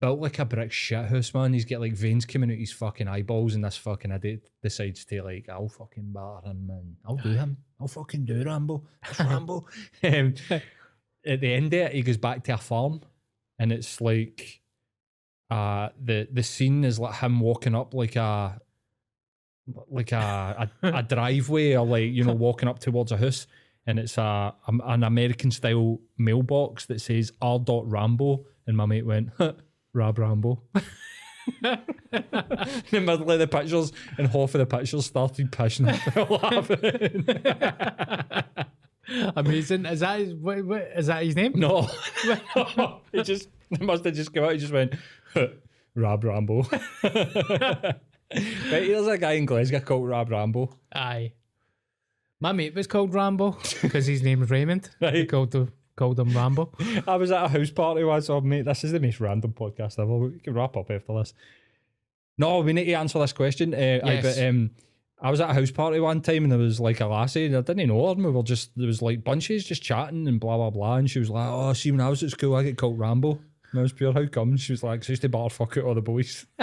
built 0.00 0.20
like 0.20 0.38
a 0.38 0.44
brick 0.44 0.70
shithouse, 0.70 1.34
man. 1.34 1.52
He's 1.52 1.64
got 1.64 1.80
like 1.80 1.94
veins 1.94 2.24
coming 2.24 2.50
out 2.50 2.58
his 2.58 2.72
fucking 2.72 3.08
eyeballs, 3.08 3.54
and 3.54 3.64
this 3.64 3.76
fucking 3.76 4.10
idiot 4.10 4.48
decides 4.62 5.04
to 5.06 5.22
like, 5.22 5.48
I'll 5.48 5.68
fucking 5.68 6.12
bar 6.12 6.42
him, 6.42 6.66
man. 6.66 6.96
I'll 7.06 7.16
do 7.16 7.30
him. 7.30 7.56
I'll 7.80 7.88
fucking 7.88 8.24
do 8.24 8.42
Rambo. 8.42 8.84
That's 9.02 9.20
Rambo. 9.20 9.66
um, 10.02 10.34
at 11.26 11.40
the 11.40 11.52
end 11.52 11.74
of 11.74 11.80
it, 11.80 11.92
he 11.92 12.02
goes 12.02 12.16
back 12.16 12.44
to 12.44 12.54
a 12.54 12.58
farm, 12.58 13.00
and 13.58 13.72
it's 13.72 14.00
like, 14.00 14.60
uh, 15.50 15.88
the 16.02 16.28
the 16.30 16.42
scene 16.42 16.84
is 16.84 16.98
like 16.98 17.16
him 17.16 17.40
walking 17.40 17.74
up 17.74 17.94
like 17.94 18.16
a 18.16 18.60
like 19.90 20.12
a, 20.12 20.70
a, 20.82 20.88
a 20.98 21.02
driveway 21.02 21.74
or 21.74 21.86
like 21.86 22.10
you 22.12 22.24
know 22.24 22.34
walking 22.34 22.68
up 22.68 22.78
towards 22.78 23.12
a 23.12 23.16
house 23.16 23.46
and 23.86 23.98
it's 23.98 24.18
a, 24.18 24.22
a 24.66 24.72
an 24.84 25.02
American 25.02 25.50
style 25.50 25.98
mailbox 26.18 26.86
that 26.86 27.00
says 27.00 27.32
R. 27.40 27.58
Rambo 27.66 28.44
and 28.66 28.76
my 28.76 28.86
mate 28.86 29.06
went 29.06 29.30
Rab 29.94 30.18
Rambo. 30.18 30.62
in 31.62 31.78
the 32.90 33.00
middle 33.00 33.30
of 33.30 33.38
the 33.38 33.48
pictures 33.48 33.92
and 34.18 34.28
half 34.28 34.54
of 34.54 34.58
the 34.58 34.66
pictures 34.66 35.06
started 35.06 35.50
pushing 35.50 35.86
laughing. 35.86 37.26
Amazing. 39.36 39.86
Is 39.86 40.00
that 40.00 40.20
his, 40.20 40.34
what, 40.34 40.64
what, 40.64 40.82
is 40.96 41.06
that 41.06 41.22
his 41.24 41.36
name? 41.36 41.52
no, 41.56 41.82
he 43.12 43.22
just 43.22 43.48
he 43.78 43.84
must 43.84 44.04
have 44.04 44.14
just 44.14 44.32
come 44.34 44.44
out. 44.44 44.52
He 44.52 44.58
just 44.58 44.72
went 44.72 44.94
Rab 45.94 46.24
Rambo. 46.24 46.62
but 47.02 48.00
here's 48.70 49.06
a 49.06 49.18
guy 49.18 49.32
in 49.32 49.46
Glasgow 49.46 49.80
called 49.80 50.08
Rab 50.08 50.30
Rambo. 50.30 50.76
Aye. 50.94 51.32
My 52.40 52.52
mate 52.52 52.74
was 52.74 52.86
called 52.86 53.12
Rambo 53.14 53.56
because 53.82 54.06
his 54.06 54.22
name 54.22 54.40
was 54.40 54.50
Raymond. 54.50 54.90
Right. 55.00 55.12
They 55.12 55.26
called, 55.26 55.50
the, 55.50 55.68
called 55.96 56.20
him 56.20 56.30
Rambo. 56.36 56.70
I 57.06 57.16
was 57.16 57.32
at 57.32 57.44
a 57.44 57.48
house 57.48 57.70
party 57.70 58.04
once. 58.04 58.30
Oh, 58.30 58.40
mate, 58.40 58.64
this 58.64 58.84
is 58.84 58.92
the 58.92 59.00
most 59.00 59.18
random 59.20 59.52
podcast 59.52 59.98
ever. 59.98 60.16
We 60.16 60.38
can 60.38 60.54
wrap 60.54 60.76
up 60.76 60.90
after 60.90 61.14
this. 61.14 61.34
No, 62.36 62.60
we 62.60 62.72
need 62.72 62.84
to 62.84 62.92
answer 62.92 63.18
this 63.18 63.32
question. 63.32 63.74
Uh, 63.74 63.78
Yes. 64.04 64.22
but 64.22 64.46
um, 64.46 64.70
I 65.20 65.30
was 65.30 65.40
at 65.40 65.50
a 65.50 65.54
house 65.54 65.72
party 65.72 65.98
one 65.98 66.20
time 66.20 66.44
and 66.44 66.52
there 66.52 66.58
was 66.58 66.78
like 66.78 67.00
a 67.00 67.06
lassie 67.06 67.46
and 67.46 67.56
I 67.56 67.62
didn't 67.62 67.88
know 67.88 68.06
her 68.06 68.12
and 68.12 68.24
we 68.24 68.30
were 68.30 68.42
just, 68.42 68.70
there 68.76 68.86
was 68.86 69.02
like 69.02 69.24
bunches 69.24 69.64
just 69.64 69.82
chatting 69.82 70.28
and 70.28 70.38
blah, 70.38 70.56
blah, 70.56 70.70
blah. 70.70 70.96
And 70.96 71.10
she 71.10 71.18
was 71.18 71.30
like, 71.30 71.48
oh, 71.48 71.72
see, 71.72 71.90
when 71.90 72.00
I 72.00 72.08
was 72.08 72.22
at 72.22 72.30
school, 72.30 72.54
I 72.54 72.62
get 72.62 72.78
called 72.78 72.98
Rambo. 72.98 73.40
And 73.70 73.80
I 73.80 73.82
was 73.82 73.92
pure, 73.92 74.12
how 74.12 74.26
come? 74.26 74.56
She 74.56 74.72
was 74.72 74.82
like, 74.82 75.04
I 75.04 75.08
used 75.08 75.22
to 75.22 75.28
bar 75.28 75.50
fuck 75.50 75.76
out 75.76 75.84
all 75.84 75.94
the 75.94 76.00
boys. 76.00 76.46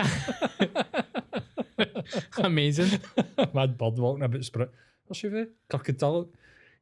Amazing. 2.37 2.99
Mad 3.53 3.77
bird 3.77 3.99
walking 3.99 4.23
about 4.23 4.43
spirit. 4.43 4.71
What's 5.05 5.19
she 5.19 5.29
for? 5.29 5.47
Kirkintilloch. 5.69 6.29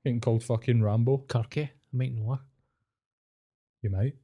Getting 0.03 0.21
called 0.21 0.43
fucking 0.43 0.82
Rambo. 0.82 1.26
Kirky. 1.28 1.69
I 1.69 1.71
might 1.91 2.13
know 2.13 2.34
her. 2.34 2.39
You 3.82 3.89
might. 3.89 4.15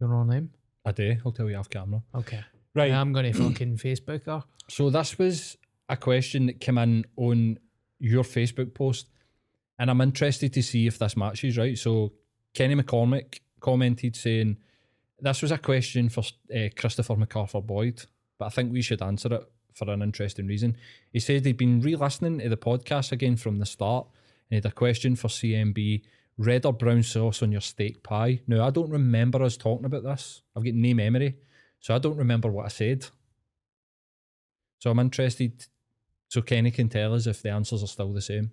Your 0.00 0.14
own 0.14 0.28
name? 0.28 0.50
I 0.84 0.92
do. 0.92 1.16
I'll 1.24 1.32
tell 1.32 1.50
you 1.50 1.56
off 1.56 1.68
camera. 1.68 2.02
Okay. 2.14 2.40
Right. 2.74 2.92
I'm 2.92 3.12
going 3.12 3.32
to 3.32 3.38
fucking 3.38 3.76
Facebook 3.78 4.24
her. 4.26 4.44
So 4.68 4.88
this 4.88 5.18
was 5.18 5.56
a 5.90 5.96
question 5.96 6.46
that 6.46 6.60
came 6.60 6.78
in 6.78 7.04
on 7.16 7.58
your 7.98 8.22
Facebook 8.22 8.72
post, 8.74 9.08
and 9.78 9.90
I'm 9.90 10.00
interested 10.00 10.52
to 10.54 10.62
see 10.62 10.86
if 10.86 10.98
this 10.98 11.16
matches 11.16 11.58
right. 11.58 11.76
So 11.76 12.12
Kenny 12.54 12.76
McCormick 12.76 13.40
commented 13.60 14.16
saying 14.16 14.56
this 15.20 15.42
was 15.42 15.50
a 15.50 15.58
question 15.58 16.08
for 16.08 16.22
uh, 16.54 16.68
Christopher 16.76 17.16
MacArthur 17.16 17.60
Boyd, 17.60 18.04
but 18.38 18.46
I 18.46 18.48
think 18.50 18.72
we 18.72 18.82
should 18.82 19.02
answer 19.02 19.34
it 19.34 19.52
for 19.74 19.90
an 19.90 20.02
interesting 20.02 20.46
reason. 20.46 20.76
He 21.12 21.20
said 21.20 21.44
he'd 21.44 21.56
been 21.56 21.80
re-listening 21.80 22.38
to 22.38 22.48
the 22.48 22.56
podcast 22.56 23.12
again 23.12 23.36
from 23.36 23.58
the 23.58 23.66
start, 23.66 24.06
and 24.06 24.14
he 24.50 24.56
had 24.56 24.66
a 24.66 24.70
question 24.70 25.16
for 25.16 25.28
CMB: 25.28 26.02
red 26.38 26.64
or 26.64 26.72
brown 26.72 27.02
sauce 27.02 27.42
on 27.42 27.52
your 27.52 27.60
steak 27.60 28.02
pie. 28.02 28.40
Now 28.46 28.66
I 28.66 28.70
don't 28.70 28.90
remember 28.90 29.42
us 29.42 29.56
talking 29.56 29.86
about 29.86 30.04
this. 30.04 30.42
I've 30.56 30.64
got 30.64 30.74
no 30.74 30.94
memory, 30.94 31.36
so 31.80 31.94
I 31.94 31.98
don't 31.98 32.16
remember 32.16 32.48
what 32.48 32.66
I 32.66 32.68
said. 32.68 33.06
So 34.78 34.90
I'm 34.90 34.98
interested. 34.98 35.66
So 36.30 36.40
Kenny 36.40 36.70
can 36.70 36.88
tell 36.88 37.12
us 37.12 37.26
if 37.26 37.42
the 37.42 37.50
answers 37.50 37.82
are 37.82 37.88
still 37.88 38.12
the 38.12 38.20
same. 38.20 38.52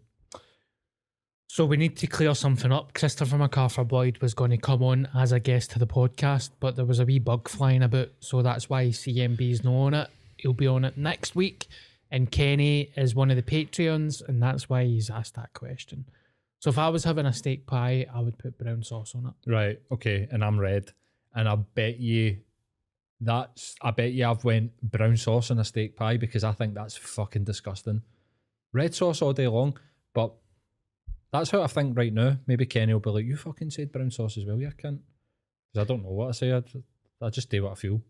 So 1.45 1.63
we 1.63 1.78
need 1.78 1.95
to 1.97 2.07
clear 2.07 2.34
something 2.34 2.71
up. 2.71 2.95
Christopher 2.95 3.38
MacArthur 3.38 3.84
Boyd 3.84 4.17
was 4.17 4.34
going 4.34 4.49
to 4.49 4.57
come 4.57 4.82
on 4.82 5.07
as 5.15 5.32
a 5.32 5.39
guest 5.39 5.71
to 5.71 5.80
the 5.80 5.86
podcast, 5.86 6.49
but 6.59 6.75
there 6.75 6.86
was 6.86 6.99
a 6.99 7.05
wee 7.05 7.19
bug 7.19 7.47
flying 7.47 7.84
about, 7.84 8.09
so 8.19 8.41
that's 8.41 8.67
why 8.67 8.88
CMB's 8.88 9.63
not 9.63 9.73
on 9.73 9.93
it. 9.93 10.09
He'll 10.38 10.53
be 10.53 10.65
on 10.65 10.86
it 10.86 10.97
next 10.97 11.36
week, 11.36 11.67
and 12.09 12.32
Kenny 12.32 12.91
is 12.97 13.13
one 13.13 13.30
of 13.30 13.38
the 13.38 13.43
Patreons, 13.43 14.28
and 14.28 14.41
that's 14.41 14.67
why 14.67 14.84
he's 14.84 15.11
asked 15.11 15.36
that 15.36 15.53
question. 15.53 16.05
So 16.59 16.71
if 16.71 16.80
I 16.80 16.89
was 16.89 17.03
having 17.03 17.28
a 17.28 17.34
steak 17.34 17.67
pie, 17.67 18.07
I 18.11 18.21
would 18.21 18.39
put 18.39 18.57
brown 18.57 18.82
sauce 18.82 19.13
on 19.13 19.28
it. 19.28 19.49
Right. 19.49 19.80
Okay. 19.91 20.28
And 20.32 20.43
I'm 20.43 20.59
red, 20.59 20.91
and 21.36 21.47
I 21.47 21.55
bet 21.55 21.99
you 21.99 22.38
that's. 23.20 23.76
I 23.82 23.91
bet 23.91 24.11
you 24.13 24.26
I've 24.28 24.43
went 24.43 24.80
brown 24.82 25.18
sauce 25.18 25.51
on 25.51 25.59
a 25.59 25.63
steak 25.63 25.95
pie 25.95 26.18
because 26.18 26.43
I 26.43 26.51
think 26.51 26.74
that's 26.74 26.97
fucking 26.97 27.43
disgusting. 27.43 28.01
Red 28.74 28.93
sauce 28.93 29.22
all 29.22 29.34
day 29.34 29.47
long, 29.47 29.78
but 30.13 30.34
that's 31.32 31.51
how 31.51 31.61
I 31.61 31.68
think 31.68 31.97
right 31.97 32.13
now. 32.13 32.38
Maybe 32.47 32.65
Kenny 32.65 32.93
will 32.93 32.99
be 32.99 33.09
like, 33.09 33.26
"You 33.26 33.38
fucking 33.38 33.72
said 33.72 33.91
brown 33.91 34.11
sauce 34.11 34.38
as 34.38 34.45
well, 34.45 34.59
you 34.59 34.72
can't." 34.78 35.01
Because 35.74 35.86
I 35.86 35.88
don't 35.88 36.03
know 36.03 36.11
what 36.11 36.30
I 36.30 36.32
say. 36.32 36.53
I, 36.53 36.63
I 37.22 37.30
just 37.30 37.49
do 37.49 37.63
what 37.63 37.74
I 37.74 37.76
feel. 37.76 38.01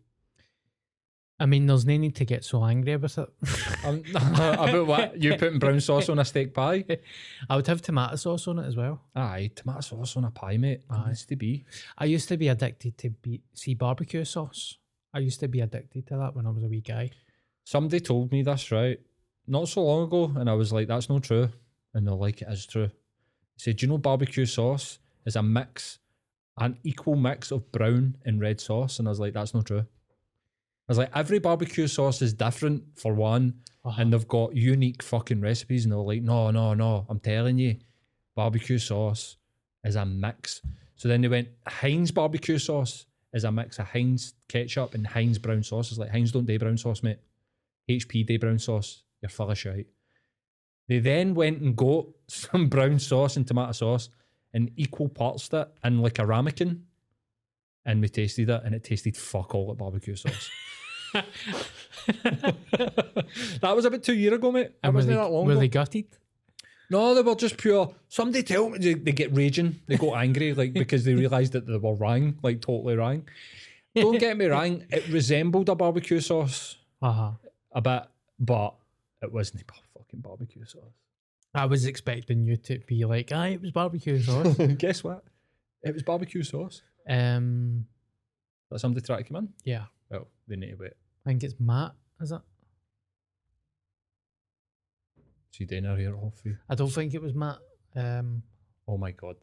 I 1.40 1.46
mean, 1.46 1.66
there's 1.66 1.86
no 1.86 1.96
need 1.96 2.16
to 2.16 2.24
get 2.24 2.44
so 2.44 2.64
angry 2.64 2.92
about 2.92 3.16
it. 3.18 3.28
Um, 3.84 4.02
about 4.10 4.86
what 4.88 5.22
you 5.22 5.36
putting 5.36 5.60
brown 5.60 5.80
sauce 5.80 6.08
on 6.08 6.18
a 6.18 6.24
steak 6.24 6.52
pie? 6.52 6.84
I 7.48 7.54
would 7.54 7.68
have 7.68 7.80
tomato 7.80 8.16
sauce 8.16 8.48
on 8.48 8.58
it 8.58 8.66
as 8.66 8.74
well. 8.74 9.02
Aye, 9.14 9.52
tomato 9.54 9.80
sauce 9.80 10.16
on 10.16 10.24
a 10.24 10.32
pie, 10.32 10.56
mate. 10.56 10.82
It 10.90 11.06
needs 11.06 11.24
to 11.26 11.36
be. 11.36 11.64
I 11.96 12.06
used 12.06 12.28
to 12.28 12.36
be 12.36 12.48
addicted 12.48 12.98
to 12.98 13.10
be, 13.10 13.40
see 13.54 13.74
barbecue 13.74 14.24
sauce. 14.24 14.78
I 15.18 15.22
used 15.22 15.40
to 15.40 15.48
be 15.48 15.60
addicted 15.60 16.06
to 16.06 16.16
that 16.16 16.36
when 16.36 16.46
I 16.46 16.50
was 16.50 16.62
a 16.62 16.68
wee 16.68 16.80
guy. 16.80 17.10
Somebody 17.64 17.98
told 17.98 18.30
me 18.30 18.42
this, 18.42 18.70
right? 18.70 19.00
Not 19.48 19.66
so 19.66 19.82
long 19.82 20.04
ago, 20.04 20.32
and 20.36 20.48
I 20.48 20.54
was 20.54 20.72
like, 20.72 20.86
that's 20.86 21.08
not 21.08 21.24
true. 21.24 21.48
And 21.92 22.06
they're 22.06 22.14
like, 22.14 22.40
it 22.40 22.48
is 22.48 22.66
true. 22.66 22.86
He 22.86 23.60
said, 23.60 23.76
Do 23.78 23.86
you 23.86 23.90
know 23.90 23.98
barbecue 23.98 24.46
sauce 24.46 25.00
is 25.26 25.34
a 25.34 25.42
mix, 25.42 25.98
an 26.56 26.78
equal 26.84 27.16
mix 27.16 27.50
of 27.50 27.72
brown 27.72 28.16
and 28.24 28.40
red 28.40 28.60
sauce? 28.60 29.00
And 29.00 29.08
I 29.08 29.10
was 29.10 29.18
like, 29.18 29.32
that's 29.32 29.54
not 29.54 29.66
true. 29.66 29.80
I 29.80 30.86
was 30.86 30.98
like, 30.98 31.10
every 31.16 31.40
barbecue 31.40 31.88
sauce 31.88 32.22
is 32.22 32.32
different 32.32 32.84
for 32.94 33.12
one, 33.12 33.54
uh-huh. 33.84 34.00
and 34.00 34.12
they've 34.12 34.28
got 34.28 34.54
unique 34.54 35.02
fucking 35.02 35.40
recipes. 35.40 35.84
And 35.84 35.90
they're 35.90 35.98
like, 35.98 36.22
no, 36.22 36.52
no, 36.52 36.74
no, 36.74 37.06
I'm 37.08 37.18
telling 37.18 37.58
you, 37.58 37.76
barbecue 38.36 38.78
sauce 38.78 39.36
is 39.82 39.96
a 39.96 40.06
mix. 40.06 40.62
So 40.94 41.08
then 41.08 41.22
they 41.22 41.28
went, 41.28 41.48
Heinz 41.66 42.12
barbecue 42.12 42.58
sauce 42.58 43.06
is 43.32 43.44
a 43.44 43.52
mix 43.52 43.78
of 43.78 43.88
Heinz 43.88 44.34
ketchup 44.48 44.94
and 44.94 45.06
Heinz 45.06 45.38
brown 45.38 45.62
sauce. 45.62 45.90
It's 45.90 45.98
like, 45.98 46.10
Heinz 46.10 46.32
don't 46.32 46.46
do 46.46 46.58
brown 46.58 46.78
sauce, 46.78 47.02
mate. 47.02 47.18
HP 47.88 48.26
day 48.26 48.36
brown 48.36 48.58
sauce. 48.58 49.02
You're 49.20 49.28
full 49.28 49.50
of 49.50 49.58
shite. 49.58 49.86
They 50.88 50.98
then 51.00 51.34
went 51.34 51.60
and 51.60 51.76
got 51.76 52.06
some 52.28 52.68
brown 52.68 52.98
sauce 52.98 53.36
and 53.36 53.46
tomato 53.46 53.72
sauce 53.72 54.08
and 54.54 54.70
equal 54.76 55.08
parts 55.08 55.48
it 55.52 55.68
in 55.84 56.00
like 56.00 56.18
a 56.18 56.26
ramekin. 56.26 56.84
And 57.84 58.00
we 58.02 58.08
tasted 58.08 58.48
it 58.50 58.62
and 58.64 58.74
it 58.74 58.84
tasted 58.84 59.16
fuck 59.16 59.54
all 59.54 59.68
like 59.68 59.78
barbecue 59.78 60.16
sauce. 60.16 60.50
that 62.22 63.72
was 63.74 63.84
about 63.84 64.02
two 64.02 64.14
years 64.14 64.34
ago, 64.34 64.52
mate. 64.52 64.72
That 64.82 64.88
And 64.88 64.94
were 64.94 64.98
wasn't 64.98 65.14
they, 65.16 65.22
that 65.22 65.30
long 65.30 65.46
were 65.46 65.52
ago. 65.52 65.60
they 65.60 65.68
gutted? 65.68 66.06
No, 66.90 67.14
they 67.14 67.22
were 67.22 67.34
just 67.34 67.58
pure. 67.58 67.94
Somebody 68.08 68.42
tell 68.42 68.70
me 68.70 68.78
they, 68.78 68.94
they 68.94 69.12
get 69.12 69.34
raging. 69.36 69.80
They 69.86 69.96
got 69.96 70.14
angry, 70.14 70.54
like 70.54 70.72
because 70.84 71.04
they 71.04 71.14
realised 71.14 71.52
that 71.52 71.66
they 71.66 71.76
were 71.76 71.94
wrong, 71.94 72.38
like 72.42 72.60
totally 72.60 72.96
wrong. 72.96 73.28
Don't 73.94 74.18
get 74.18 74.36
me 74.36 74.46
wrong, 74.46 74.84
it 74.90 75.06
resembled 75.08 75.68
a 75.68 75.74
barbecue 75.74 76.20
sauce 76.20 76.76
Uh 77.02 77.12
huh. 77.12 77.30
a 77.72 77.80
bit, 77.80 78.04
but 78.38 78.74
it 79.22 79.32
wasn't 79.32 79.64
fucking 79.96 80.20
barbecue 80.20 80.64
sauce. 80.64 80.94
I 81.54 81.64
was 81.66 81.84
expecting 81.86 82.44
you 82.44 82.56
to 82.58 82.78
be 82.86 83.04
like, 83.04 83.30
"Ah, 83.34 83.46
it 83.46 83.60
was 83.60 83.72
barbecue 83.72 84.20
sauce." 84.22 84.54
Guess 84.78 85.02
what? 85.02 85.24
It 85.82 85.94
was 85.94 86.02
barbecue 86.04 86.42
sauce. 86.42 86.82
um, 87.08 87.86
That 88.70 88.78
somebody 88.78 89.04
try 89.04 89.18
to 89.18 89.24
come 89.24 89.36
in? 89.36 89.48
yeah, 89.64 89.84
Well, 90.10 90.28
they 90.46 90.56
need 90.56 90.70
to 90.70 90.76
wait. 90.76 90.92
I 91.26 91.30
think 91.30 91.42
it's 91.42 91.54
Matt. 91.58 91.92
Is 92.20 92.30
it? 92.32 92.40
See 95.52 95.64
dinner 95.64 95.96
here 95.96 96.16
off 96.16 96.34
you. 96.44 96.56
I 96.68 96.74
don't 96.74 96.90
think 96.90 97.14
it 97.14 97.22
was 97.22 97.34
Matt. 97.34 97.58
Um, 97.96 98.42
Oh 98.86 98.96
my 98.96 99.10
god. 99.10 99.36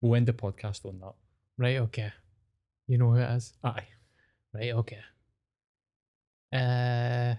We'll 0.00 0.14
end 0.16 0.26
the 0.26 0.32
podcast 0.32 0.84
on 0.86 0.98
that. 1.00 1.14
right. 1.56 1.76
Okay. 1.78 2.12
You 2.86 2.98
know 2.98 3.10
who 3.10 3.16
it 3.18 3.30
is. 3.36 3.52
Aye. 3.62 3.86
Right. 4.54 4.72
Okay. 4.72 4.98
Uh, 6.52 7.34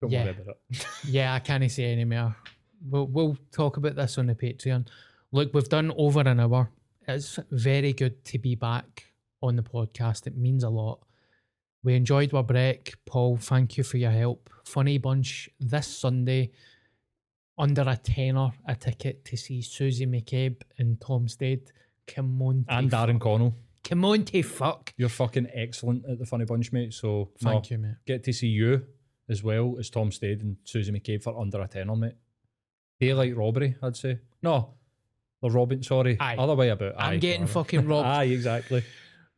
Don't 0.00 0.10
Yeah. 0.10 0.24
worry 0.24 0.30
about 0.30 0.56
it. 0.70 0.86
yeah, 1.04 1.34
I 1.34 1.38
can't 1.38 1.70
say 1.70 1.84
any 1.92 2.04
more. 2.04 2.34
We'll 2.84 3.06
we'll 3.06 3.36
talk 3.52 3.76
about 3.76 3.94
this 3.94 4.18
on 4.18 4.26
the 4.26 4.34
Patreon. 4.34 4.86
Look, 5.30 5.54
we've 5.54 5.68
done 5.68 5.92
over 5.96 6.20
an 6.20 6.40
hour. 6.40 6.70
It's 7.06 7.38
very 7.50 7.92
good 7.92 8.24
to 8.26 8.38
be 8.38 8.54
back 8.56 9.06
on 9.40 9.56
the 9.56 9.62
podcast. 9.62 10.26
It 10.26 10.36
means 10.36 10.64
a 10.64 10.68
lot. 10.68 11.00
We 11.84 11.94
enjoyed 11.94 12.32
our 12.32 12.44
break. 12.44 12.94
Paul, 13.04 13.36
thank 13.36 13.76
you 13.76 13.84
for 13.84 13.96
your 13.96 14.10
help. 14.10 14.48
Funny 14.64 14.98
bunch 14.98 15.50
this 15.58 15.86
Sunday, 15.86 16.52
under 17.58 17.82
a 17.82 17.96
tenner 17.96 18.50
a 18.66 18.74
ticket 18.74 19.24
to 19.26 19.36
see 19.36 19.62
Susie 19.62 20.06
McCabe 20.06 20.62
and 20.78 21.00
Tom 21.00 21.28
Stade. 21.28 21.72
Come 22.06 22.40
on. 22.42 22.64
And 22.68 22.90
Darren. 22.90 23.20
Connell. 23.20 23.54
Come 23.84 24.04
on 24.04 24.24
to 24.26 24.42
fuck. 24.42 24.94
You're 24.96 25.08
fucking 25.08 25.48
excellent 25.52 26.04
at 26.08 26.18
the 26.18 26.26
Funny 26.26 26.44
Bunch, 26.44 26.70
mate. 26.72 26.94
So 26.94 27.30
Thank 27.40 27.70
no, 27.70 27.76
you, 27.76 27.82
mate. 27.82 27.94
Get 28.06 28.22
to 28.24 28.32
see 28.32 28.46
you 28.46 28.86
as 29.28 29.42
well 29.42 29.76
as 29.78 29.90
Tom 29.90 30.12
Stade 30.12 30.42
and 30.42 30.56
Susie 30.64 30.92
McCabe 30.92 31.22
for 31.22 31.38
under 31.38 31.60
a 31.60 31.66
tenner, 31.66 31.96
mate. 31.96 32.14
Daylight 33.00 33.36
robbery, 33.36 33.74
I'd 33.82 33.96
say. 33.96 34.20
No, 34.40 34.74
the 35.42 35.50
robbing. 35.50 35.82
Sorry, 35.82 36.16
Aye. 36.20 36.36
other 36.38 36.54
way 36.54 36.68
about. 36.68 36.94
I'm 36.96 37.18
getting 37.18 37.48
fucking 37.48 37.86
robbed. 37.88 38.06
Aye, 38.06 38.24
exactly. 38.24 38.84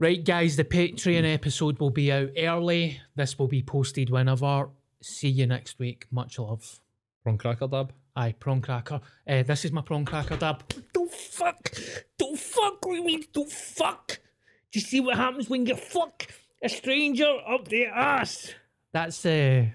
Right, 0.01 0.25
guys, 0.25 0.57
the 0.57 0.65
Patreon 0.65 1.33
episode 1.33 1.79
will 1.79 1.91
be 1.91 2.11
out 2.11 2.31
early. 2.37 3.01
This 3.15 3.39
will 3.39 3.47
be 3.47 3.62
posted 3.62 4.11
whenever. 4.11 4.69
See 5.01 5.29
you 5.29 5.47
next 5.47 5.79
week. 5.79 6.07
Much 6.11 6.37
love. 6.39 6.81
Prawn 7.23 7.39
cracker 7.39 7.69
dab. 7.69 7.93
Aye, 8.16 8.33
prawn 8.33 8.61
cracker. 8.61 9.01
Uh, 9.27 9.45
this 9.45 9.65
is 9.65 9.71
my 9.71 9.83
prawn 9.83 10.05
cracker 10.05 10.37
dab. 10.37 10.65
Don't 10.93 11.12
fuck. 11.12 11.71
Don't 12.19 12.39
fuck 12.39 12.85
with 12.85 13.05
me. 13.05 13.25
Don't 13.33 13.51
fuck. 13.51 14.19
Do 14.73 14.81
you 14.81 14.85
see 14.85 14.99
what 14.99 15.16
happens 15.16 15.49
when 15.49 15.65
you 15.65 15.77
fuck 15.77 16.27
a 16.61 16.69
stranger 16.69 17.33
up 17.49 17.69
the 17.69 17.87
ass? 17.87 18.53
That's 18.93 19.25
uh, 19.25 19.29
the 19.29 19.71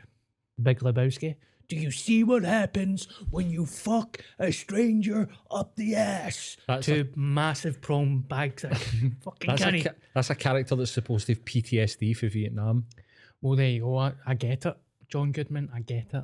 Big 0.62 0.80
Lebowski. 0.80 1.36
Do 1.70 1.76
you 1.76 1.91
see 1.91 2.24
what 2.24 2.44
happens 2.44 3.08
when 3.30 3.52
you 3.52 3.66
fuck 3.68 4.18
a 4.40 4.52
stranger 4.52 5.30
up 5.52 5.76
the 5.76 5.96
ass? 5.96 6.58
That's 6.68 6.88
Two 6.88 7.08
massive 7.16 7.80
prawn 7.80 8.22
bags. 8.22 8.64
of 8.64 8.72
fucking 9.24 9.56
That's 9.56 9.62
a, 9.62 9.96
that's 10.16 10.30
a 10.32 10.36
character 10.36 10.76
that's 10.76 10.91
supposed 10.91 11.28
to 11.28 11.34
have 11.36 11.46
PTSD 11.46 12.18
for 12.18 12.28
Vietnam. 12.28 12.86
Well, 13.41 13.56
there 13.56 13.70
you 13.70 13.82
go. 13.82 13.98
I, 13.98 14.14
I 14.26 14.34
get 14.34 14.66
it, 14.66 14.78
John 15.10 15.32
Goodman. 15.32 15.70
I 15.74 15.82
get 15.82 16.08
it. 16.12 16.24